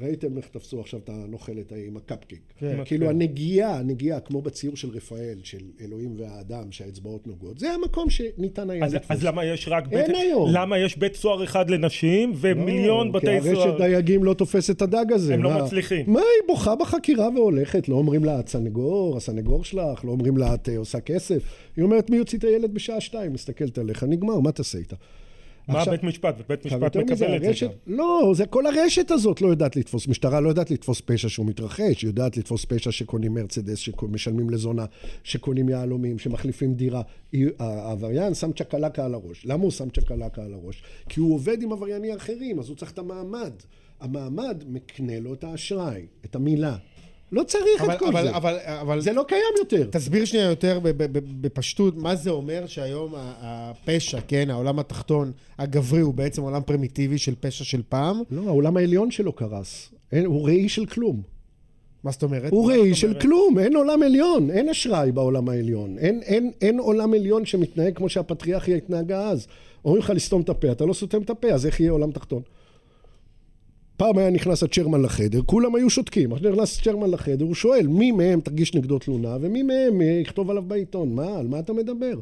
ראיתם 0.00 0.36
איך 0.36 0.48
תפסו 0.48 0.80
עכשיו 0.80 1.00
את 1.04 1.08
הנוכלת 1.08 1.72
עם 1.88 1.96
הקפקיק. 1.96 2.40
כן. 2.58 2.78
כאילו 2.84 3.06
כן. 3.06 3.12
הנגיעה, 3.14 3.78
הנגיעה, 3.78 4.20
כמו 4.20 4.42
בציור 4.42 4.76
של 4.76 4.88
רפאל, 4.88 5.38
של 5.42 5.58
אלוהים 5.80 6.14
והאדם, 6.18 6.72
שהאצבעות 6.72 7.26
נוגעות, 7.26 7.58
זה 7.58 7.72
המקום 7.72 8.10
שניתן 8.10 8.70
היה 8.70 8.84
אז, 8.84 8.94
לתפוס. 8.94 9.10
אז 9.10 9.24
למה 9.24 9.44
יש 9.44 9.68
רק 9.68 9.84
אין 9.92 10.06
בית... 10.06 10.16
היום. 10.16 10.48
למה 10.52 10.78
יש 10.78 10.98
בית 10.98 11.14
סוהר 11.14 11.44
אחד 11.44 11.70
לנשים 11.70 12.32
ומיליון 12.36 13.06
לא, 13.06 13.12
בתי 13.12 13.26
כי 13.26 13.32
הרשת 13.32 13.54
סוהר? 13.54 13.78
דייגים 13.78 14.24
לא 14.24 14.34
תופס 14.34 14.70
את 14.70 14.82
הדג 14.82 15.12
הזה. 15.12 15.34
הם 15.34 15.42
לא 15.42 15.50
מה- 15.50 15.64
מצליחים. 15.64 16.04
מה, 16.12 16.20
היא 16.20 16.46
בוכה 16.48 16.76
בחקירה 16.76 17.28
והולכת, 17.34 17.88
לא 17.88 17.94
אומרים 17.94 18.24
לה, 18.24 18.40
את 18.40 18.48
סנגור, 18.48 19.16
הסנגור 19.16 19.64
שלך, 19.64 20.04
לא 20.04 20.10
אומרים 20.10 20.36
לה, 20.36 20.54
את 20.54 20.68
אה, 20.68 20.78
עושה 20.78 21.00
כסף. 21.00 21.42
היא 21.76 21.82
אומרת, 21.84 22.10
מי 22.10 22.16
יוציא 22.16 22.38
את 22.38 22.44
הילד 22.44 22.74
בשעה 22.74 23.00
שתיים? 23.00 23.32
מסתכלת 23.32 23.78
עליך, 23.78 24.04
נגמר, 24.04 24.40
מה 24.40 24.52
תעשה 24.52 24.78
איתה? 24.78 24.96
מה 25.68 25.78
עכשיו- 25.78 25.92
בית 25.92 26.02
משפט? 26.04 26.34
בית 26.48 26.66
משפט 26.66 26.82
יותר 26.82 27.00
מזה, 27.00 27.14
מקבל 27.14 27.36
את 27.36 27.40
זה 27.42 27.46
הרשת, 27.48 27.66
גם. 27.66 27.72
לא, 27.86 28.32
זה 28.34 28.46
כל 28.46 28.66
הרשת 28.66 29.10
הזאת 29.10 29.40
לא 29.40 29.48
יודעת 29.48 29.76
לתפוס. 29.76 30.08
משטרה 30.08 30.40
לא 30.40 30.48
יודעת 30.48 30.70
לתפוס 30.70 31.02
פשע 31.04 31.28
שהוא 31.28 31.46
מתרחש, 31.46 32.02
היא 32.02 32.08
יודעת 32.08 32.36
לתפוס 32.36 32.64
פשע 32.64 32.92
שקונים 32.92 33.34
מרצדס, 33.34 33.78
שמשלמים 33.78 34.50
לזונה, 34.50 34.84
שקונים 35.24 35.68
יהלומים, 35.68 36.18
שמחליפים 36.18 36.74
דירה. 36.74 37.02
העבריין 37.58 38.34
שם 38.34 38.50
צ'קלקה 38.52 39.04
על 39.04 39.14
הראש. 39.14 39.46
למה 39.46 39.62
הוא 39.62 39.70
שם 39.70 39.88
צ'קלקה 39.90 40.42
על 40.44 40.54
הראש? 40.54 40.82
כי 41.08 41.20
הוא 41.20 41.34
עובד 41.34 41.62
עם 41.62 41.72
עבריינים 41.72 42.16
אחרים, 42.16 42.58
אז 42.58 42.68
הוא 42.68 42.76
צריך 42.76 42.90
את 42.92 42.98
המעמד. 42.98 43.52
המעמד 44.00 44.64
מקנה 44.68 45.20
לו 45.20 45.34
את 45.34 45.44
האשראי, 45.44 46.06
את 46.24 46.34
המילה. 46.36 46.76
לא 47.32 47.42
צריך 47.42 47.82
אבל, 47.82 47.94
את 47.94 47.98
כל 47.98 48.06
אבל, 48.08 48.22
זה. 48.22 48.36
אבל, 48.36 48.58
אבל 48.64 49.00
זה 49.00 49.12
לא 49.12 49.24
קיים 49.28 49.54
יותר. 49.58 49.86
תסביר 49.90 50.24
שנייה 50.24 50.44
יותר 50.44 50.80
בפשטות, 51.40 51.96
מה 51.96 52.16
זה 52.16 52.30
אומר 52.30 52.66
שהיום 52.66 53.14
הפשע, 53.16 54.18
כן, 54.28 54.50
העולם 54.50 54.78
התחתון, 54.78 55.32
הגברי, 55.58 56.00
הוא 56.00 56.14
בעצם 56.14 56.42
עולם 56.42 56.62
פרימיטיבי 56.62 57.18
של 57.18 57.34
פשע 57.40 57.64
של 57.64 57.82
פעם? 57.88 58.22
לא, 58.30 58.42
העולם 58.46 58.76
העליון 58.76 59.10
שלו 59.10 59.32
קרס. 59.32 59.90
אין, 60.12 60.24
הוא 60.24 60.46
ראי 60.46 60.68
של 60.68 60.86
כלום. 60.86 61.22
מה 62.04 62.10
זאת 62.10 62.22
אומרת? 62.22 62.52
הוא 62.52 62.70
ראי 62.70 62.94
של 62.94 63.06
אומרת? 63.06 63.22
כלום, 63.22 63.58
אין 63.58 63.76
עולם 63.76 64.02
עליון, 64.02 64.50
אין 64.50 64.68
אשראי 64.68 65.12
בעולם 65.12 65.48
העליון. 65.48 65.98
אין, 65.98 66.20
אין, 66.22 66.50
אין 66.60 66.78
עולם 66.78 67.14
עליון 67.14 67.46
שמתנהג 67.46 67.96
כמו 67.96 68.08
שהפטריארכיה 68.08 68.76
התנהגה 68.76 69.28
אז. 69.28 69.46
אומרים 69.84 70.02
לך 70.02 70.10
לסתום 70.10 70.42
את 70.42 70.48
הפה, 70.48 70.72
אתה 70.72 70.84
לא 70.86 70.92
סותם 70.92 71.22
את 71.22 71.30
הפה, 71.30 71.48
אז 71.48 71.66
איך 71.66 71.80
יהיה 71.80 71.92
עולם 71.92 72.10
תחתון? 72.10 72.42
פעם 74.00 74.18
היה 74.18 74.30
נכנס 74.30 74.62
הצ'רמן 74.62 75.02
לחדר, 75.02 75.40
כולם 75.46 75.74
היו 75.74 75.90
שותקים. 75.90 76.32
עכשיו 76.32 76.52
נכנס 76.52 76.78
הצ'רמן 76.78 77.10
לחדר, 77.10 77.44
הוא 77.44 77.54
שואל, 77.54 77.86
מי 77.86 78.12
מהם 78.12 78.40
תגיש 78.40 78.74
נגדו 78.74 78.98
תלונה, 78.98 79.36
ומי 79.40 79.62
מהם 79.62 80.02
אה, 80.02 80.06
יכתוב 80.22 80.50
עליו 80.50 80.62
בעיתון? 80.62 81.14
מה, 81.14 81.38
על 81.38 81.48
מה 81.48 81.58
אתה 81.58 81.72
מדבר? 81.72 82.14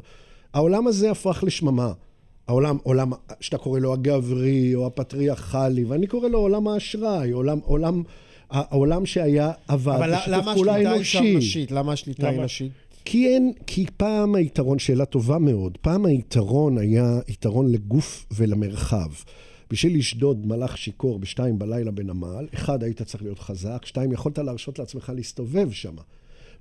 העולם 0.53 0.87
הזה 0.87 1.11
הפך 1.11 1.43
לשממה. 1.47 1.91
העולם, 2.47 2.77
עולם 2.83 3.11
שאתה 3.39 3.57
קורא 3.57 3.79
לו 3.79 3.93
הגברי, 3.93 4.75
או 4.75 4.85
הפטריארכלי, 4.85 5.83
ואני 5.83 6.07
קורא 6.07 6.27
לו 6.27 6.39
עולם 6.39 6.67
האשראי, 6.67 7.31
עולם, 7.31 7.59
עולם, 7.65 8.03
העולם 8.49 9.05
שהיה 9.05 9.51
עבד, 9.67 9.93
אבל 9.95 10.11
בשיתוף 10.15 10.27
למה 10.27 10.53
פעולה 10.53 10.95
אנושי. 10.95 11.35
נשית? 11.35 11.71
למה 11.71 11.93
השליטה 11.93 12.29
היא? 12.29 12.41
נשית? 12.41 12.71
כי 13.05 13.27
אין, 13.27 13.53
כי 13.67 13.85
פעם 13.97 14.35
היתרון, 14.35 14.79
שאלה 14.79 15.05
טובה 15.05 15.37
מאוד, 15.37 15.77
פעם 15.81 16.05
היתרון 16.05 16.77
היה 16.77 17.19
יתרון 17.27 17.71
לגוף 17.71 18.25
ולמרחב. 18.31 19.09
בשביל 19.71 19.97
לשדוד 19.97 20.45
מלאך 20.45 20.77
שיכור 20.77 21.19
בשתיים 21.19 21.59
בלילה 21.59 21.91
בנמל, 21.91 22.47
אחד, 22.53 22.83
היית 22.83 23.01
צריך 23.01 23.23
להיות 23.23 23.39
חזק, 23.39 23.85
שתיים, 23.85 24.11
יכולת 24.11 24.37
להרשות 24.37 24.79
לעצמך 24.79 25.11
להסתובב 25.15 25.71
שם. 25.71 25.95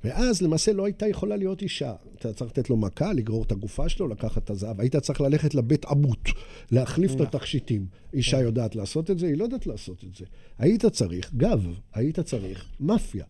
ואז 0.05 0.42
למעשה 0.42 0.73
לא 0.73 0.85
הייתה 0.85 1.09
יכולה 1.09 1.37
להיות 1.37 1.62
אישה. 1.62 1.94
אתה 2.14 2.33
צריך 2.33 2.51
לתת 2.51 2.71
לו 2.71 2.77
מכה, 2.77 3.12
לגרור 3.12 3.42
את 3.42 3.53
הגופה 3.53 3.88
שלו, 3.88 4.09
לקחת 4.09 4.44
את 4.44 4.51
הזהב. 4.51 4.81
היית 4.81 4.97
צריך 4.97 5.21
ללכת 5.21 5.55
לבית 5.55 5.85
עבות, 5.85 6.29
להחליף 6.71 7.14
את 7.14 7.21
התכשיטים. 7.21 7.87
אישה 8.14 8.40
יודעת 8.40 8.77
לעשות 8.77 9.11
את 9.11 9.18
זה? 9.18 9.27
היא 9.27 9.37
לא 9.37 9.44
יודעת 9.44 9.66
לעשות 9.66 10.05
את 10.05 10.14
זה. 10.14 10.25
היית 10.59 10.87
צריך 10.87 11.35
גב, 11.35 11.66
היית 11.94 12.21
צריך 12.21 12.66
מאפיה. 12.81 13.25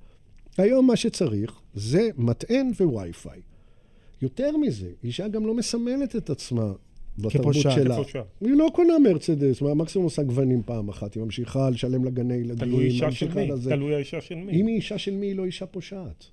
היום 0.59 0.87
מה 0.87 0.97
שצריך 0.97 1.61
זה 1.75 2.09
מטען 2.17 2.71
ווי-פיי. 2.81 3.41
יותר 4.23 4.57
מזה, 4.57 4.91
אישה 5.05 5.29
גם 5.29 5.47
לא 5.47 5.55
מסמלת 5.55 6.17
את 6.17 6.31
עצמה 6.31 6.73
בתרבות. 7.19 7.55
שלה. 7.55 7.97
היא 8.41 8.51
לא 8.51 8.71
קונה 8.75 8.99
מרצדס, 8.99 9.63
מה, 9.63 9.75
מקסימום 9.75 10.05
עושה 10.05 10.23
גוונים 10.23 10.63
פעם 10.67 10.89
אחת, 10.89 11.15
היא 11.15 11.23
ממשיכה 11.23 11.71
לשלם 11.71 12.05
לגני 12.05 12.35
ילדים, 12.35 12.57
תלוי 12.69 12.85
אישה 12.85 13.11
של 13.11 13.35
מי, 13.35 13.47
לזה. 13.47 13.71
תלוי 13.71 13.95
האישה 13.95 14.21
של 14.21 14.35
מי. 14.35 14.53
אם 14.53 14.67
היא 14.67 14.77
אישה 14.77 14.99
של 14.99 15.15
מי, 15.15 15.27
היא 15.27 15.37
לא 15.37 15.45
אישה 15.45 15.67
פושעת. 15.67 16.25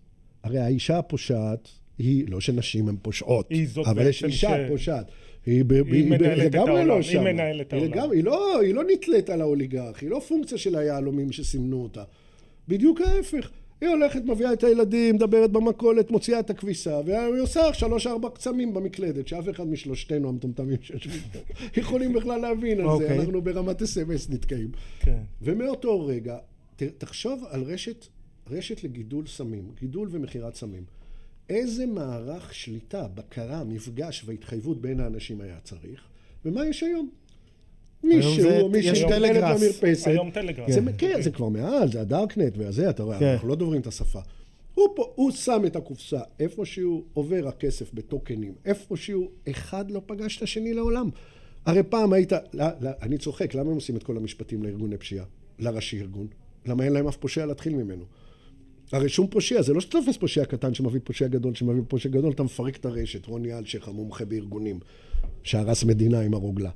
הרי 0.43 0.59
האישה 0.59 0.97
הפושעת 0.97 1.69
היא, 1.97 2.25
לא 2.27 2.41
שנשים 2.41 2.87
הן 2.89 2.95
פושעות, 3.01 3.47
היא 3.49 3.67
אבל 3.85 4.07
יש 4.07 4.23
אישה 4.23 4.49
ש- 4.49 4.69
פושעת. 4.69 5.05
היא, 5.45 5.63
ב- 5.67 5.71
היא, 5.71 6.05
מנהלת 6.09 6.39
את 6.39 6.45
לגמרי 6.45 6.69
העולם, 6.71 6.87
לא 6.87 6.99
היא. 7.09 7.19
מנהלת 7.19 7.73
היא, 7.73 7.79
העולם. 7.81 7.93
לגמרי, 7.97 8.17
היא, 8.17 8.23
לא, 8.23 8.59
היא 8.59 8.73
לא 8.73 8.83
נתלית 8.93 9.29
על 9.29 9.41
האוליגרך, 9.41 10.01
היא 10.01 10.09
לא 10.09 10.19
פונקציה 10.27 10.57
של 10.57 10.75
היהלומים 10.75 11.31
שסימנו 11.31 11.83
אותה. 11.83 12.03
בדיוק 12.67 13.01
ההפך. 13.01 13.51
היא 13.81 13.89
הולכת, 13.89 14.25
מביאה 14.25 14.53
את 14.53 14.63
הילדים, 14.63 15.15
מדברת 15.15 15.51
במכולת, 15.51 16.11
מוציאה 16.11 16.39
את 16.39 16.49
הכביסה, 16.49 16.99
והיא 17.05 17.41
עושה 17.41 17.73
שלוש-ארבע 17.73 18.29
קסמים 18.29 18.73
במקלדת, 18.73 19.27
שאף 19.27 19.49
אחד 19.49 19.67
משלושתנו 19.67 20.29
המטומטמים 20.29 20.77
שיושבים 20.81 21.21
יכולים 21.77 22.13
בכלל 22.13 22.41
להבין 22.41 22.79
על 22.79 22.85
זה, 22.85 22.91
אוקיי. 22.91 23.19
אנחנו 23.19 23.41
ברמת 23.41 23.81
אס.אם.אס 23.81 24.29
נתקעים. 24.29 24.71
כן. 24.99 25.21
ומאותו 25.41 26.05
רגע, 26.05 26.37
תחשוב 26.97 27.43
על 27.49 27.63
רשת, 27.63 28.05
רשת 28.49 28.83
לגידול 28.83 29.27
סמים, 29.27 29.71
גידול 29.79 30.07
ומכירת 30.11 30.55
סמים. 30.55 30.83
איזה 31.49 31.85
מערך 31.85 32.53
שליטה, 32.53 33.07
בקרה, 33.07 33.63
מפגש 33.63 34.23
והתחייבות 34.25 34.81
בין 34.81 34.99
האנשים 34.99 35.41
היה 35.41 35.57
צריך, 35.63 36.01
ומה 36.45 36.67
יש 36.67 36.83
היום? 36.83 37.09
מישהו, 38.07 38.69
מישהו, 38.69 38.93
יש. 38.93 39.03
במרפסת. 39.03 40.07
היום 40.07 40.31
טלגראס. 40.31 40.73
זה, 40.73 40.81
כן, 40.97 41.21
זה 41.21 41.31
כבר 41.31 41.49
מעל, 41.49 41.91
זה 41.91 42.01
הדארקנט 42.01 42.57
והזה, 42.57 42.89
אתה 42.89 43.03
רואה, 43.03 43.19
כן. 43.19 43.25
אנחנו 43.25 43.47
לא 43.47 43.55
דוברים 43.55 43.81
את 43.81 43.87
השפה. 43.87 44.19
הוא, 44.73 44.87
פה, 44.95 45.11
הוא 45.15 45.31
שם 45.31 45.61
את 45.65 45.75
הקופסה, 45.75 46.19
איפשהו 46.39 47.03
עובר 47.13 47.47
הכסף 47.47 47.93
בטוקנים, 47.93 48.53
איפשהו 48.65 49.29
אחד 49.49 49.91
לא 49.91 50.01
פגש 50.05 50.37
את 50.37 50.41
השני 50.41 50.73
לעולם. 50.73 51.09
הרי 51.65 51.83
פעם 51.83 52.13
היית, 52.13 52.31
לא, 52.53 52.65
לא, 52.81 52.89
אני 53.01 53.17
צוחק, 53.17 53.55
למה 53.55 53.69
הם 53.69 53.75
עושים 53.75 53.95
את 53.95 54.03
כל 54.03 54.17
המשפטים 54.17 54.63
לארגוני 54.63 54.97
פשיעה? 54.97 55.25
לראשי 55.59 56.01
ארגון? 56.01 56.27
למה 56.65 56.83
אין 56.83 56.93
להם 56.93 57.07
אף 57.07 57.17
פושע 57.17 57.45
להתחיל 57.45 57.75
ממנו? 57.75 58.03
הרי 58.91 59.09
שום 59.09 59.27
פושע, 59.27 59.61
זה 59.61 59.73
לא 59.73 59.81
שאתה 59.81 59.91
תופס 59.91 60.17
פושע 60.17 60.45
קטן 60.45 60.73
שמביא 60.73 60.99
פושע 61.03 61.27
גדול, 61.27 61.55
שמביא 61.55 61.81
פושע 61.87 62.09
גדול, 62.09 62.31
אתה 62.31 62.43
מפרק 62.43 62.75
את 62.75 62.85
הרשת. 62.85 63.25
רוני 63.25 63.53
אלשיך, 63.53 63.87
המומחה 63.87 64.25
בארגונים, 64.25 64.79
שהרס 65.43 65.83
מדינה 65.83 66.21
עם 66.21 66.33
הרוגלה. 66.33 66.69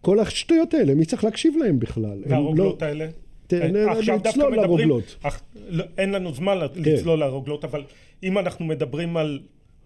כל 0.00 0.18
השטויות 0.20 0.74
האלה, 0.74 0.94
מי 0.94 1.04
צריך 1.04 1.24
להקשיב 1.24 1.56
להם 1.56 1.78
בכלל? 1.78 2.22
והרוגלות 2.26 2.82
לא- 2.82 2.86
האלה? 2.86 3.06
אה, 3.52 3.92
עכשיו 3.92 4.18
דווקא 4.22 4.38
מדברים- 4.40 4.60
לרוגלות. 4.62 5.16
אך, 5.22 5.40
לא, 5.68 5.84
אין 5.98 6.12
לנו 6.12 6.34
זמן 6.34 6.58
לצלול 6.76 7.18
לרוגלות, 7.20 7.64
אבל 7.64 7.82
אם 8.22 8.38
אנחנו 8.38 8.64
מדברים 8.64 9.16
על 9.16 9.40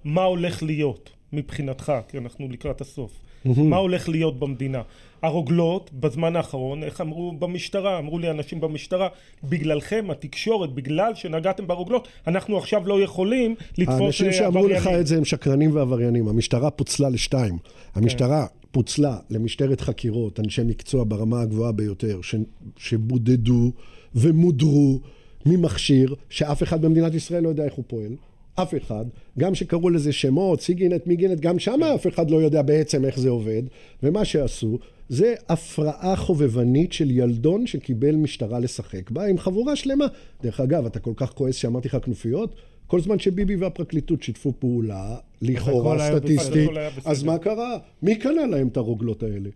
מה 0.05 0.24
הולך 0.24 0.62
להיות 0.62 1.11
מבחינתך, 1.33 1.92
כי 2.09 2.18
אנחנו 2.18 2.48
לקראת 2.50 2.81
הסוף, 2.81 3.12
מה 3.44 3.77
הולך 3.77 4.09
להיות 4.09 4.38
במדינה? 4.38 4.83
הרוגלות, 5.22 5.90
בזמן 5.92 6.37
האחרון, 6.37 6.83
איך 6.83 7.00
אמרו 7.00 7.33
במשטרה, 7.33 7.98
אמרו 7.98 8.18
לי 8.18 8.31
אנשים 8.31 8.61
במשטרה, 8.61 9.09
בגללכם, 9.44 10.07
התקשורת, 10.11 10.72
בגלל 10.72 11.14
שנגעתם 11.14 11.66
ברוגלות, 11.66 12.09
אנחנו 12.27 12.59
עכשיו 12.59 12.88
לא 12.88 13.03
יכולים 13.03 13.55
לתפוס 13.79 14.00
האנשים 14.00 14.27
אה, 14.27 14.33
שאמרו 14.33 14.68
לך 14.68 14.77
עבריינים. 14.77 15.00
את 15.00 15.07
זה 15.07 15.16
הם 15.16 15.24
שקרנים 15.24 15.77
ועבריינים. 15.77 16.29
המשטרה 16.29 16.70
פוצלה 16.70 17.09
לשתיים. 17.09 17.59
המשטרה 17.94 18.46
פוצלה 18.74 19.18
למשטרת 19.30 19.80
חקירות, 19.80 20.40
אנשי 20.40 20.62
מקצוע 20.62 21.04
ברמה 21.08 21.40
הגבוהה 21.40 21.72
ביותר, 21.72 22.20
ש... 22.22 22.34
שבודדו 22.76 23.72
ומודרו 24.14 25.00
ממכשיר 25.46 26.14
שאף 26.30 26.62
אחד 26.62 26.82
במדינת 26.82 27.14
ישראל 27.14 27.42
לא 27.42 27.48
יודע 27.48 27.64
איך 27.64 27.74
הוא 27.74 27.84
פועל. 27.88 28.16
אף 28.54 28.74
אחד, 28.74 29.04
גם 29.38 29.54
שקראו 29.54 29.90
לזה 29.90 30.12
שמות, 30.12 30.60
סיגינט, 30.60 31.06
מיגינט, 31.06 31.40
גם 31.40 31.58
שם 31.58 31.80
אף 31.94 32.06
אחד 32.06 32.30
לא 32.30 32.37
יודע 32.37 32.62
בעצם 32.62 33.04
איך 33.04 33.18
זה 33.18 33.30
עובד, 33.30 33.62
ומה 34.02 34.24
שעשו 34.24 34.78
זה 35.08 35.34
הפרעה 35.48 36.16
חובבנית 36.16 36.92
של 36.92 37.10
ילדון 37.10 37.66
שקיבל 37.66 38.14
משטרה 38.14 38.58
לשחק 38.58 39.10
בה 39.10 39.26
עם 39.26 39.38
חבורה 39.38 39.76
שלמה. 39.76 40.06
דרך 40.42 40.60
אגב, 40.60 40.87
אתה 40.87 40.98
כל 40.98 41.12
כך 41.16 41.32
כועס 41.32 41.54
שאמרתי 41.54 41.88
לך 41.88 41.96
כנופיות? 42.02 42.54
כל 42.86 43.00
זמן 43.00 43.18
שביבי 43.18 43.56
והפרקליטות 43.56 44.22
שיתפו 44.22 44.52
פעולה, 44.58 45.16
לכאורה 45.42 46.10
סטטיסטית. 46.10 46.70
אז 47.04 47.22
מה 47.22 47.38
קרה? 47.38 47.78
מי 48.02 48.16
קנה 48.16 48.46
להם 48.46 48.68
את 48.68 48.76
הרוגלות 48.76 49.22
האלה? 49.22 49.50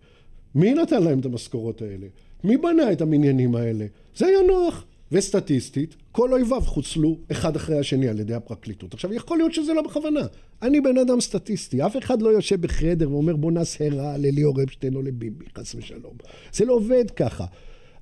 מי 0.55 0.73
נתן 0.73 1.03
להם 1.03 1.19
את 1.19 1.25
המשכורות 1.25 1.81
האלה? 1.81 2.07
מי 2.43 2.57
בנה 2.57 2.91
את 2.91 3.01
המניינים 3.01 3.55
האלה? 3.55 3.85
זה 4.15 4.25
היה 4.25 4.39
נוח. 4.47 4.85
וסטטיסטית, 5.11 5.95
כל 6.11 6.33
אויביו 6.33 6.61
חוסלו 6.61 7.17
אחד 7.31 7.55
אחרי 7.55 7.79
השני 7.79 8.07
על 8.07 8.19
ידי 8.19 8.33
הפרקליטות. 8.33 8.93
עכשיו, 8.93 9.13
יכול 9.13 9.37
להיות 9.37 9.53
שזה 9.53 9.73
לא 9.73 9.81
בכוונה. 9.81 10.25
אני 10.61 10.81
בן 10.81 10.97
אדם 10.97 11.21
סטטיסטי, 11.21 11.85
אף 11.85 11.97
אחד 11.97 12.21
לא 12.21 12.29
יושב 12.29 12.61
בחדר 12.61 13.11
ואומר 13.11 13.35
בוא 13.35 13.51
נעשה 13.51 13.89
רע 13.89 14.17
לליאור 14.17 14.63
אפשטיין 14.63 14.95
או 14.95 15.01
לביבי, 15.01 15.45
חס 15.57 15.75
ושלום. 15.75 16.13
זה 16.53 16.65
לא 16.65 16.73
עובד 16.73 17.11
ככה. 17.11 17.45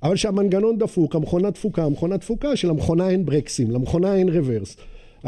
אבל 0.02 0.16
שהמנגנון 0.16 0.78
דפוק, 0.78 1.14
המכונה 1.14 1.50
דפוקה, 1.50 1.84
המכונה 1.84 2.16
דפוקה, 2.16 2.56
שלמכונה 2.56 3.10
אין 3.10 3.24
ברקסים, 3.24 3.70
למכונה 3.70 4.14
אין 4.14 4.28
רוורס. 4.28 4.76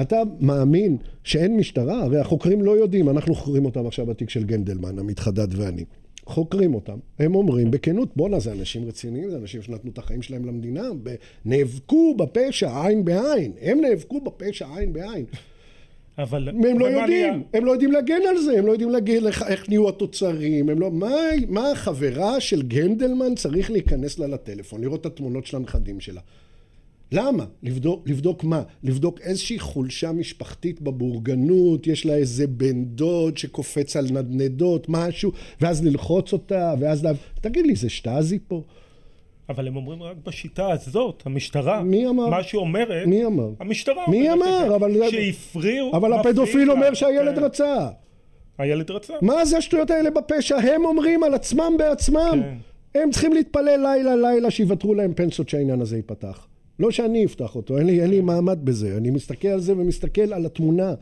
אתה 0.01 0.23
מאמין 0.41 0.97
שאין 1.25 1.57
משטרה? 1.57 2.03
הרי 2.03 2.19
החוקרים 2.19 2.63
לא 2.63 2.71
יודעים, 2.71 3.09
אנחנו 3.09 3.35
חוקרים 3.35 3.65
אותם 3.65 3.87
עכשיו 3.87 4.07
בתיק 4.07 4.31
של 4.31 4.45
גנדלמן, 4.45 4.99
עמית 4.99 5.19
חדד 5.19 5.49
ואני. 5.55 5.85
חוקרים 6.27 6.75
אותם, 6.75 6.99
הם 7.19 7.35
אומרים 7.35 7.71
בכנות, 7.71 8.17
בואנה, 8.17 8.41
זה 8.41 8.53
אנשים 8.53 8.89
רציניים, 8.89 9.31
זה 9.31 9.37
אנשים 9.37 9.63
שנתנו 9.63 9.91
את 9.91 9.99
החיים 9.99 10.23
שלהם 10.23 10.45
למדינה, 10.45 10.89
נאבקו 11.45 12.15
בפשע 12.15 12.87
עין 12.87 13.05
בעין, 13.05 13.53
הם 13.61 13.81
נאבקו 13.81 14.21
בפשע 14.21 14.67
עין 14.77 14.93
בעין. 14.93 15.25
אבל... 16.19 16.49
הם 16.49 16.79
לא 16.79 16.87
יודעים, 16.87 17.33
היה... 17.33 17.39
הם 17.55 17.65
לא 17.65 17.73
יודעים 17.73 17.93
להגן 17.93 18.21
על 18.29 18.39
זה, 18.39 18.59
הם 18.59 18.67
לא 18.67 18.73
יודעים 18.73 18.91
להגן 18.91 19.27
איך, 19.27 19.43
איך 19.43 19.69
נהיו 19.69 19.89
התוצרים, 19.89 20.69
הם 20.69 20.81
לא... 20.81 20.91
מה, 20.91 21.17
מה 21.49 21.71
החברה 21.71 22.41
של 22.41 22.63
גנדלמן 22.63 23.35
צריך 23.35 23.71
להיכנס 23.71 24.19
לה 24.19 24.27
לטלפון, 24.27 24.81
לראות 24.81 25.01
את 25.01 25.07
התמונות 25.07 25.47
של 25.47 25.57
הנכדים 25.57 26.01
שלה? 26.01 26.21
למה? 27.13 27.45
לבדוק, 27.63 28.09
לבדוק 28.09 28.45
מה? 28.45 28.63
לבדוק 28.83 29.21
איזושהי 29.21 29.59
חולשה 29.59 30.13
משפחתית 30.13 30.81
בבורגנות, 30.81 31.87
יש 31.87 32.07
לה 32.07 32.15
איזה 32.15 32.47
בן 32.47 32.85
דוד 32.85 33.39
שקופץ 33.39 33.97
על 33.97 34.07
נדנדות, 34.11 34.87
משהו, 34.89 35.33
ואז 35.61 35.85
ללחוץ 35.85 36.33
אותה, 36.33 36.75
ואז... 36.81 37.07
תגיד 37.41 37.67
לי, 37.67 37.77
זה 37.77 37.89
שטאזי 37.89 38.39
פה? 38.49 38.63
אבל 39.49 39.67
הם 39.67 39.77
אומרים 39.77 40.03
רק 40.03 40.17
בשיטה 40.27 40.73
הזאת, 40.73 41.23
המשטרה, 41.27 41.83
מי 41.83 42.09
אמר? 42.09 42.29
מה 42.29 42.43
שאומרת, 42.43 43.07
מי 43.07 43.27
אמר? 43.27 43.49
המשטרה 43.61 44.05
מי 44.09 44.33
אמר? 44.33 44.77
אבל... 44.77 45.11
שהפריעו, 45.11 45.97
אבל 45.97 46.13
הפדופיל 46.13 46.71
אומר 46.71 46.95
שהילד 46.95 47.35
כן. 47.35 47.45
רצה. 47.45 47.89
הילד 48.59 48.91
רצה. 48.91 49.15
מה 49.23 49.45
זה 49.45 49.57
השטויות 49.57 49.91
האלה 49.91 50.11
בפשע? 50.11 50.57
הם 50.57 50.85
אומרים 50.85 51.23
על 51.23 51.35
עצמם 51.35 51.73
בעצמם. 51.79 52.43
כן. 52.43 53.01
הם 53.01 53.11
צריכים 53.11 53.33
להתפלל 53.33 53.87
לילה 53.87 54.17
לילה 54.17 54.51
שיוותרו 54.51 54.95
להם 54.95 55.15
פנסיות 55.15 55.49
שהעניין 55.49 55.81
הזה 55.81 55.97
ייפתח. 55.97 56.47
לא 56.81 56.91
שאני 56.91 57.25
אפתח 57.25 57.57
אותו, 57.57 57.79
אין 57.79 57.87
לי, 57.87 58.03
אין 58.03 58.11
לי 58.11 58.21
מעמד 58.21 58.59
בזה. 58.65 58.97
אני 58.97 59.11
מסתכל 59.11 59.49
על 59.49 59.61
זה 59.61 59.73
ומסתכל 59.73 60.33
על 60.33 60.47
התמונה. 60.47 60.95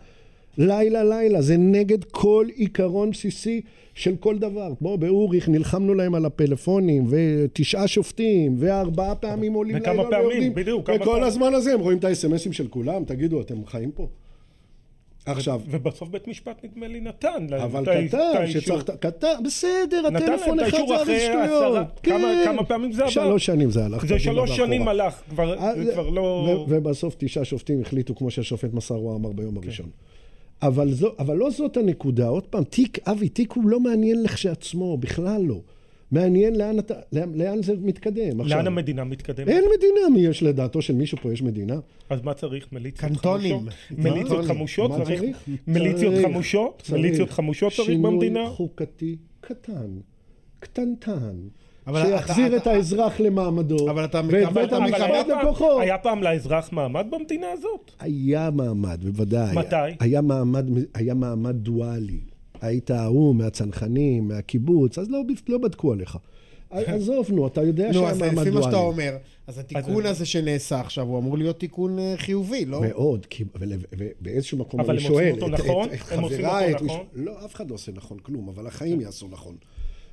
לילה 0.58 1.04
לילה, 1.04 1.42
זה 1.42 1.56
נגד 1.56 2.04
כל 2.04 2.46
עיקרון 2.54 3.10
בסיסי 3.10 3.60
של 3.94 4.16
כל 4.16 4.38
דבר. 4.38 4.72
בוא, 4.80 4.96
באוריך 4.96 5.48
נלחמנו 5.48 5.94
להם 5.94 6.14
על 6.14 6.24
הפלאפונים, 6.24 7.06
ותשעה 7.08 7.88
שופטים, 7.88 8.56
וארבעה 8.58 9.14
פעמים 9.14 9.52
עולים 9.52 9.76
לילה 9.76 9.92
ויורדים. 9.92 10.18
וכמה 10.18 10.30
פעמים, 10.30 10.54
בדיוק. 10.54 10.90
וכל 11.00 11.24
הזמן 11.24 11.54
הזה 11.54 11.72
הם 11.72 11.80
רואים 11.80 11.98
את 11.98 12.04
האס.אם.אסים 12.04 12.52
של 12.52 12.68
כולם, 12.68 13.04
תגידו, 13.04 13.40
אתם 13.40 13.66
חיים 13.66 13.90
פה? 13.90 14.08
עכשיו... 15.30 15.60
ובסוף 15.70 16.08
בית 16.08 16.28
משפט 16.28 16.64
נדמה 16.64 16.88
לי 16.88 17.00
נתן 17.00 17.46
להם 17.50 17.60
אבל 17.60 18.08
כתב 18.08 18.46
שצריך... 18.46 18.84
כתב, 19.00 19.34
בסדר, 19.44 20.06
הטלפון 20.06 20.60
אחד 20.60 20.78
זה 20.88 21.00
איזה 21.00 21.20
שטויות. 21.20 21.86
כן. 22.02 22.44
כמה 22.44 22.64
פעמים 22.64 22.92
זה 22.92 23.02
עבר? 23.02 23.10
שלוש 23.10 23.46
שנים 23.46 23.70
זה 23.70 23.84
הלך. 23.84 24.06
זה 24.06 24.18
שלוש 24.18 24.56
שנים 24.56 24.88
הלך, 24.88 25.20
כבר 25.30 25.58
אה, 25.58 25.72
לא... 26.12 26.66
ובסוף 26.68 27.14
תשעה 27.18 27.44
שופטים 27.44 27.80
החליטו, 27.80 28.14
כמו 28.14 28.30
שהשופט 28.30 28.72
מסרו 28.72 29.16
אמר 29.16 29.32
ביום 29.32 29.54
כן. 29.54 29.64
הראשון. 29.64 29.90
אבל 30.62 31.36
לא 31.36 31.50
זאת 31.50 31.76
הנקודה. 31.76 32.28
עוד 32.28 32.46
פעם, 32.46 32.64
תיק, 32.64 33.08
אבי, 33.08 33.28
תיק 33.28 33.52
הוא 33.52 33.64
לא 33.68 33.80
מעניין 33.80 34.22
לכשעצמו, 34.22 34.96
בכלל 34.96 35.42
לא. 35.42 35.60
מעניין 36.10 36.56
לאן, 36.56 36.78
אתה, 36.78 36.94
לאן, 37.12 37.34
לאן 37.34 37.62
זה 37.62 37.74
מתקדם. 37.80 38.40
עכשיו, 38.40 38.58
לאן 38.58 38.66
המדינה 38.66 39.04
מתקדמת? 39.04 39.48
אין 39.48 39.64
מדינה, 39.76 40.08
מי 40.14 40.20
יש 40.20 40.42
לדעתו 40.42 40.82
של 40.82 40.94
מישהו 40.94 41.18
פה 41.22 41.32
יש 41.32 41.42
מדינה? 41.42 41.74
אז 42.10 42.22
מה 42.22 42.34
צריך? 42.34 42.68
מיליציות 42.72 43.10
קנטונים. 43.12 43.58
חמושות? 43.60 43.98
מיליציות 43.98 44.44
חמושות? 44.44 44.90
מה 44.90 45.04
צריך? 45.04 45.48
מיליציות 45.66 46.14
חמושות? 46.22 46.90
מיליציות 46.92 47.30
חמושות 47.30 47.72
צריך 47.72 47.98
במדינה? 48.00 48.40
שינוי 48.40 48.56
חוקתי 48.56 49.16
קטן, 49.40 49.90
קטנטן. 50.60 51.36
שיחזיר 51.94 52.56
את 52.56 52.66
האזרח 52.66 53.20
למעמדו, 53.20 53.90
אבל 53.90 54.04
אתה 54.04 54.20
ואת 54.30 54.72
מכבד 54.72 55.24
לכוחו. 55.40 55.80
היה 55.80 55.98
פעם 55.98 56.22
לאזרח 56.22 56.72
מעמד 56.72 57.06
במדינה 57.10 57.46
הזאת? 57.52 57.90
היה 58.00 58.50
מעמד, 58.50 59.04
בוודאי. 59.04 59.56
מתי? 59.56 59.76
היה 60.00 60.20
מעמד, 60.20 60.66
היה 60.94 61.14
מעמד 61.14 61.56
דואלי. 61.56 62.20
היית 62.60 62.90
ההוא 62.90 63.34
מהצנחנים, 63.34 64.28
מהקיבוץ, 64.28 64.98
אז 64.98 65.10
לא, 65.10 65.22
לא 65.48 65.58
בדקו 65.58 65.92
עליך. 65.92 66.18
עזוב, 66.70 67.30
נו, 67.30 67.46
אתה 67.46 67.62
יודע 67.62 67.92
שהיה 67.92 68.14
מעמד 68.14 68.20
דואלי. 68.20 68.34
נו, 68.34 68.40
אז 68.40 68.46
לפי 68.46 68.50
מה 68.50 68.62
שאתה 68.62 68.76
אומר, 68.76 69.16
אז 69.46 69.58
התיקון 69.58 70.06
הזה 70.06 70.26
שנעשה 70.26 70.80
עכשיו, 70.80 71.06
הוא 71.06 71.18
אמור 71.18 71.38
להיות 71.38 71.60
תיקון 71.60 71.98
אה, 71.98 72.14
חיובי, 72.16 72.64
לא? 72.64 72.80
מאוד, 72.80 73.26
ובאיזשהו 73.92 74.58
מקום 74.58 74.80
אני 74.80 75.00
שואל... 75.00 75.32
אבל 75.32 75.42
הם 75.42 75.42
עושים 75.42 75.42
אותו 75.42 75.48
נכון? 75.48 75.88
הם 76.10 76.22
עושים 76.22 76.44
אותו 76.74 76.84
נכון? 76.84 77.06
לא, 77.14 77.44
אף 77.44 77.54
אחד 77.54 77.70
לא 77.70 77.74
עושה 77.74 77.92
נכון 77.92 78.18
כלום, 78.18 78.48
אבל 78.48 78.66
החיים 78.66 79.00
יעשו 79.00 79.28
נכון. 79.28 79.56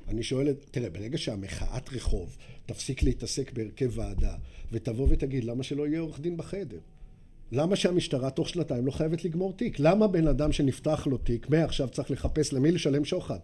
אני 0.08 0.22
שואל, 0.22 0.54
תראה, 0.70 0.90
ברגע 0.90 1.18
שהמחאת 1.18 1.92
רחוב 1.92 2.36
תפסיק 2.66 3.02
להתעסק 3.02 3.52
בהרכב 3.52 3.90
ועדה, 3.94 4.34
ותבוא 4.72 5.06
ותגיד, 5.10 5.44
למה 5.44 5.62
שלא 5.62 5.86
יהיה 5.86 6.00
עורך 6.00 6.20
דין 6.20 6.36
בחדר? 6.36 6.78
למה 7.52 7.76
שהמשטרה 7.76 8.30
תוך 8.30 8.48
שנתיים 8.48 8.86
לא 8.86 8.90
חייבת 8.90 9.24
לגמור 9.24 9.52
תיק? 9.52 9.80
למה 9.80 10.06
בן 10.06 10.28
אדם 10.28 10.52
שנפתח 10.52 11.06
לו 11.06 11.16
תיק, 11.16 11.50
מעכשיו 11.50 11.88
צריך 11.88 12.10
לחפש 12.10 12.52
למי 12.52 12.72
לשלם 12.72 13.04
שוחד? 13.04 13.38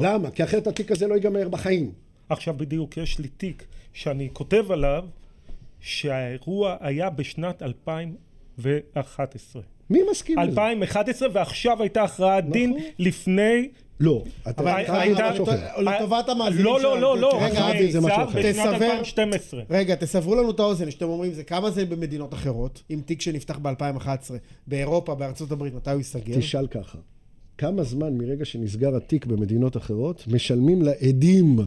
למה? 0.00 0.30
כי 0.30 0.44
אחרת 0.44 0.66
התיק 0.66 0.92
הזה 0.92 1.06
לא 1.06 1.14
ייגמר 1.14 1.48
בחיים. 1.48 1.92
עכשיו 2.28 2.54
בדיוק 2.56 2.96
יש 2.96 3.18
לי 3.18 3.28
תיק 3.28 3.64
שאני 3.92 4.28
כותב 4.32 4.72
עליו 4.72 5.04
שהאירוע 5.80 6.76
היה 6.80 7.10
בשנת 7.10 7.62
2011. 7.62 9.62
מי 9.90 10.00
מסכים 10.10 10.38
לזה? 10.38 10.50
2011 10.50 11.28
ועכשיו 11.32 11.82
הייתה 11.82 12.02
הכרעת 12.02 12.44
נכון. 12.44 12.52
דין 12.52 12.76
לפני 12.98 13.68
לא, 14.00 14.24
אתה 14.50 14.76
הייתה... 14.76 15.30
לטובת 15.78 16.28
המאזינים 16.28 16.64
לא, 16.64 16.80
לא, 16.80 17.00
לא, 17.00 17.18
לא. 17.18 17.38
רגע, 17.42 17.70
אבי, 17.70 17.92
זה 17.92 18.00
משהו 18.00 18.24
אחר. 18.24 18.52
תסבר... 18.52 19.60
רגע, 19.70 19.94
תסברו 19.94 20.34
לנו 20.34 20.50
את 20.50 20.60
האוזן, 20.60 20.90
שאתם 20.90 21.08
אומרים, 21.08 21.32
זה 21.32 21.44
כמה 21.44 21.70
זה 21.70 21.84
במדינות 21.84 22.34
אחרות, 22.34 22.82
עם 22.88 23.00
תיק 23.00 23.20
שנפתח 23.20 23.58
ב-2011, 23.62 24.30
באירופה, 24.66 25.14
בארצות 25.14 25.52
הברית, 25.52 25.74
מתי 25.74 25.90
הוא 25.90 25.98
ייסגר? 25.98 26.36
תשאל 26.38 26.66
ככה, 26.66 26.98
כמה 27.58 27.82
זמן 27.82 28.18
מרגע 28.18 28.44
שנסגר 28.44 28.96
התיק 28.96 29.26
במדינות 29.26 29.76
אחרות, 29.76 30.24
משלמים 30.26 30.82
לעדים 30.82 31.58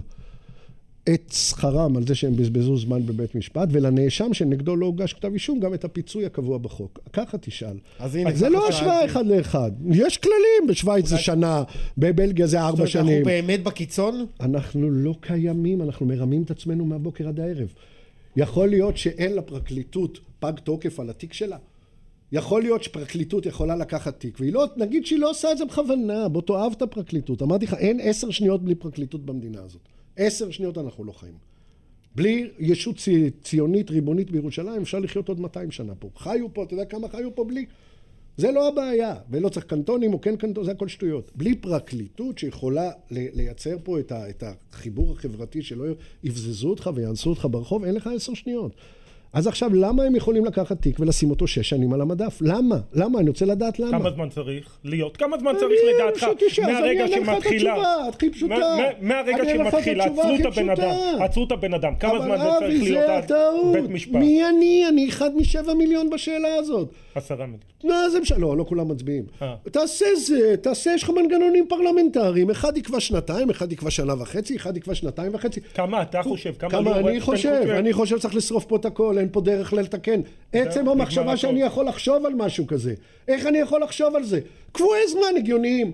את 1.14 1.32
שכרם 1.34 1.98
על 1.98 2.08
זה 2.08 2.16
שהם 2.16 2.36
בזבזו 2.36 2.78
זמן 2.78 3.06
בבית 3.06 3.36
משפט, 3.36 3.70
ולנאשם 3.72 4.34
שנגדו 4.34 4.76
לא 4.76 4.86
הוגש 4.86 5.14
כתב 5.14 5.34
אישום, 5.34 5.60
גם 5.60 5.74
את 5.74 5.86
הפיצוי 5.86 6.26
הקבוע 6.26 6.58
בחוק. 6.58 7.00
ככה 7.14 7.38
תשאל. 7.38 7.78
אז 8.00 8.16
הנה, 8.16 8.36
זה 8.36 8.50
לא 8.50 8.68
השוואה 8.68 9.06
אחד 9.06 9.26
לאחד. 9.26 9.72
יש 9.92 10.18
כללים, 10.18 10.68
בשוויץ 10.70 11.08
זה 11.08 11.18
שנה, 11.18 11.64
בבלגיה 11.98 12.48
זה 12.48 12.62
ארבע 12.62 12.88
שנים. 12.88 13.08
אנחנו 13.08 13.26
באמת 13.26 13.64
בקיצון? 13.64 14.26
אנחנו 14.40 14.90
לא 14.90 15.16
קיימים, 15.22 15.82
אנחנו 15.82 16.06
מרמים 16.06 16.44
את 16.44 16.52
עצמנו 16.52 16.86
מהבוקר 16.86 17.28
עד 17.28 17.40
הערב. 17.40 17.74
יכול 18.36 18.70
להיות 18.70 18.98
שאין 18.98 19.36
לפרקליטות 19.36 20.20
פג 20.40 20.54
תוקף 20.64 21.00
על 21.00 21.10
התיק 21.10 21.34
שלה. 21.34 21.58
יכול 22.32 22.62
להיות 22.62 22.84
שפרקליטות 22.84 23.46
יכולה 23.46 23.76
לקחת 23.76 24.20
תיק, 24.20 24.40
והיא 24.40 24.54
לא, 24.54 24.66
נגיד 24.78 25.06
שהיא 25.06 25.20
לא 25.20 25.30
עושה 25.30 25.52
את 25.52 25.58
זה 25.58 25.66
בכוונה, 25.66 26.30
בוא 26.30 26.42
תאהב 26.42 26.72
את 26.72 26.82
הפרקליטות. 26.82 27.42
אמרתי 27.42 27.66
לך, 27.66 27.74
אין 27.74 28.00
עשר 28.04 28.30
שניות 28.30 28.64
בלי 28.64 28.76
פרקליטות 28.76 29.26
במדינה 29.26 29.62
הזאת. 29.66 29.82
עשר 30.20 30.52
שניות 30.52 30.78
אנחנו 30.78 31.04
לא 31.04 31.12
חיים. 31.12 31.34
בלי 32.16 32.50
ישות 32.60 32.96
ציונית 33.44 33.92
ריבונית 33.92 34.32
בירושלים 34.32 34.82
אפשר 34.82 35.00
לחיות 35.00 35.30
עוד 35.30 35.40
200 35.40 35.72
שנה 35.72 35.96
פה. 35.96 36.10
חיו 36.18 36.54
פה, 36.54 36.64
אתה 36.64 36.74
יודע 36.74 36.86
כמה 36.86 37.08
חיו 37.10 37.36
פה 37.36 37.44
בלי? 37.44 37.66
זה 38.38 38.52
לא 38.52 38.68
הבעיה, 38.68 39.16
ולא 39.30 39.50
צריך 39.50 39.66
קנטונים 39.66 40.14
או 40.14 40.22
כן 40.22 40.36
קנטונים, 40.36 40.66
זה 40.66 40.72
הכל 40.72 40.88
שטויות. 40.88 41.32
בלי 41.36 41.56
פרקליטות 41.56 42.38
שיכולה 42.38 42.92
לייצר 43.12 43.78
פה 43.84 44.00
את 44.10 44.44
החיבור 44.44 45.12
החברתי 45.12 45.62
שלא 45.62 45.86
יבזזו 46.24 46.70
אותך 46.70 46.90
ויאנסו 46.96 47.30
אותך 47.30 47.48
ברחוב, 47.52 47.84
אין 47.84 47.96
לך 47.96 48.10
עשר 48.16 48.34
שניות. 48.34 48.72
אז 49.34 49.48
עכשיו, 49.48 49.74
למה 49.74 50.04
הם 50.04 50.16
יכולים 50.16 50.46
לקחת 50.46 50.82
תיק 50.82 51.00
ולשים 51.00 51.30
אותו 51.30 51.48
שש 51.48 51.70
שנים 51.70 51.94
על 51.94 52.02
המדף? 52.02 52.38
למה? 52.42 52.76
למה? 52.94 53.20
אני 53.20 53.30
רוצה 53.30 53.46
לדעת 53.46 53.80
למה. 53.80 54.00
כמה 54.00 54.12
זמן 54.12 54.30
צריך 54.30 54.78
להיות? 54.84 55.18
כמה 55.18 55.38
זמן 55.38 55.54
צריך 55.60 55.80
לדעתך? 55.94 56.28
מהרגע 56.62 57.08
שמתחילה... 57.08 57.76
הכי 58.10 58.30
פשוטה. 58.30 58.76
מהרגע 59.02 59.44
שמתחילה, 59.54 60.06
עצרו 60.06 60.36
את 60.40 60.46
הבן 60.46 60.70
אדם. 60.70 60.92
עצרו 61.20 61.44
את 61.44 61.52
הבן 61.52 61.74
אדם. 61.74 61.96
כמה 61.96 62.20
זמן 62.20 62.38
זה 62.38 62.50
צריך 62.60 62.84
להיות 62.84 63.32
בית 63.74 63.90
משפט? 63.90 64.16
מי 64.16 64.50
אני? 64.50 64.86
אני 64.90 65.10
אחד 65.10 65.36
משבע 65.36 65.74
מיליון 65.74 66.10
בשאלה 66.10 66.56
הזאת. 66.56 66.94
עשרה 67.16 67.46
מיליון. 67.46 67.60
לא, 67.84 68.10
זה 68.10 68.20
משנה, 68.20 68.38
לא, 68.38 68.58
לא 68.58 68.64
כולם 68.64 68.88
מצביעים. 68.88 69.26
אה. 69.42 69.56
תעשה 69.72 70.06
זה, 70.16 70.56
תעשה, 70.62 70.92
יש 70.96 71.04
לך 71.04 71.10
מנגנונים 71.10 71.66
פרלמנטריים. 71.70 72.50
אחד 72.50 72.78
יקבע 72.78 73.00
שנתיים, 73.00 73.50
אחד 73.50 73.72
יקבע 73.72 73.92
שנה 73.92 74.22
וחצי, 74.22 74.56
אחד 74.56 74.78
יקבע 74.78 74.96
שנתיים 74.96 75.36
וחצי. 75.36 75.60
כמה 75.74 76.02
אתה 76.02 76.24
חושב? 76.24 76.54
כמה 76.60 77.00
אני 77.00 77.22
חושב? 77.22 77.62
אני 77.70 77.94
חושב 77.94 78.18
שצריך 78.18 78.36
לשרוף 78.36 78.66
פה 78.66 78.76
את 78.76 78.86
הכל. 78.86 79.18
אין 79.18 79.28
פה 79.32 79.42
דרך 79.42 79.74
לתקן. 79.74 80.22
עצם 80.54 80.90
המחשבה 80.90 81.38
שאני 81.38 81.62
יכול 81.62 81.86
לחשוב 81.88 82.26
על 82.26 82.34
משהו 82.34 82.68
כזה, 82.68 82.94
איך 83.28 83.46
אני 83.46 83.58
יכול 83.58 83.84
לחשוב 83.84 84.16
על 84.16 84.24
זה? 84.24 84.40
קבועי 84.72 85.08
זמן 85.08 85.38
הגיוניים. 85.38 85.94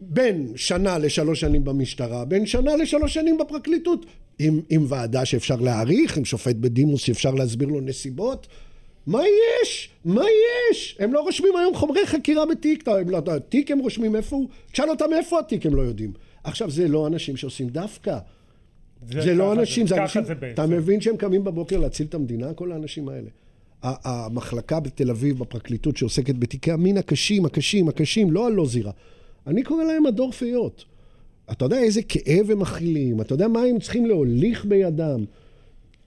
בין 0.00 0.52
שנה 0.56 0.98
לשלוש 0.98 1.40
שנים 1.40 1.64
במשטרה, 1.64 2.24
בין 2.24 2.46
שנה 2.46 2.76
לשלוש 2.76 3.14
שנים 3.14 3.38
בפרקליטות, 3.38 4.06
עם, 4.38 4.60
עם 4.70 4.84
ועדה 4.88 5.24
שאפשר 5.24 5.56
להעריך, 5.56 6.16
עם 6.16 6.24
שופט 6.24 6.56
בדימוס 6.56 7.02
שאפשר 7.02 7.30
להסביר 7.30 7.68
לו 7.68 7.80
נסיבות. 7.80 8.46
מה 9.06 9.22
יש? 9.62 9.90
מה 10.04 10.24
יש? 10.70 10.96
הם 11.00 11.12
לא 11.12 11.20
רושמים 11.20 11.56
היום 11.56 11.74
חומרי 11.74 12.06
חקירה 12.06 12.46
בתיק, 12.46 12.88
לא, 13.06 13.20
תיק 13.48 13.70
הם 13.70 13.78
רושמים 13.78 14.16
איפה 14.16 14.36
הוא? 14.36 14.48
תשאל 14.72 14.90
אותם 14.90 15.12
איפה 15.12 15.38
התיק 15.38 15.66
הם 15.66 15.74
לא 15.74 15.82
יודעים. 15.82 16.12
עכשיו 16.44 16.70
זה 16.70 16.88
לא 16.88 17.06
אנשים 17.06 17.36
שעושים 17.36 17.68
דווקא. 17.68 18.18
זה, 19.06 19.20
זה 19.20 19.34
לא 19.34 19.52
אנשים, 19.52 19.86
זה, 19.86 19.94
זה 19.94 20.02
אנשים, 20.02 20.24
זה 20.24 20.34
אתה 20.54 20.66
מבין 20.66 21.00
שהם 21.00 21.16
קמים 21.16 21.44
בבוקר 21.44 21.78
להציל 21.78 22.06
את 22.06 22.14
המדינה, 22.14 22.54
כל 22.54 22.72
האנשים 22.72 23.08
האלה. 23.08 23.28
המחלקה 23.82 24.80
בתל 24.80 25.10
אביב, 25.10 25.38
בפרקליטות 25.38 25.96
שעוסקת 25.96 26.34
בתיקי 26.34 26.72
המין 26.72 26.96
הקשים, 26.96 27.44
הקשים, 27.44 27.88
הקשים, 27.88 28.30
לא 28.30 28.46
הלא 28.46 28.66
זירה. 28.66 28.92
אני 29.46 29.62
קורא 29.62 29.84
להם 29.84 30.06
הדור 30.06 30.32
פיות. 30.32 30.84
אתה 31.52 31.64
יודע 31.64 31.78
איזה 31.78 32.02
כאב 32.02 32.50
הם 32.50 32.58
מכילים, 32.58 33.20
אתה 33.20 33.34
יודע 33.34 33.48
מה 33.48 33.60
הם 33.60 33.78
צריכים 33.78 34.06
להוליך 34.06 34.64
בידם. 34.64 35.24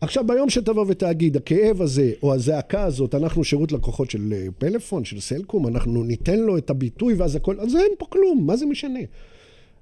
עכשיו, 0.05 0.27
ביום 0.27 0.49
שתבוא 0.49 0.85
ותגיד, 0.87 1.37
הכאב 1.37 1.81
הזה, 1.81 2.11
או 2.23 2.33
הזעקה 2.33 2.83
הזאת, 2.83 3.15
אנחנו 3.15 3.43
שירות 3.43 3.71
לקוחות 3.71 4.11
של 4.11 4.33
אה, 4.33 4.47
פלאפון, 4.57 5.05
של 5.05 5.19
סלקום, 5.19 5.67
אנחנו 5.67 6.03
ניתן 6.03 6.39
לו 6.39 6.57
את 6.57 6.69
הביטוי 6.69 7.13
ואז 7.13 7.35
הכל, 7.35 7.59
אז 7.59 7.75
אין 7.75 7.91
פה 7.97 8.05
כלום, 8.09 8.43
מה 8.47 8.55
זה 8.55 8.65
משנה? 8.65 8.99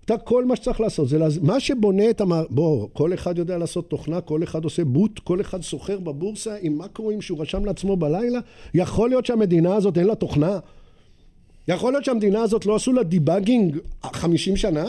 אתה, 0.06 0.18
כל 0.18 0.46
מה 0.46 0.56
שצריך 0.56 0.82
לעשות, 0.82 1.10
זה 1.10 1.20
לז... 1.20 1.38
מה 1.38 1.60
שבונה 1.60 2.10
את 2.10 2.22
המ... 2.22 2.32
בוא, 2.50 2.88
כל 2.94 3.14
אחד 3.14 3.38
יודע 3.38 3.58
לעשות 3.58 3.90
תוכנה, 3.90 4.22
כל 4.22 4.44
אחד 4.44 4.64
עושה 4.64 4.86
בוט, 4.86 5.20
כל 5.20 5.42
אחד 5.42 5.62
סוחר 5.62 6.00
בבורסה 6.00 6.56
עם 6.62 6.78
מקרואים 6.78 7.22
שהוא 7.22 7.42
רשם 7.42 7.66
לעצמו 7.66 7.98
בלילה. 7.98 8.40
יכול 8.74 9.10
להיות 9.10 9.26
שהמדינה 9.26 9.76
הזאת 9.76 9.98
אין 9.98 10.08
לה 10.08 10.16
תוכנה? 10.16 10.60
יכול 11.68 11.94
להיות 11.94 12.06
שהמדינה 12.06 12.42
הזאת 12.42 12.66
לא 12.66 12.76
עשו 12.76 12.94
לה 12.94 13.04
דיבאגינג 13.04 13.78
50 14.04 14.58
שנה? 14.58 14.86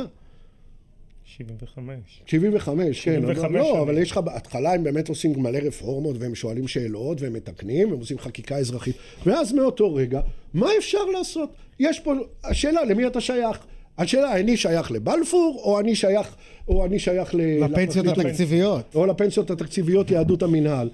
75. 1.36 2.22
75, 2.26 3.04
כן. 3.04 3.20
75 3.20 3.52
לא, 3.54 3.64
שנים. 3.64 3.80
אבל 3.80 3.98
יש 3.98 4.10
לך, 4.10 4.18
בהתחלה 4.18 4.74
הם 4.74 4.84
באמת 4.84 5.08
עושים 5.08 5.42
מלא 5.42 5.58
רפורמות, 5.58 6.16
והם 6.18 6.34
שואלים 6.34 6.68
שאלות, 6.68 7.20
והם 7.20 7.32
מתקנים, 7.32 7.90
והם 7.90 8.00
עושים 8.00 8.18
חקיקה 8.18 8.56
אזרחית. 8.56 8.96
ואז 9.26 9.52
מאותו 9.52 9.94
רגע, 9.94 10.20
מה 10.54 10.68
אפשר 10.78 11.04
לעשות? 11.04 11.50
יש 11.80 12.00
פה, 12.00 12.14
השאלה, 12.44 12.84
למי 12.84 13.06
אתה 13.06 13.20
שייך? 13.20 13.58
השאלה, 13.98 14.40
אני 14.40 14.56
שייך 14.56 14.92
לבלפור, 14.92 15.60
או 15.64 15.80
אני 15.80 15.94
שייך, 15.94 16.34
או 16.68 16.84
אני 16.84 16.98
שייך 16.98 17.34
ל... 17.34 17.64
לפנסיות? 17.64 18.06
התקציביות. 18.06 18.94
או 18.94 19.06
לפנסיות 19.06 19.50
התקציביות 19.50 20.10
יהדות 20.10 20.42
המינהל. 20.42 20.90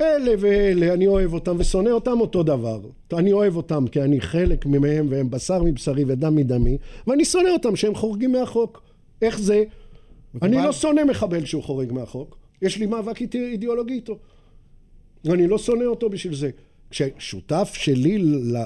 אלה 0.00 0.32
ואלה, 0.38 0.94
אני 0.94 1.06
אוהב 1.06 1.32
אותם 1.32 1.56
ושונא 1.58 1.90
אותם 1.90 2.20
אותו 2.20 2.42
דבר. 2.42 2.80
אני 3.12 3.32
אוהב 3.32 3.56
אותם 3.56 3.84
כי 3.86 4.02
אני 4.02 4.20
חלק 4.20 4.66
מהם 4.66 5.06
והם 5.10 5.30
בשר 5.30 5.62
מבשרי 5.62 6.04
ודם 6.06 6.36
מדמי, 6.36 6.78
ואני 7.06 7.24
שונא 7.24 7.48
אותם 7.48 7.76
שהם 7.76 7.94
חורגים 7.94 8.32
מהחוק. 8.32 8.82
איך 9.22 9.38
זה? 9.38 9.64
אני 10.42 10.56
לא 10.56 10.72
שונא 10.72 11.04
מחבל 11.04 11.44
שהוא 11.44 11.62
חורג 11.62 11.92
מהחוק, 11.92 12.38
יש 12.62 12.78
לי 12.78 12.86
מאבק 12.86 13.20
אידיאולוגי 13.34 13.94
איתו. 13.94 14.18
אני 15.26 15.46
לא 15.46 15.58
שונא 15.58 15.84
אותו 15.84 16.10
בשביל 16.10 16.34
זה. 16.34 16.50
כששותף 16.90 17.70
שלי 17.74 18.18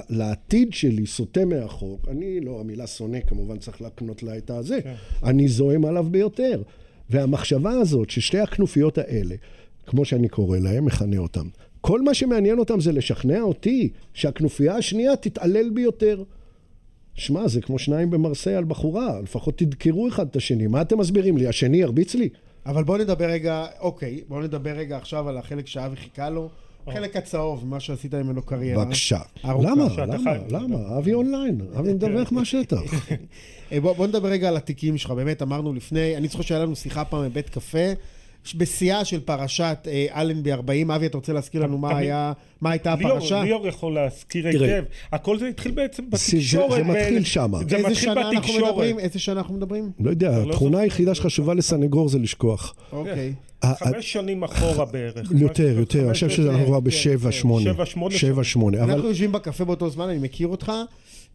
לעתיד 0.09 0.73
שלי 0.73 1.05
סוטה 1.05 1.45
מהחוק, 1.45 2.07
אני 2.07 2.39
לא, 2.39 2.59
המילה 2.59 2.87
שונא 2.87 3.19
כמובן 3.27 3.57
צריך 3.57 3.81
להקנות 3.81 4.23
לה 4.23 4.37
את 4.37 4.49
הזה, 4.49 4.79
אני 5.23 5.47
זועם 5.47 5.85
עליו 5.85 6.05
ביותר. 6.11 6.61
והמחשבה 7.09 7.71
הזאת 7.71 8.09
ששתי 8.09 8.39
הכנופיות 8.39 8.97
האלה, 8.97 9.35
כמו 9.85 10.05
שאני 10.05 10.29
קורא 10.29 10.57
להם, 10.59 10.85
מכנה 10.85 11.17
אותם, 11.17 11.47
כל 11.81 12.01
מה 12.01 12.13
שמעניין 12.13 12.59
אותם 12.59 12.79
זה 12.79 12.91
לשכנע 12.91 13.41
אותי 13.41 13.89
שהכנופיה 14.13 14.75
השנייה 14.75 15.15
תתעלל 15.15 15.69
בי 15.69 15.81
יותר. 15.81 16.23
שמע, 17.19 17.47
זה 17.47 17.61
כמו 17.61 17.79
שניים 17.79 18.09
במרסיי 18.09 18.55
על 18.55 18.63
בחורה, 18.63 19.21
לפחות 19.23 19.57
תדקרו 19.57 20.07
אחד 20.07 20.27
את 20.27 20.35
השני. 20.35 20.67
מה 20.67 20.81
אתם 20.81 20.99
מסבירים 20.99 21.37
לי? 21.37 21.47
השני 21.47 21.77
ירביץ 21.77 22.15
לי? 22.15 22.29
אבל 22.65 22.83
בוא 22.83 22.97
נדבר 22.97 23.25
רגע, 23.25 23.65
אוקיי, 23.79 24.21
בוא 24.27 24.43
נדבר 24.43 24.71
רגע 24.71 24.97
עכשיו 24.97 25.29
על 25.29 25.37
החלק 25.37 25.67
שאבי 25.67 25.95
חיכה 25.95 26.29
לו. 26.29 26.49
החלק 26.87 27.15
הצהוב, 27.15 27.65
מה 27.67 27.79
שעשית 27.79 28.13
ממנו 28.13 28.41
קריירה. 28.41 28.85
בבקשה. 28.85 29.19
למה? 29.43 29.85
למה? 29.97 30.33
למה? 30.49 30.97
אבי 30.97 31.13
אונליין. 31.13 31.61
אבי 31.79 31.93
מדווח 31.93 32.31
מהשטח. 32.35 32.81
אה, 33.71 33.81
בוא, 33.81 33.93
בוא 33.93 34.07
נדבר 34.07 34.29
רגע 34.29 34.47
על 34.47 34.57
התיקים 34.57 34.97
שלך, 34.97 35.11
באמת 35.11 35.41
אמרנו 35.41 35.73
לפני, 35.73 36.17
אני 36.17 36.27
זוכר 36.27 36.43
שהיה 36.43 36.61
לנו 36.61 36.75
שיחה 36.75 37.05
פעם 37.05 37.29
בבית 37.29 37.49
קפה, 37.49 37.93
בשיאה 38.55 39.05
של 39.05 39.19
פרשת 39.19 39.77
אה, 39.87 40.21
אלנבי 40.21 40.53
40, 40.53 40.91
אבי, 40.91 41.05
אתה 41.05 41.17
רוצה 41.17 41.33
להזכיר 41.33 41.63
לנו 41.63 41.77
מה 41.77 41.97
היה, 41.97 42.31
מה 42.61 42.71
הייתה 42.71 42.95
ליאור, 42.95 43.11
הפרשה? 43.17 43.43
ליאור 43.43 43.67
יכול 43.67 43.93
להזכיר. 43.95 44.47
היטב. 44.47 44.83
הכל 45.11 45.39
זה 45.39 45.47
התחיל 45.47 45.71
בעצם 45.71 46.03
זה- 46.03 46.09
בתקשורת. 46.09 46.71
זה 46.71 46.83
ב- 46.83 46.87
מתחיל 46.87 47.23
שמה. 47.23 47.57
זה 47.57 47.63
איזה 47.63 47.77
מתחיל 47.77 47.95
שנה 47.95 48.21
אנחנו 48.21 48.37
בתקשורת. 48.37 48.63
מדברים? 48.71 48.99
איזה 48.99 49.19
שנה 49.19 49.39
אנחנו 49.39 49.53
מדברים? 49.55 49.91
לא 49.99 50.09
יודע, 50.09 50.39
לא 50.39 50.49
התכונה. 50.51 50.79
היחידה 50.79 51.15
שחשובה 51.15 51.53
לסנגור 51.53 52.09
זה 52.09 52.19
לשכוח. 52.19 52.75
אוקיי. 52.91 53.33
ה- 53.63 53.75
חמש 53.75 54.13
שנים 54.13 54.43
אחורה 54.43 54.85
בערך. 54.85 55.31
יותר, 55.37 55.79
יותר, 55.79 56.03
אני 56.05 56.13
חושב 56.13 56.29
שנים. 56.29 56.47
שאנחנו 56.47 56.65
כבר 56.65 56.77
כן, 56.79 56.83
בשבע, 56.83 57.31
כן. 57.31 57.31
שמונה. 57.31 57.73
שבע, 58.11 58.43
שמונה 58.43 58.83
אנחנו 58.83 59.07
יושבים 59.07 59.31
בקפה 59.31 59.65
באותו 59.65 59.89
זמן, 59.89 60.09
אני 60.09 60.19
מכיר 60.19 60.47
אותך, 60.47 60.71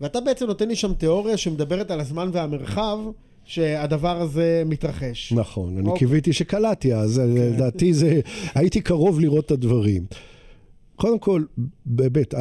ואתה 0.01 0.21
בעצם 0.21 0.47
נותן 0.47 0.69
לי 0.69 0.77
שם 0.77 0.95
תיאוריה 0.95 1.37
שמדברת 1.37 1.91
על 1.91 2.01
הזמן 2.01 2.31
והמרחב 2.33 2.99
שהדבר 3.45 4.21
הזה 4.21 4.63
מתרחש. 4.67 5.33
נכון, 5.33 5.79
אני 5.79 5.87
אוקיי. 5.87 5.99
קיוויתי 5.99 6.33
שקלטתי 6.33 6.95
אז, 6.95 7.19
לדעתי 7.27 7.93
זה, 7.95 8.21
הייתי 8.55 8.81
קרוב 8.81 9.21
לראות 9.21 9.47
את 9.47 9.51
הדברים. 9.51 10.05
קודם 10.97 11.19
כל, 11.19 11.43
באמת, 11.87 12.35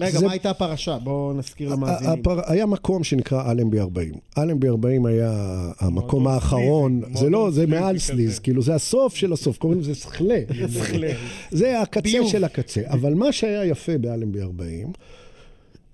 רגע, 0.00 0.18
זה- 0.18 0.26
מה 0.26 0.32
הייתה 0.32 0.50
הפרשה? 0.50 0.98
בואו 0.98 1.32
נזכיר 1.32 1.68
למאזינים. 1.68 2.20
הפר... 2.20 2.40
היה 2.46 2.66
מקום 2.66 3.04
שנקרא 3.04 3.50
אלנבי 3.50 3.80
40. 3.80 4.14
אלנבי 4.38 4.68
40 4.68 5.06
היה 5.06 5.32
המקום 5.80 6.26
האחרון, 6.26 7.00
זה 7.14 7.30
לא, 7.30 7.50
זה 7.50 7.66
מעל. 7.66 7.98
סליז, 7.98 8.38
כאילו 8.38 8.62
זה 8.62 8.74
הסוף 8.74 9.16
של 9.16 9.32
הסוף, 9.32 9.58
קוראים 9.58 9.80
לזה 9.80 9.94
סכלה. 9.94 10.40
זה 11.50 11.80
הקצה. 11.80 12.26
של 12.26 12.44
הקצה. 12.44 12.80
אבל 12.86 13.14
מה 13.14 13.32
שהיה 13.32 13.64
יפה 13.64 13.98
באלנבי 13.98 14.42
40, 14.42 14.92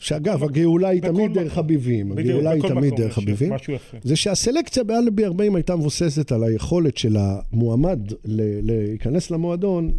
שאגב, 0.00 0.44
הגאולה 0.44 0.88
היא 0.88 1.02
בכל 1.02 1.12
תמיד. 1.12 1.34
דרך 1.38 1.58
בדיוק, 2.14 2.28
הגאולה 2.30 2.50
היא 2.50 2.62
תמיד 2.80 2.94
דרך 2.96 3.18
יפה. 3.18 3.96
זה 4.02 4.16
שהסלקציה 4.16 4.84
באלנבי 4.84 5.24
40 5.24 5.54
הייתה 5.56 5.76
מבוססת 5.76 6.32
על 6.32 6.44
היכולת 6.44 6.96
של 6.96 7.16
המועמד 7.18 7.98
ל- 8.24 8.40
להיכנס 8.72 9.30
למועדון, 9.30 9.90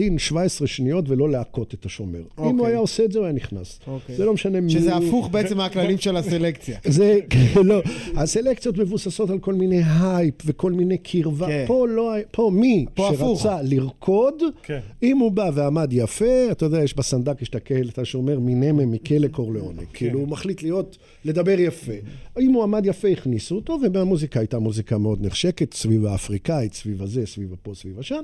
להטעין 0.00 0.18
17 0.18 0.66
שניות 0.66 1.08
ולא 1.08 1.30
להכות 1.30 1.74
את 1.74 1.86
השומר. 1.86 2.18
אם 2.18 2.24
הוא 2.38 2.50
אוקיי. 2.50 2.66
היה 2.66 2.78
עושה 2.78 3.04
את 3.04 3.12
זה, 3.12 3.18
הוא 3.18 3.26
היה 3.26 3.34
נכנס. 3.34 3.80
אוקיי. 3.86 4.16
זה 4.16 4.24
לא 4.24 4.34
משנה 4.34 4.60
מי... 4.60 4.70
שזה 4.70 4.96
הפוך 4.96 5.28
בעצם 5.28 5.56
מהכללים 5.56 5.98
של 5.98 6.16
הסלקציה. 6.16 6.78
זה, 6.98 7.18
כן, 7.30 7.60
לא, 7.64 7.82
הסלקציות 8.16 8.78
מבוססות 8.78 9.30
על 9.30 9.38
כל 9.38 9.54
מיני 9.54 9.82
הייפ 10.00 10.34
וכל 10.44 10.72
מיני 10.72 10.98
קרבה. 10.98 11.46
כן. 11.46 11.64
פה 11.66 11.86
לא, 11.88 12.14
פה 12.30 12.50
מי 12.54 12.86
פה 12.94 13.08
הפוך. 13.08 13.42
שרצה 13.42 13.62
לרקוד, 13.62 14.42
כן. 14.62 14.80
אם 15.02 15.18
הוא 15.18 15.32
בא 15.32 15.50
ועמד 15.54 15.92
יפה, 15.92 16.50
אתה 16.50 16.64
יודע, 16.64 16.82
יש 16.82 16.96
בסנדק, 16.96 17.42
יש 17.42 17.48
את 17.48 17.54
הקהל, 17.54 17.88
אתה 17.88 18.04
שאומר, 18.04 18.38
מינמה 18.38 18.86
מכלא 18.86 19.28
קורליאונה. 19.28 19.82
כאילו, 19.92 20.20
הוא 20.20 20.28
מחליט 20.28 20.62
להיות, 20.62 20.98
לדבר 21.24 21.60
יפה. 21.60 21.92
אם 22.40 22.52
הוא 22.52 22.62
עמד 22.62 22.86
יפה, 22.86 23.08
הכניסו 23.08 23.54
אותו, 23.54 23.78
והמוזיקה 23.92 24.40
הייתה 24.40 24.58
מוזיקה 24.58 24.98
מאוד 24.98 25.26
נחשקת, 25.26 25.74
סביב 25.74 26.06
האפריקאית, 26.06 26.74
סביב 26.74 27.02
הזה, 27.02 27.26
סביב 27.26 27.52
הפה, 27.52 27.74
סביב 27.74 27.98
השם. 27.98 28.22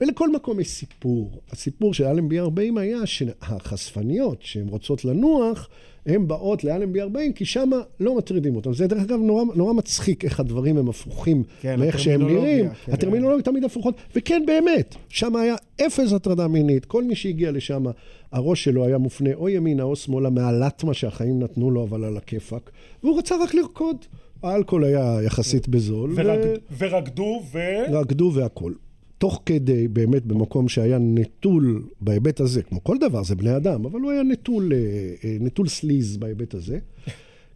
ולכל 0.00 0.32
מקום 0.32 0.60
יש 0.60 0.68
סיפור. 0.68 1.05
הסיפור 1.52 1.94
של 1.94 2.04
אלנבי 2.04 2.38
40 2.40 2.78
היה 2.78 3.06
שהחשפניות, 3.06 4.38
שהן 4.40 4.68
רוצות 4.68 5.04
לנוח, 5.04 5.68
הן 6.06 6.28
באות 6.28 6.64
לאלנבי 6.64 7.00
40, 7.00 7.32
כי 7.32 7.44
שם 7.44 7.70
לא 8.00 8.16
מטרידים 8.16 8.56
אותם. 8.56 8.72
זה 8.74 8.86
דרך 8.86 9.02
אגב 9.02 9.18
נורא, 9.20 9.44
נורא 9.54 9.72
מצחיק 9.72 10.24
איך 10.24 10.40
הדברים 10.40 10.76
הם 10.78 10.88
הפוכים 10.88 11.42
כן, 11.60 11.80
מאיך 11.80 11.98
שהם 11.98 12.22
נראים. 12.26 12.68
כן. 12.86 12.92
הטרמינולוגיה 12.92 13.42
תמיד 13.42 13.64
הפוכות, 13.64 13.94
וכן 14.16 14.42
באמת, 14.46 14.94
שם 15.08 15.36
היה 15.36 15.54
אפס 15.86 16.12
הטרדה 16.12 16.48
מינית, 16.48 16.84
כל 16.84 17.04
מי 17.04 17.14
שהגיע 17.14 17.50
לשם, 17.50 17.84
הראש 18.32 18.64
שלו 18.64 18.84
היה 18.84 18.98
מופנה 18.98 19.34
או 19.34 19.48
ימינה 19.48 19.82
או 19.82 19.96
שמאלה 19.96 20.30
מהלטמה 20.30 20.94
שהחיים 20.94 21.42
נתנו 21.42 21.70
לו, 21.70 21.82
אבל 21.84 22.04
על 22.04 22.16
הכיפאק, 22.16 22.70
והוא 23.02 23.18
רצה 23.18 23.34
רק 23.42 23.54
לרקוד. 23.54 23.96
האלכוהול 24.42 24.84
היה 24.84 25.18
יחסית 25.24 25.68
בזול, 25.68 26.12
ורק- 26.16 26.38
ורקדו 26.78 27.42
ו... 27.52 27.58
ורקדו 27.92 28.30
והכול. 28.34 28.74
תוך 29.18 29.42
כדי, 29.46 29.88
באמת, 29.88 30.26
במקום 30.26 30.68
שהיה 30.68 30.98
נטול 30.98 31.82
בהיבט 32.00 32.40
הזה, 32.40 32.62
כמו 32.62 32.84
כל 32.84 32.98
דבר, 32.98 33.22
זה 33.22 33.34
בני 33.34 33.56
אדם, 33.56 33.86
אבל 33.86 34.00
הוא 34.00 34.10
היה 34.10 34.22
נטול, 34.22 34.72
אה, 34.72 34.78
אה, 35.24 35.36
נטול 35.40 35.68
סליז 35.68 36.16
בהיבט 36.16 36.54
הזה. 36.54 36.78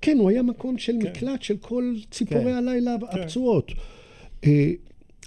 כן, 0.00 0.18
הוא 0.18 0.30
היה 0.30 0.42
מקום 0.42 0.78
של 0.78 0.96
מקלט 0.96 1.42
של 1.42 1.56
כל 1.56 1.94
ציפורי 2.10 2.44
כן. 2.44 2.54
הלילה 2.54 2.96
הפצועות. 3.10 3.72
אה, 4.44 4.70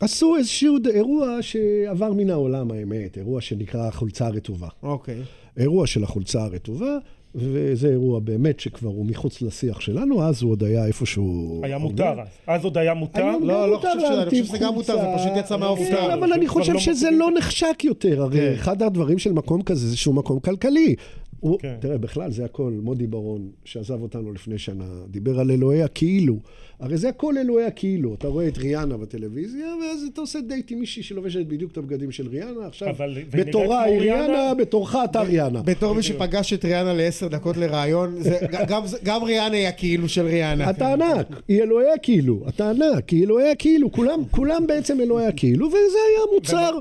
עשו 0.02 0.36
איזשהו 0.36 0.78
אירוע 0.94 1.42
שעבר 1.42 2.14
מן 2.14 2.30
העולם, 2.30 2.72
האמת, 2.72 3.18
אירוע 3.18 3.42
שנקרא 3.42 3.88
החולצה 3.88 4.28
הרטובה. 4.28 4.68
אוקיי. 4.84 5.22
אירוע 5.58 5.88
של 5.88 6.04
החולצה 6.04 6.44
הרטובה, 6.44 6.98
וזה 7.36 7.90
אירוע 7.90 8.20
באמת 8.20 8.60
שכבר 8.60 8.90
הוא 8.90 9.06
מחוץ 9.06 9.42
לשיח 9.42 9.80
שלנו, 9.80 10.24
אז 10.24 10.42
הוא 10.42 10.52
עוד 10.52 10.64
היה 10.64 10.86
איפשהו... 10.86 11.62
היה 11.64 11.78
מותר 11.78 12.20
אז. 12.22 12.28
אז 12.48 12.64
עוד 12.64 12.78
היה 12.78 12.94
מותר. 12.94 13.26
היום 13.26 13.44
לא, 13.48 13.72
לא 13.72 13.78
חושב 13.78 13.90
שזה- 14.00 14.22
אני 14.22 14.30
חושב 14.30 14.46
שזה 14.46 14.58
גם 14.58 14.74
מותר, 14.74 14.96
זה. 15.02 15.08
פשוט 15.18 15.32
יצא 15.38 15.58
מהאופנה. 15.58 15.86
כן, 15.88 16.12
אבל 16.12 16.34
אני 16.34 16.48
חושב 16.48 16.74
לא 16.74 16.80
שזה. 16.80 17.10
לא 17.12 17.30
נחשק 17.38 17.84
יותר. 17.84 18.22
הרי 18.22 18.38
כן. 18.40 18.54
אחד 18.54 18.84
הדברים 18.84 19.18
של 19.20 19.32
מקום 19.34 19.62
כזה 19.62 19.88
זה 19.90 19.98
שהוא 19.98 20.16
מקום 20.16 20.40
כלכלי. 20.40 20.96
הוא- 21.44 21.60
כן. 21.60 21.76
תראה, 21.80 21.98
בכלל 21.98 22.32
זה 22.32 22.46
הכל, 22.46 22.72
מודי 22.82 23.08
ברון, 23.08 23.50
שעזב 23.66 24.02
אותנו 24.02 24.34
לפני 24.34 24.58
שנה, 24.58 24.84
דיבר 25.12 25.40
על 25.40 25.52
אלוהי 25.52 25.84
הכאילו. 25.84 26.36
הרי 26.80 26.98
זה 26.98 27.10
הכל 27.10 27.38
אלוהי 27.38 27.66
הכאילו. 27.66 28.14
אתה 28.14 28.28
רואה 28.28 28.48
את 28.48 28.58
ריאנה 28.58 28.98
בטלוויזיה, 28.98 29.66
ואז 29.82 30.04
אתה 30.14 30.22
עושה 30.22 30.40
דייט 30.48 30.72
עם 30.72 30.80
מישהי 30.80 31.04
שלובשת 31.04 31.46
בדיוק 31.46 31.72
את 31.72 31.78
הבגדים 31.78 32.12
של 32.12 32.28
ריאנה, 32.28 32.68
עכשיו 32.68 32.90
אבל- 32.90 33.18
בתורה 33.32 33.84
היא 33.84 34.00
ריאנה? 34.00 34.26
ריאנה, 34.28 34.54
בתורך 34.54 34.96
אתה 35.04 35.22
ריאנה. 35.22 35.62
בתור 35.62 35.94
מי 35.94 36.04
שפגש 36.04 36.54
את 36.54 36.66
ריאנה 36.66 36.94
לעשר 36.94 37.28
דקות 37.28 37.58
לראיון, 37.58 38.16
זה- 38.20 38.40
גם- 38.70 38.84
גם 39.04 39.24
ריאנה 39.24 39.56
היא 39.58 39.68
הכאילו 39.68 40.10
של 40.10 40.26
ריאנה. 40.26 40.70
אתה 40.70 40.94
ענק, 40.94 41.28
היא 41.48 41.62
אלוהי 41.62 41.92
הכאילו, 41.92 42.44
אתה 42.50 42.70
ענק, 42.70 43.10
היא 43.10 43.24
אלוהי 43.24 43.52
הכאילו, 43.52 43.92
כולם, 43.92 44.20
כולם 44.32 44.68
בעצם 44.68 45.02
אלוהי 45.02 45.26
הכאילו, 45.28 45.68
וזה 45.68 45.78
היה 46.10 46.20
המוצר. 46.32 46.78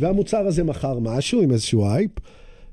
והמוצר 0.00 0.46
הזה 0.46 0.64
מכר 0.64 0.98
משהו 0.98 1.42
עם 1.42 1.50
איזשהו 1.52 1.90
הייפ, 1.90 2.10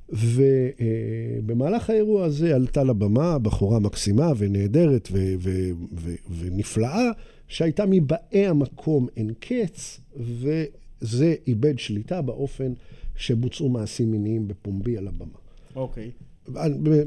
ובמהלך 0.10 1.90
האירוע 1.90 2.26
הזה 2.26 2.56
עלתה 2.56 2.84
לבמה 2.84 3.40
בחורה 3.40 3.80
מקסימה 3.80 4.32
ונהדרת 4.38 5.10
ו- 5.12 5.34
ו- 5.40 5.72
ו- 5.96 6.16
ונפלאה, 6.40 7.12
שהייתה 7.48 7.86
מבאי 7.90 8.48
המקום 8.48 9.08
אין 9.18 9.34
קץ, 9.40 10.00
וזה 10.16 11.36
איבד 11.48 11.80
שליטה 11.80 12.22
באופן 12.22 12.74
שבוצעו 13.16 13.70
מעשים 13.70 14.12
מיניים 14.12 14.48
בפומבי 14.48 14.98
על 14.98 15.08
הבמה. 15.08 15.38
אוקיי. 15.76 16.12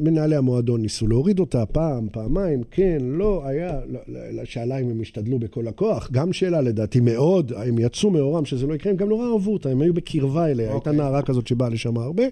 מנהלי 0.01 0.37
המועדון 0.37 0.83
ניסו 0.83 1.07
להוריד 1.07 1.41
אותה 1.41 1.67
פעם, 1.67 2.09
פעמיים, 2.13 2.63
כן, 2.71 2.99
לא, 3.01 3.47
היה, 3.47 3.81
לא, 3.87 4.01
לא, 4.09 4.45
שאלה 4.45 4.79
אם 4.79 4.91
הם 4.91 5.01
השתדלו 5.01 5.39
בכל 5.39 5.69
הכוח, 5.69 6.11
גם 6.13 6.33
שאלה 6.33 6.61
לדעתי 6.61 7.01
מאוד, 7.01 7.53
הם 7.57 7.79
יצאו 7.79 8.11
מאורם 8.11 8.45
שזה 8.45 8.67
לא 8.67 8.75
יקרה, 8.75 8.93
הם 8.93 8.97
גם 8.97 9.09
נורא 9.09 9.33
אהבו 9.33 9.53
אותה, 9.53 9.71
הם 9.71 9.81
היו 9.81 9.95
בקרבה 9.95 10.47
אליה, 10.47 10.73
הייתה 10.73 10.91
אוקיי. 10.91 10.93
נערה 10.93 11.23
כזאת 11.23 11.47
שבאה 11.47 11.69
לשם 11.69 11.99
הרבה. 11.99 12.25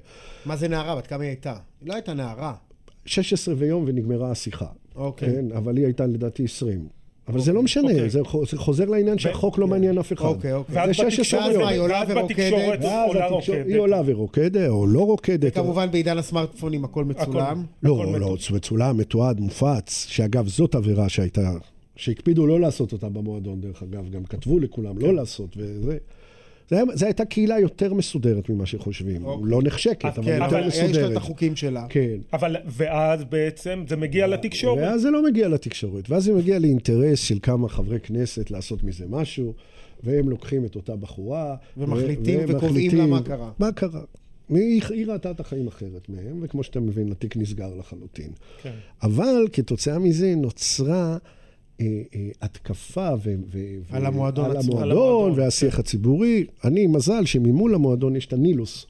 מה 0.47 0.57
זה 0.57 0.69
נערה? 0.69 0.97
בת 0.97 1.07
כמה 1.07 1.23
היא 1.23 1.29
הייתה? 1.29 1.57
היא 1.81 1.89
לא 1.89 1.95
הייתה 1.95 2.15
נערה. 2.15 2.55
16 3.07 3.55
ויום 3.59 3.85
ונגמרה 3.87 4.31
השיחה. 4.31 4.67
אוקיי. 4.97 5.29
כן, 5.29 5.53
אבל 5.53 5.77
היא 5.77 5.85
הייתה 5.85 6.07
לדעתי 6.07 6.45
20. 6.45 6.89
אבל 7.29 7.41
זה 7.41 7.53
לא 7.53 7.63
משנה, 7.63 7.91
אוקיי. 7.91 8.11
זה 8.11 8.21
חו- 8.25 8.47
זה 8.47 8.57
חוזר 8.59 8.85
לעניין 8.85 9.19
שהחוק 9.19 9.59
לא 9.59 9.67
מעניין 9.67 9.99
אף 9.99 10.13
אחד. 10.13 10.25
אוקיי, 10.25 10.53
אוקיי. 10.53 10.75
זה 10.75 10.81
ואז 10.81 11.13
16 11.13 11.41
ואז 11.41 11.53
יום. 11.55 11.63
מה, 11.63 11.69
היא 11.69 11.81
עולה 11.81 12.03
ורוקדת? 12.09 12.53
היא 13.67 13.79
עולה 13.79 14.01
ורוקדת, 14.07 14.69
או 14.69 14.87
לא 14.87 15.01
רוקדת. 15.01 15.53
וכמובן 15.59 15.91
בעידן 15.91 16.19
הסמארטפונים 16.19 16.85
הכל 16.85 17.05
מצולם. 17.05 17.65
לא, 17.83 18.05
לא. 18.21 18.37
מצולם, 18.53 18.99
מתועד, 18.99 19.41
מופץ, 19.41 20.07
שאגב, 20.09 20.49
זאת 20.49 20.75
עבירה 20.75 21.09
שהייתה, 21.09 21.53
שהקפידו 21.97 22.47
לא 22.47 22.61
לעשות 22.61 22.93
אותה 22.93 23.09
במועדון, 23.09 23.61
דרך 23.61 23.83
אגב, 23.83 24.11
גם 24.11 24.25
כתבו 24.25 24.59
לכולם 24.59 24.95
כן. 24.99 25.07
לא 25.07 25.15
לעשות, 25.15 25.57
וזה... 25.57 25.97
זה 26.69 27.07
הייתה 27.07 27.25
קהילה 27.25 27.59
יותר 27.59 27.95
מסודרת 27.95 28.49
ממה 28.49 28.67
שחושבים. 28.67 29.25
אוקיי. 29.25 29.51
לא 29.51 29.63
נחשקת, 29.63 30.05
אבל 30.05 30.25
כן, 30.25 30.33
יותר 30.43 30.45
אבל 30.45 30.69
יש 30.69 30.79
לה 30.79 30.85
את 30.85 30.91
מסודרת. 30.91 31.17
החוקים 31.17 31.57
שלה. 31.57 31.87
כן. 31.89 32.17
אבל, 32.33 32.57
ואז 32.67 33.25
בעצם 33.25 33.85
זה 33.89 33.97
מגיע 33.97 34.27
לתקשורת. 34.27 34.79
ואז 34.79 35.01
זה 35.03 35.11
לא 35.11 35.25
מגיע 35.25 35.49
לתקשורת, 35.49 36.11
ואז 36.11 36.25
זה 36.25 36.33
מגיע 36.33 36.59
לאינטרס 36.59 37.19
של 37.19 37.39
כמה 37.43 37.69
חברי 37.69 38.01
כנסת 38.01 38.51
לעשות 38.51 38.85
מזה 38.85 39.05
משהו, 39.09 39.55
והם 40.03 40.29
לוקחים 40.29 40.65
את 40.65 40.77
אותה 40.77 40.97
בחורה. 40.97 41.57
ומחליטים 41.77 42.41
ו- 42.41 42.57
וקובעים 42.57 42.97
לה 42.97 43.07
מה 43.07 43.23
קרה. 43.23 43.51
מה 43.59 43.73
קרה? 43.73 44.01
היא, 44.49 44.83
היא 44.91 45.07
ראתה 45.07 45.31
את 45.31 45.41
החיים 45.41 45.67
אחרת 45.67 46.09
מהם, 46.09 46.41
וכמו 46.43 46.63
שאתה 46.63 46.81
מבין, 46.81 47.13
התיק 47.13 47.37
נסגר 47.37 47.75
לחלוטין. 47.79 48.31
כן. 48.63 48.73
אבל 49.03 49.49
כתוצאה 49.53 49.99
מזה 49.99 50.35
נוצרה 50.37 51.17
התקפה 52.43 53.11
ו- 53.23 53.35
ו- 53.53 53.77
ו- 53.91 53.97
על 53.97 54.07
המועדון 54.07 54.51
על 54.51 54.57
המועדון, 54.57 55.33
והשיח 55.37 55.79
הציבורי. 55.79 56.45
אני, 56.65 56.87
מזל 56.87 57.25
שממול 57.25 57.75
המועדון 57.75 58.17
יש 58.17 58.27
את 58.27 58.33
הנילוס, 58.33 58.87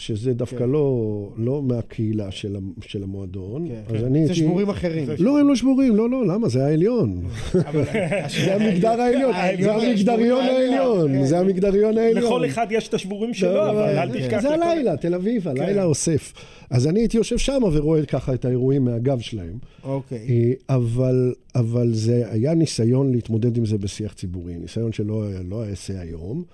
שזה 0.00 0.34
דווקא 0.34 0.58
כן. 0.58 0.70
לא, 0.70 1.28
לא 1.36 1.62
מהקהילה 1.62 2.30
של, 2.30 2.56
של 2.86 3.02
המועדון. 3.02 3.68
כן. 3.68 3.94
אז 3.94 4.00
כן. 4.00 4.06
אני 4.06 4.26
זה 4.26 4.32
הייתי... 4.32 4.34
שבורים 4.34 4.68
אחרים. 4.68 5.08
לא, 5.18 5.40
הם 5.40 5.48
לא 5.48 5.56
שבורים, 5.56 5.96
לא, 5.96 6.10
לא, 6.10 6.26
למה? 6.26 6.48
זה 6.48 6.66
העליון. 6.66 7.22
אבל- 7.54 7.84
זה 8.44 8.54
המגדר 8.54 9.00
העליון, 9.00 9.32
זה 9.60 9.72
המגדריון 9.74 10.44
העליון. 10.44 11.08
העליון, 11.08 11.26
זה 11.26 11.38
המגדריון 11.38 11.98
העליון. 11.98 12.24
לכל 12.24 12.46
אחד 12.46 12.66
יש 12.70 12.88
את 12.88 12.94
השבורים 12.94 13.34
שלו, 13.34 13.70
אבל 13.70 13.94
לא, 13.94 14.02
אל 14.02 14.12
כן. 14.12 14.20
תשכח... 14.20 14.40
זה 14.40 14.54
הלילה, 14.54 14.96
תל 14.96 15.14
אביב, 15.14 15.48
הלילה 15.48 15.84
אוסף. 15.84 16.32
אז 16.70 16.86
אני 16.86 17.00
הייתי 17.00 17.16
יושב 17.16 17.38
שם 17.38 17.62
ורואה 17.72 18.06
ככה 18.06 18.34
את 18.34 18.44
האירועים 18.44 18.84
מהגב 18.84 19.20
שלהם. 19.20 19.58
אוקיי. 19.84 20.18
אה, 20.28 20.74
אבל, 20.76 21.34
אבל 21.54 21.90
זה 21.92 22.24
היה 22.30 22.54
ניסיון 22.54 23.12
להתמודד 23.12 23.56
עם 23.56 23.66
זה 23.66 23.78
בשיח 23.78 24.12
ציבורי, 24.12 24.54
ניסיון 24.58 24.92
שלא 24.92 25.24
לא 25.48 25.64
אעשה 25.64 26.00
היום, 26.00 26.44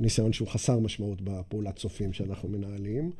ניסיון 0.00 0.32
שהוא 0.32 0.48
חסר 0.48 0.78
משמעות 0.78 1.20
בפעולת 1.24 1.76
צופים 1.76 2.12
שאנחנו 2.12 2.48
מנהלים, 2.48 3.10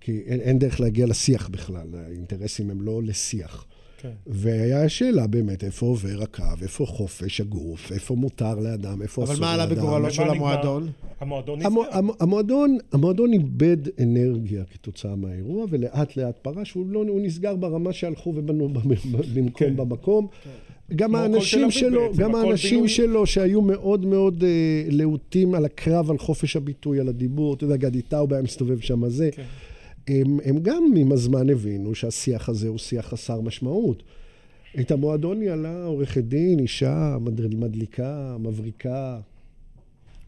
כי 0.00 0.22
אין, 0.26 0.40
אין 0.40 0.58
דרך 0.58 0.80
להגיע 0.80 1.06
לשיח 1.06 1.48
בכלל, 1.48 1.86
האינטרסים 1.94 2.70
הם 2.70 2.82
לא 2.82 3.02
לשיח. 3.02 3.64
כן. 4.00 4.10
והיה 4.26 4.88
שאלה 4.88 5.26
באמת, 5.26 5.64
איפה 5.64 5.86
עובר 5.86 6.22
הקו, 6.22 6.42
איפה 6.62 6.86
חופש 6.86 7.40
הגוף, 7.40 7.92
איפה 7.92 8.14
מותר 8.16 8.54
לאדם, 8.58 9.02
איפה 9.02 9.22
אבל 9.24 9.32
אסור 9.32 9.44
מה 9.44 9.56
לאדם. 9.56 9.68
עלה 9.70 9.80
בגורלו 9.80 10.10
של? 10.10 10.22
המועדון? 10.22 10.90
המועדון 11.20 11.62
המו- 11.62 11.82
נסגר. 11.82 11.98
המו- 11.98 12.12
המועדון, 12.20 12.78
המועדון 12.92 13.32
איבד 13.32 13.76
אנרגיה 14.02 14.64
כתוצאה 14.64 15.16
מהאירוע, 15.16 15.66
ולאט 15.70 16.16
לאט 16.16 16.38
פרש, 16.42 16.72
הוא, 16.72 16.86
לא, 16.90 17.04
הוא 17.08 17.20
נסגר 17.20 17.56
ברמה 17.56 17.92
שהלכו 17.92 18.32
ובנו 18.36 18.68
במ- 18.68 18.88
במקום 19.34 19.50
כן. 19.56 19.76
במקום. 19.76 20.26
גם 20.96 21.14
האנשים 21.14 21.70
שלו, 21.70 22.08
בעצם, 22.10 22.22
גם 22.22 22.34
האנשים 22.34 22.70
בינוי. 22.74 22.88
שלו 22.88 23.26
שהיו 23.26 23.62
מאוד 23.62 24.06
מאוד 24.06 24.44
אה, 24.44 24.48
להוטים 24.90 25.54
על 25.54 25.64
הקרב, 25.64 26.10
על 26.10 26.18
חופש 26.18 26.56
הביטוי, 26.56 27.00
על 27.00 27.08
הדיבור, 27.08 27.54
אתה 27.54 27.64
יודע, 27.64 27.76
גדי 27.76 28.02
טאוב 28.02 28.32
היה 28.32 28.42
מסתובב 28.42 28.80
שם 28.80 29.08
זה. 29.08 29.30
כן. 29.32 29.42
הם, 30.08 30.38
הם 30.44 30.58
גם 30.62 30.84
עם 30.96 31.12
הזמן 31.12 31.50
הבינו 31.50 31.94
שהשיח 31.94 32.48
הזה 32.48 32.68
הוא 32.68 32.78
שיח 32.78 33.06
חסר 33.08 33.40
משמעות. 33.40 34.02
את 34.80 34.90
המועדון 34.90 35.38
ניהלה 35.38 35.84
עורכת 35.84 36.24
דין, 36.24 36.58
אישה, 36.58 37.16
מד- 37.20 37.54
מדליקה, 37.54 38.36
מבריקה, 38.40 39.18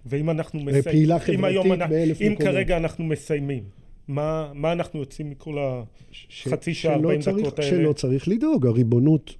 ואם 0.06 0.30
אנחנו 0.30 0.60
ופעילה 0.74 1.16
מסיימים, 1.16 1.38
אם 1.40 1.44
היום 1.44 1.64
חברתית 1.64 1.80
אנחנו- 1.82 1.94
באלף 1.96 2.20
אם 2.22 2.32
מקומות. 2.32 2.52
כרגע 2.52 2.76
אנחנו 2.76 3.04
מסיימים, 3.04 3.62
מה 4.08 4.50
מה 4.54 4.72
אנחנו 4.72 5.00
יוצאים 5.00 5.30
מכל 5.30 5.56
החצי 5.58 6.74
שעה, 6.74 6.94
שלא 6.94 7.00
40 7.08 7.20
צריך- 7.20 7.36
דקות 7.46 7.58
האלה? 7.58 7.70
שלא 7.70 7.92
צריך 7.92 8.28
לדאוג, 8.28 8.66
הריבונות 8.66 9.34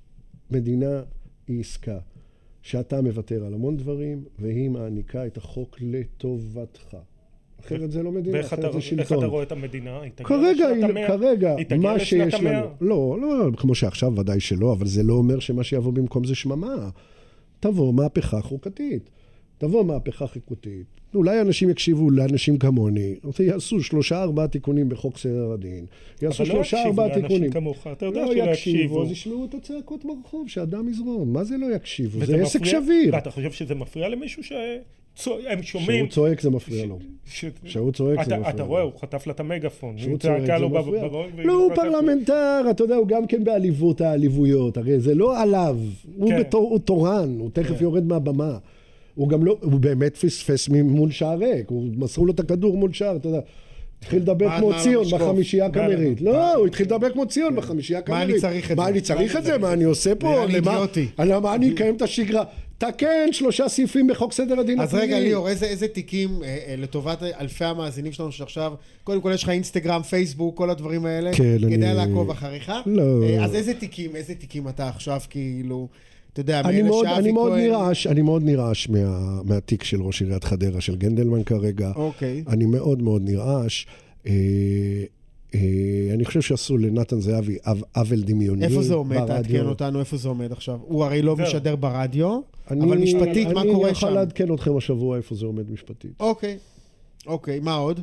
מדינה 0.50 1.02
היא 1.48 1.60
עסקה. 1.60 1.98
שאתה 2.62 3.02
מוותר 3.02 3.44
על 3.46 3.54
המון 3.54 3.76
דברים, 3.76 4.24
והיא 4.38 4.70
מעניקה 4.70 5.26
את 5.26 5.36
החוק 5.36 5.76
לטובתך. 5.80 6.96
אחרת 7.60 7.90
זה 7.92 8.02
לא 8.02 8.12
מדינה, 8.12 8.36
ואיך 8.36 8.52
אתה, 8.54 8.62
אחרת 8.62 8.72
זה 8.72 8.78
איך 8.78 8.92
אתה 8.98 9.04
שלטון. 9.04 9.24
רואה 9.24 9.42
את 9.42 9.52
המדינה? 9.52 10.00
היא 10.00 10.10
תגיע 10.14 10.26
כרגע, 10.28 10.50
לשנת 10.70 10.76
היא- 10.76 10.84
המאה? 10.84 11.08
כרגע, 11.08 11.54
מה 11.78 11.98
שיש 11.98 12.34
המאה? 12.34 12.52
לנו, 12.60 12.68
לא, 12.80 13.18
לא, 13.20 13.56
כמו 13.56 13.74
שעכשיו 13.74 14.16
ודאי 14.16 14.40
שלא, 14.40 14.72
אבל 14.72 14.86
זה 14.86 15.02
לא 15.02 15.14
אומר 15.14 15.38
שמה 15.38 15.64
שיבוא 15.64 15.92
במקום 15.92 16.24
זה 16.24 16.34
שממה. 16.34 16.90
תבוא 17.60 17.94
מהפכה 17.94 18.40
חוקתית. 18.42 19.10
תבוא 19.60 19.84
מהפכה 19.84 20.26
חוקתית. 20.26 20.84
אולי 21.14 21.40
אנשים 21.40 21.70
יקשיבו 21.70 22.10
לאנשים 22.10 22.58
כמוני, 22.58 23.14
יעשו 23.40 23.82
שלושה 23.82 24.22
ארבעה 24.22 24.48
תיקונים 24.48 24.88
בחוק 24.88 25.18
סדר 25.18 25.52
הדין. 25.52 25.84
יעשו 26.22 26.42
אבל 26.42 26.48
לא 26.48 26.54
שלושה 26.54 26.76
יקשיבו 26.76 26.88
ארבעה 27.02 27.06
לאנשים 27.08 27.22
תיקונים. 27.28 27.50
כמוך, 27.52 27.86
אתה 27.92 28.06
יודע 28.06 28.20
לא 28.20 28.32
שלא 28.32 28.42
יקשיבו, 28.42 28.76
יקשיבו. 28.78 29.02
אז 29.02 29.10
ישמעו 29.10 29.44
את 29.44 29.54
הצעקות 29.54 30.04
ברחוב, 30.04 30.48
שהדם 30.48 30.88
יזרום. 30.88 31.32
מה 31.32 31.44
זה 31.44 31.56
לא 31.56 31.74
יקשיבו? 31.74 32.24
זה 32.26 32.36
עסק 32.42 32.60
מפריע? 32.60 32.80
שביר. 32.82 33.14
ואתה 33.14 33.30
חושב 33.30 33.52
שזה 33.52 33.74
מפריע 33.74 34.08
למישהו 34.08 34.42
שהם 34.44 35.62
שומעים? 35.62 36.06
צועק 36.08 36.40
זה 36.40 36.50
מפריע 36.50 36.86
לו. 36.86 36.98
ש- 37.26 37.44
כשהוא 37.64 37.92
צועק 37.92 38.16
זה 38.16 38.22
אתה- 38.22 38.36
מפריע 38.38 38.50
אתה 38.54 38.62
לו. 38.62 38.68
רואה, 38.68 38.82
הוא 38.82 38.92
חטף 39.00 39.26
לה 39.26 39.32
את 39.32 39.40
המגפון. 39.40 39.96
כשהוא 39.96 40.10
היא 40.10 40.18
צועק 40.18 40.42
זה 40.46 40.58
לו 40.58 40.68
מפריע. 40.70 41.08
לא, 41.44 41.52
הוא. 41.52 41.74
פרלמנטר, 41.74 42.62
אתה 42.70 42.84
יודע, 42.84 42.96
הוא 42.96 43.08
גם 43.08 43.26
כן 43.26 43.44
בעליבות 43.44 44.00
העליבויות, 44.00 44.76
הרי 44.76 45.00
זה 45.00 45.14
לא 45.14 45.42
עליו, 45.42 45.78
הוא 46.16 46.30
כן. 46.30 46.42
תורן, 46.84 47.36
הוא 47.38 47.50
תכף 47.52 47.76
כן. 47.78 47.84
יורד 47.84 48.04
מהבמה. 48.06 48.58
הוא 49.20 49.28
גם 49.28 49.44
לא, 49.44 49.56
הוא 49.62 49.80
באמת 49.80 50.16
פספס 50.16 50.68
מול 50.68 51.10
שער 51.10 51.38
ריק, 51.38 51.66
מסרו 51.96 52.26
לו 52.26 52.32
את 52.32 52.40
הכדור 52.40 52.76
מול 52.76 52.92
שער, 52.92 53.16
אתה 53.16 53.28
יודע. 53.28 53.40
התחיל 54.02 54.22
לדבר 54.22 54.48
מה- 54.48 54.58
כמו 54.58 54.70
מה 54.70 54.82
ציון? 54.82 55.04
בחמישייה 55.10 55.64
מה- 55.64 55.70
הקאמרית. 55.70 56.20
מה- 56.20 56.30
לא, 56.30 56.54
הוא 56.54 56.66
התחיל 56.66 56.86
לדבר 56.86 57.10
כמו 57.12 57.26
ציון 57.26 57.56
בחמישייה 57.56 57.98
מה 57.98 58.02
הקאמרית. 58.04 58.30
אני 58.30 58.40
צריך 58.40 58.70
את 58.72 58.76
מה 58.76 58.84
זה? 58.84 58.90
אני 58.90 59.00
צריך 59.00 59.36
את 59.36 59.44
זה? 59.44 59.58
מה 59.58 59.72
אני 59.72 59.84
עושה 59.84 60.14
פה? 60.14 60.44
למה- 60.44 60.54
אידיוטי. 60.72 61.06
למה 61.18 61.54
אני 61.54 61.74
אקיים 61.74 61.96
את 61.96 62.02
השגרה? 62.02 62.44
תקן 62.78 63.06
שלושה 63.32 63.68
סעיפים 63.68 64.06
בחוק 64.06 64.32
סדר 64.32 64.60
הדין 64.60 64.80
אז 64.80 64.88
הפלילי. 64.94 65.06
רגע, 65.06 65.20
ליאור, 65.20 65.48
איזה, 65.48 65.88
תיקים 65.88 66.42
אה, 66.42 66.58
אה, 66.68 66.74
לטובת 66.78 67.22
אלפי 67.22 67.64
המאזינים 67.64 68.12
שלנו 68.12 68.32
שעכשיו, 68.32 68.72
קודם 69.04 69.20
כל 69.20 69.30
יש 69.34 69.42
לך 69.42 69.48
אינסטגרם, 69.48 70.02
פייסבוק, 70.02 70.56
כל 70.56 70.70
הדברים 70.70 71.06
האלה. 71.06 71.30
כן, 71.34 71.56
כדאי 71.58 71.74
אני- 71.74 71.94
לעקוב 71.96 72.30
אחריך. 72.30 72.72
לא. 72.86 73.22
אה, 73.22 73.44
אז 73.44 73.54
איזה 73.54 73.74
תיקים, 73.74 74.16
איזה 74.16 74.34
תיקים 74.34 74.68
אתה 74.68 74.88
עכשיו 74.88 75.20
כאילו, 75.30 75.88
אתה 76.32 76.40
יודע, 76.40 76.60
אני 76.60 76.82
מאלה 76.82 76.94
שאבי 77.04 77.14
אני 77.18 77.32
מאוד 77.32 77.52
כהן- 77.52 77.60
נרעש, 77.70 78.06
אני 78.06 78.22
מאוד 78.22 78.42
נרעש 78.42 78.88
מה, 78.88 79.40
מהתיק 79.44 79.84
של 79.84 80.02
ראש 80.02 80.22
עיריית 80.22 80.44
חדרה, 80.44 80.80
של 80.80 80.96
גנדלמן 80.96 81.42
כרגע. 81.44 81.92
אוקיי. 81.96 82.44
אני 82.48 82.64
מאוד 82.66 83.02
מאוד 83.02 83.22
נרעש. 83.24 83.86
אה, 84.26 84.32
אה, 85.54 85.60
אני 86.14 86.24
חושב 86.24 86.40
שעשו 86.40 86.78
לנתן 86.78 87.20
זהבי 87.20 87.56
עו- 87.66 87.72
עוול 87.96 88.20
דמיוני 88.22 88.64
איפה 88.64 88.82
זה 88.82 88.94
עומד? 88.94 89.26
תעדכן 89.26 89.66
אותנו, 89.66 90.00
איפה 90.00 90.16
זה 90.16 90.28
עומד 90.28 90.52
עכשיו? 90.52 90.78
הוא 90.82 91.04
הרי 91.04 91.22
לא 91.22 91.34
זהו. 91.36 91.46
משדר 91.46 91.76
ברדיו, 91.76 92.40
אני- 92.70 92.84
אבל 92.84 92.98
משפטית, 92.98 93.48
מה 93.48 93.62
קורה 93.62 93.88
אני 93.88 93.94
שם? 93.94 94.06
יכול 94.06 94.10
לעדכן 94.10 94.54
אתכם 94.54 94.76
השבוע 94.76 95.16
איפה 95.16 95.34
זה 95.34 95.46
עומד 95.46 95.70
משפטית. 95.70 96.10
אוקיי. 96.20 96.58
אוקיי, 97.26 97.60
מה 97.60 97.74
עוד? 97.74 98.00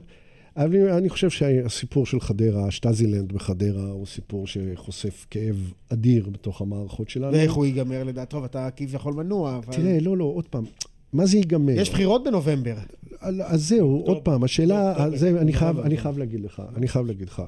אני, 0.57 0.91
אני 0.91 1.09
חושב 1.09 1.29
שהסיפור 1.29 2.05
של 2.05 2.19
חדרה, 2.19 2.71
שטזילנד 2.71 3.33
בחדרה, 3.33 3.89
הוא 3.89 4.05
סיפור 4.05 4.47
שחושף 4.47 5.25
כאב 5.29 5.73
אדיר 5.89 6.29
בתוך 6.29 6.61
המערכות 6.61 7.09
שלנו. 7.09 7.33
ואיך 7.33 7.53
הוא 7.53 7.65
ייגמר 7.65 8.03
לדעת? 8.03 8.29
טוב, 8.29 8.43
אתה 8.43 8.69
כביכול 8.75 9.13
מנוע, 9.13 9.55
אבל... 9.57 9.73
תראה, 9.73 9.99
לא, 9.99 10.17
לא, 10.17 10.23
עוד 10.23 10.47
פעם. 10.47 10.63
מה 11.13 11.25
זה 11.25 11.37
ייגמר? 11.37 11.73
יש 11.79 11.89
בחירות 11.89 12.23
בנובמבר. 12.23 12.75
על- 13.19 13.41
אז 13.41 13.67
זהו, 13.67 14.03
עוד 14.05 14.17
פעם, 14.23 14.43
השאלה, 14.43 14.93
טוב, 14.97 15.15
זה, 15.15 15.29
אני 15.41 15.51
טוב, 15.51 15.59
חייב, 15.59 15.75
טוב. 15.75 15.85
אני 15.85 15.97
חייב 15.97 16.17
להגיד 16.17 16.39
לך, 16.41 16.61
אני 16.75 16.87
חייב 16.87 17.05
להגיד 17.07 17.27
לך. 17.29 17.41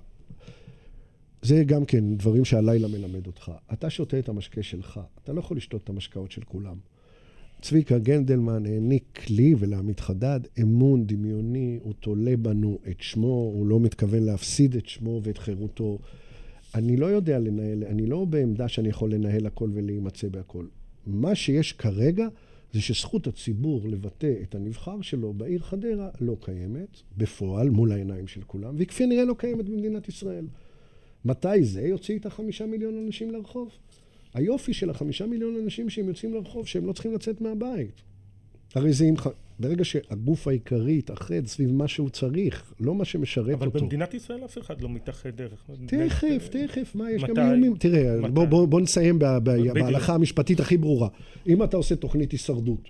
זה 1.42 1.64
גם 1.64 1.86
כן 1.86 2.16
דברים 2.18 2.46
שהלילה 2.46 2.88
מלמד 2.88 3.28
אותך. 3.28 3.52
אתה 3.74 3.90
שותה 3.90 4.20
את 4.20 4.30
המשקה 4.30 4.64
שלך, 4.64 5.00
אתה 5.24 5.34
לא 5.34 5.40
יכול 5.40 5.58
לשתות 5.58 5.84
את 5.84 5.90
המשקאות 5.90 6.32
של 6.32 6.42
כולם. 6.42 6.76
צביקה 7.62 8.00
גנדלמן 8.00 8.66
העניק 8.66 9.30
לי 9.30 9.56
ולעמית 9.60 10.00
חדד 10.00 10.40
אמון 10.62 11.06
דמיוני, 11.06 11.80
הוא 11.84 11.94
תולה 12.00 12.38
בנו 12.38 12.80
את 12.90 13.02
שמו, 13.02 13.52
הוא 13.56 13.68
לא 13.68 13.80
מתכוון 13.80 14.24
להפסיד 14.24 14.76
את 14.76 14.88
שמו 14.88 15.22
ואת 15.24 15.38
חירותו. 15.38 16.00
אני 16.76 16.98
לא 16.98 17.06
יודע 17.06 17.40
לנהל, 17.40 17.84
אני 17.84 18.06
לא 18.06 18.26
בעמדה 18.26 18.68
שאני 18.68 18.90
יכול 18.90 19.14
לנהל 19.14 19.46
הכל 19.46 19.70
ולהימצא 19.74 20.28
בהכל. 20.30 20.66
מה 21.08 21.36
שיש 21.36 21.74
כרגע 21.74 22.28
זה 22.74 22.82
שזכות 22.82 23.28
הציבור 23.28 23.82
לבטא 23.88 24.34
את 24.44 24.56
הנבחר 24.56 25.02
שלו 25.02 25.34
בעיר 25.34 25.60
חדרה 25.60 26.10
לא 26.22 26.38
קיימת, 26.42 27.02
בפועל, 27.18 27.70
מול 27.70 27.92
העיניים 27.92 28.28
של 28.28 28.42
כולם, 28.42 28.76
והיא 28.76 28.88
כפי 28.88 29.06
נראה 29.06 29.26
לא 29.26 29.36
קיימת 29.38 29.66
במדינת 29.70 30.10
ישראל. 30.10 30.48
מתי 31.26 31.64
זה 31.64 31.82
יוציא 31.82 32.20
את 32.20 32.26
החמישה 32.26 32.66
מיליון 32.66 33.06
אנשים 33.06 33.32
לרחוב? 33.32 33.70
היופי 34.34 34.74
של 34.74 34.90
החמישה 34.90 35.26
מיליון 35.26 35.56
אנשים 35.64 35.90
שהם 35.90 36.08
יוצאים 36.08 36.34
לרחוב, 36.34 36.68
שהם 36.68 36.86
לא 36.86 36.94
צריכים 36.94 37.14
לצאת 37.14 37.42
מהבית. 37.42 38.02
הרי 38.76 38.94
זה 38.94 39.06
אם... 39.06 39.16
ברגע 39.60 39.86
שהגוף 39.86 40.48
העיקרי 40.48 40.98
יתאחד 40.98 41.46
סביב 41.46 41.72
מה 41.72 41.88
שהוא 41.88 42.10
צריך, 42.10 42.74
לא 42.80 42.96
מה 42.96 43.06
שמשרת 43.06 43.54
אבל 43.54 43.68
אותו. 43.68 43.78
אבל 43.78 43.80
במדינת 43.80 44.14
ישראל 44.14 44.46
אף 44.46 44.58
אחד 44.58 44.82
לא 44.82 44.90
מתאחד 44.90 45.30
דרך... 45.36 45.70
תכף, 45.86 46.50
תכף, 46.52 46.96
מה, 46.96 47.12
יש 47.12 47.24
מתי? 47.24 47.34
גם 47.34 47.52
איומים. 47.52 47.76
תראה, 47.80 48.30
בוא, 48.30 48.46
בוא, 48.46 48.66
בוא 48.66 48.82
נסיים 48.82 49.20
בהלכה 49.20 50.14
המשפטית 50.14 50.60
הכי 50.60 50.78
ברורה. 50.78 51.10
אם 51.48 51.64
אתה 51.64 51.78
עושה 51.78 51.96
תוכנית 51.96 52.32
הישרדות, 52.32 52.90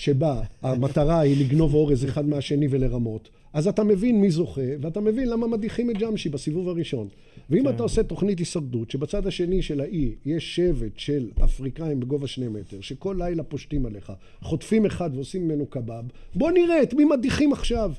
שבה 0.00 0.40
המטרה 0.62 1.20
היא 1.20 1.44
לגנוב 1.44 1.74
אורז 1.74 2.04
אחד 2.04 2.28
מהשני 2.28 2.66
ולרמות, 2.70 3.28
אז 3.52 3.68
אתה 3.68 3.84
מבין 3.84 4.20
מי 4.20 4.30
זוכה, 4.30 4.60
ואתה 4.80 5.00
מבין 5.00 5.28
למה 5.28 5.46
מדיחים 5.46 5.90
את 5.90 5.98
ג'אמשי 5.98 6.28
בסיבוב 6.28 6.68
הראשון. 6.68 7.08
ואם 7.50 7.62
כן. 7.62 7.68
אתה 7.74 7.82
עושה 7.82 8.02
תוכנית 8.02 8.38
הישרדות, 8.38 8.90
שבצד 8.90 9.26
השני 9.26 9.62
של 9.62 9.80
האי 9.80 10.14
יש 10.26 10.56
שבט 10.56 10.98
של 10.98 11.28
אפריקאים 11.44 12.00
בגובה 12.00 12.26
שני 12.26 12.48
מטר, 12.48 12.80
שכל 12.80 13.16
לילה 13.18 13.42
פושטים 13.42 13.86
עליך, 13.86 14.12
חוטפים 14.42 14.86
אחד 14.86 15.10
ועושים 15.14 15.44
ממנו 15.44 15.66
קבב, 15.66 16.04
בוא 16.34 16.50
נראה 16.50 16.82
את 16.82 16.94
מי 16.94 17.04
מדיחים 17.04 17.52
עכשיו. 17.52 17.92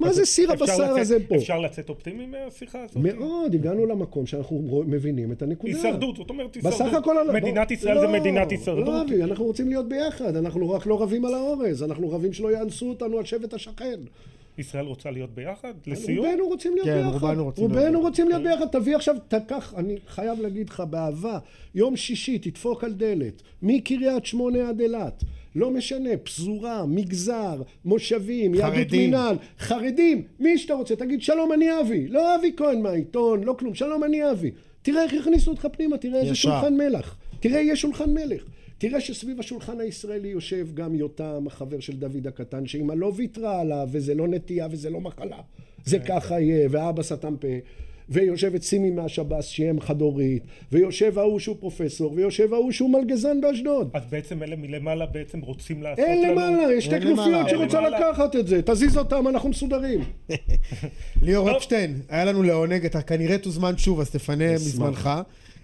מה 0.00 0.12
זה 0.12 0.24
סיר 0.24 0.52
הבשר 0.52 0.90
הזה 0.90 1.16
פה? 1.28 1.36
אפשר 1.36 1.58
לצאת 1.58 1.88
אופטימי 1.88 2.26
מהשיחה 2.26 2.84
הזאת? 2.84 2.96
מאוד, 2.96 3.54
הגענו 3.54 3.86
למקום 3.86 4.26
שאנחנו 4.26 4.82
מבינים 4.86 5.32
את 5.32 5.42
הנקודה. 5.42 5.72
הישרדות, 5.72 6.16
זאת 6.16 6.30
אומרת 6.30 6.54
הישרדות. 6.54 6.80
בסך 6.80 6.94
הכל... 6.94 7.32
מדינת 7.32 7.70
ישראל 7.70 8.00
זה 8.00 8.06
לא, 8.06 8.12
מדינת 8.12 8.50
הישרדות. 8.50 8.86
לא, 8.86 9.02
אבי, 9.02 9.22
אנחנו 9.22 9.44
רוצים 9.44 9.68
להיות 9.68 9.88
ביחד, 9.88 10.36
אנחנו 10.36 10.70
רק 10.70 10.86
לא 10.86 11.02
רבים 11.02 11.24
על 11.24 11.34
האורז, 11.34 11.82
אנחנו 11.82 12.10
רבים 12.10 12.32
שלא 12.32 12.52
יאנסו 12.52 12.88
אותנו 12.88 13.18
על 13.18 13.24
שבט 13.24 13.54
השכן. 13.54 14.00
ישראל 14.58 14.86
רוצה 14.86 15.10
להיות 15.10 15.34
ביחד? 15.34 15.72
לסיום? 15.86 16.26
רובנו 16.26 16.48
רוצים 16.48 16.74
להיות 16.74 16.86
כן, 16.88 16.96
ביחד. 16.96 17.12
רובנו 17.12 17.44
רוצים, 17.44 17.64
רובנו 17.64 18.00
רוצים 18.00 18.28
להיות 18.28 18.42
ביחד. 18.42 18.66
תביא 18.66 18.96
עכשיו, 18.96 19.16
תקח, 19.28 19.74
אני 19.76 19.96
חייב 20.08 20.40
להגיד 20.40 20.68
לך 20.68 20.80
באהבה, 20.90 21.38
יום 21.74 21.96
שישי 21.96 22.38
תדפוק 22.38 22.84
על 22.84 22.92
דלת, 22.92 23.42
מקריית 23.62 24.26
שמונה 24.26 24.68
עד 24.68 24.80
אילת. 24.80 25.24
לא 25.54 25.70
משנה, 25.70 26.16
פזורה, 26.16 26.86
מגזר, 26.86 27.62
מושבים, 27.84 28.54
יהדות 28.54 28.92
מינהל, 28.92 29.36
חרדים, 29.58 30.22
מי 30.40 30.58
שאתה 30.58 30.74
רוצה, 30.74 30.96
תגיד 30.96 31.22
שלום 31.22 31.52
אני 31.52 31.80
אבי, 31.80 32.08
לא 32.08 32.34
אבי 32.36 32.52
כהן 32.56 32.82
מהעיתון, 32.82 33.44
לא 33.44 33.54
כלום, 33.58 33.74
שלום 33.74 34.04
אני 34.04 34.30
אבי. 34.30 34.50
תראה 34.82 35.02
איך 35.02 35.12
יכניסו 35.12 35.50
אותך 35.50 35.66
פנימה, 35.72 35.98
תראה 35.98 36.20
איזה 36.20 36.34
שולחן 36.34 36.76
מלח. 36.76 37.16
תראה, 37.40 37.60
יש 37.60 37.80
שולחן 37.80 38.14
מלך. 38.14 38.44
תראה 38.78 39.00
שסביב 39.00 39.40
השולחן 39.40 39.80
הישראלי 39.80 40.28
יושב 40.28 40.68
גם 40.74 40.94
יותם, 40.94 41.44
החבר 41.46 41.80
של 41.80 41.96
דוד 41.96 42.26
הקטן, 42.26 42.66
שאמא 42.66 42.92
לא 42.92 43.12
ויתרה 43.16 43.60
עליו, 43.60 43.88
וזה 43.92 44.14
לא 44.14 44.28
נטייה 44.28 44.68
וזה 44.70 44.90
לא 44.90 45.00
מחלה. 45.00 45.38
זה 45.84 45.98
כן. 45.98 46.04
ככה 46.04 46.40
יהיה, 46.40 46.68
ואבא 46.70 47.02
סתם 47.02 47.36
פה. 47.40 47.48
ויושבת 48.10 48.62
סימי 48.62 48.90
מהשב"ס 48.90 49.46
שהיא 49.46 49.70
אם 49.70 49.80
חד-הורית, 49.80 50.42
ויושב 50.72 51.18
ההוא 51.18 51.38
שהוא 51.38 51.56
פרופסור, 51.60 52.12
ויושב 52.16 52.54
ההוא 52.54 52.72
שהוא 52.72 52.90
מלגזן 52.90 53.40
באשדוד. 53.40 53.90
אז 53.94 54.02
בעצם 54.10 54.42
אלה 54.42 54.56
מלמעלה 54.56 55.06
בעצם 55.06 55.40
רוצים 55.40 55.82
לעשות 55.82 55.98
אין 55.98 56.22
לנו... 56.22 56.40
אין 56.40 56.52
למעלה, 56.52 56.72
יש 56.72 56.84
שתי 56.84 57.00
כנופיות 57.00 57.48
שרוצה 57.48 57.80
לקחת 57.80 58.36
את 58.36 58.46
זה, 58.46 58.60
תזיז 58.62 58.98
אותם, 58.98 59.28
אנחנו 59.28 59.48
מסודרים. 59.48 60.00
ליאור 61.22 61.56
אפשטיין, 61.56 62.00
היה 62.08 62.24
לנו 62.24 62.42
לעונג, 62.42 62.84
אתה 62.84 63.02
כנראה 63.02 63.38
תוזמן 63.38 63.78
שוב, 63.78 64.00
אז 64.00 64.10
תפנה 64.10 64.54
מזמנך. 64.54 65.10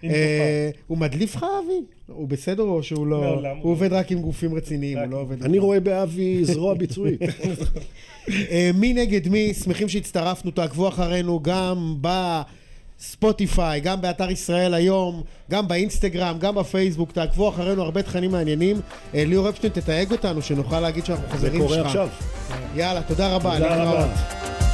אה, 0.03 0.69
הוא 0.87 0.97
מדליף 0.97 1.35
לך, 1.35 1.45
אבי? 1.65 1.81
הוא 2.07 2.27
בסדר 2.27 2.63
או 2.63 2.83
שהוא 2.83 3.07
לא... 3.07 3.41
הוא 3.61 3.71
עובד 3.71 3.93
רק 3.93 4.11
עם 4.11 4.19
גופים 4.19 4.55
רציניים, 4.55 4.97
הוא 4.97 5.05
לא 5.05 5.17
עובד... 5.17 5.43
אני 5.43 5.59
רואה 5.59 5.79
באבי 5.79 6.45
זרוע 6.45 6.73
ביצועית. 6.73 7.21
אה, 8.29 8.71
מי 8.73 8.93
נגד 8.93 9.27
מי, 9.27 9.53
שמחים 9.53 9.89
שהצטרפנו, 9.89 10.51
תעקבו 10.51 10.87
אחרינו 10.87 11.39
גם 11.43 11.95
בספוטיפיי, 12.99 13.79
גם 13.79 14.01
באתר 14.01 14.31
ישראל 14.31 14.73
היום, 14.73 15.23
גם 15.51 15.67
באינסטגרם, 15.67 16.37
גם 16.39 16.55
בפייסבוק, 16.55 17.11
תעקבו 17.11 17.49
אחרינו, 17.49 17.83
הרבה 17.83 18.01
תכנים 18.01 18.31
מעניינים. 18.31 18.81
אה, 19.13 19.25
ליאור 19.25 19.49
אפשטיין, 19.49 19.73
תתייג 19.73 20.11
אותנו, 20.11 20.41
שנוכל 20.41 20.79
להגיד 20.79 21.05
שאנחנו 21.05 21.29
חברים 21.29 21.61
שלך. 21.61 21.69
זה 21.69 21.75
קורה 21.75 21.87
עכשיו. 21.87 22.09
יאללה, 22.75 23.01
תודה 23.01 23.35
רבה. 23.35 23.53
תודה 23.53 23.83
רבה. 23.83 24.66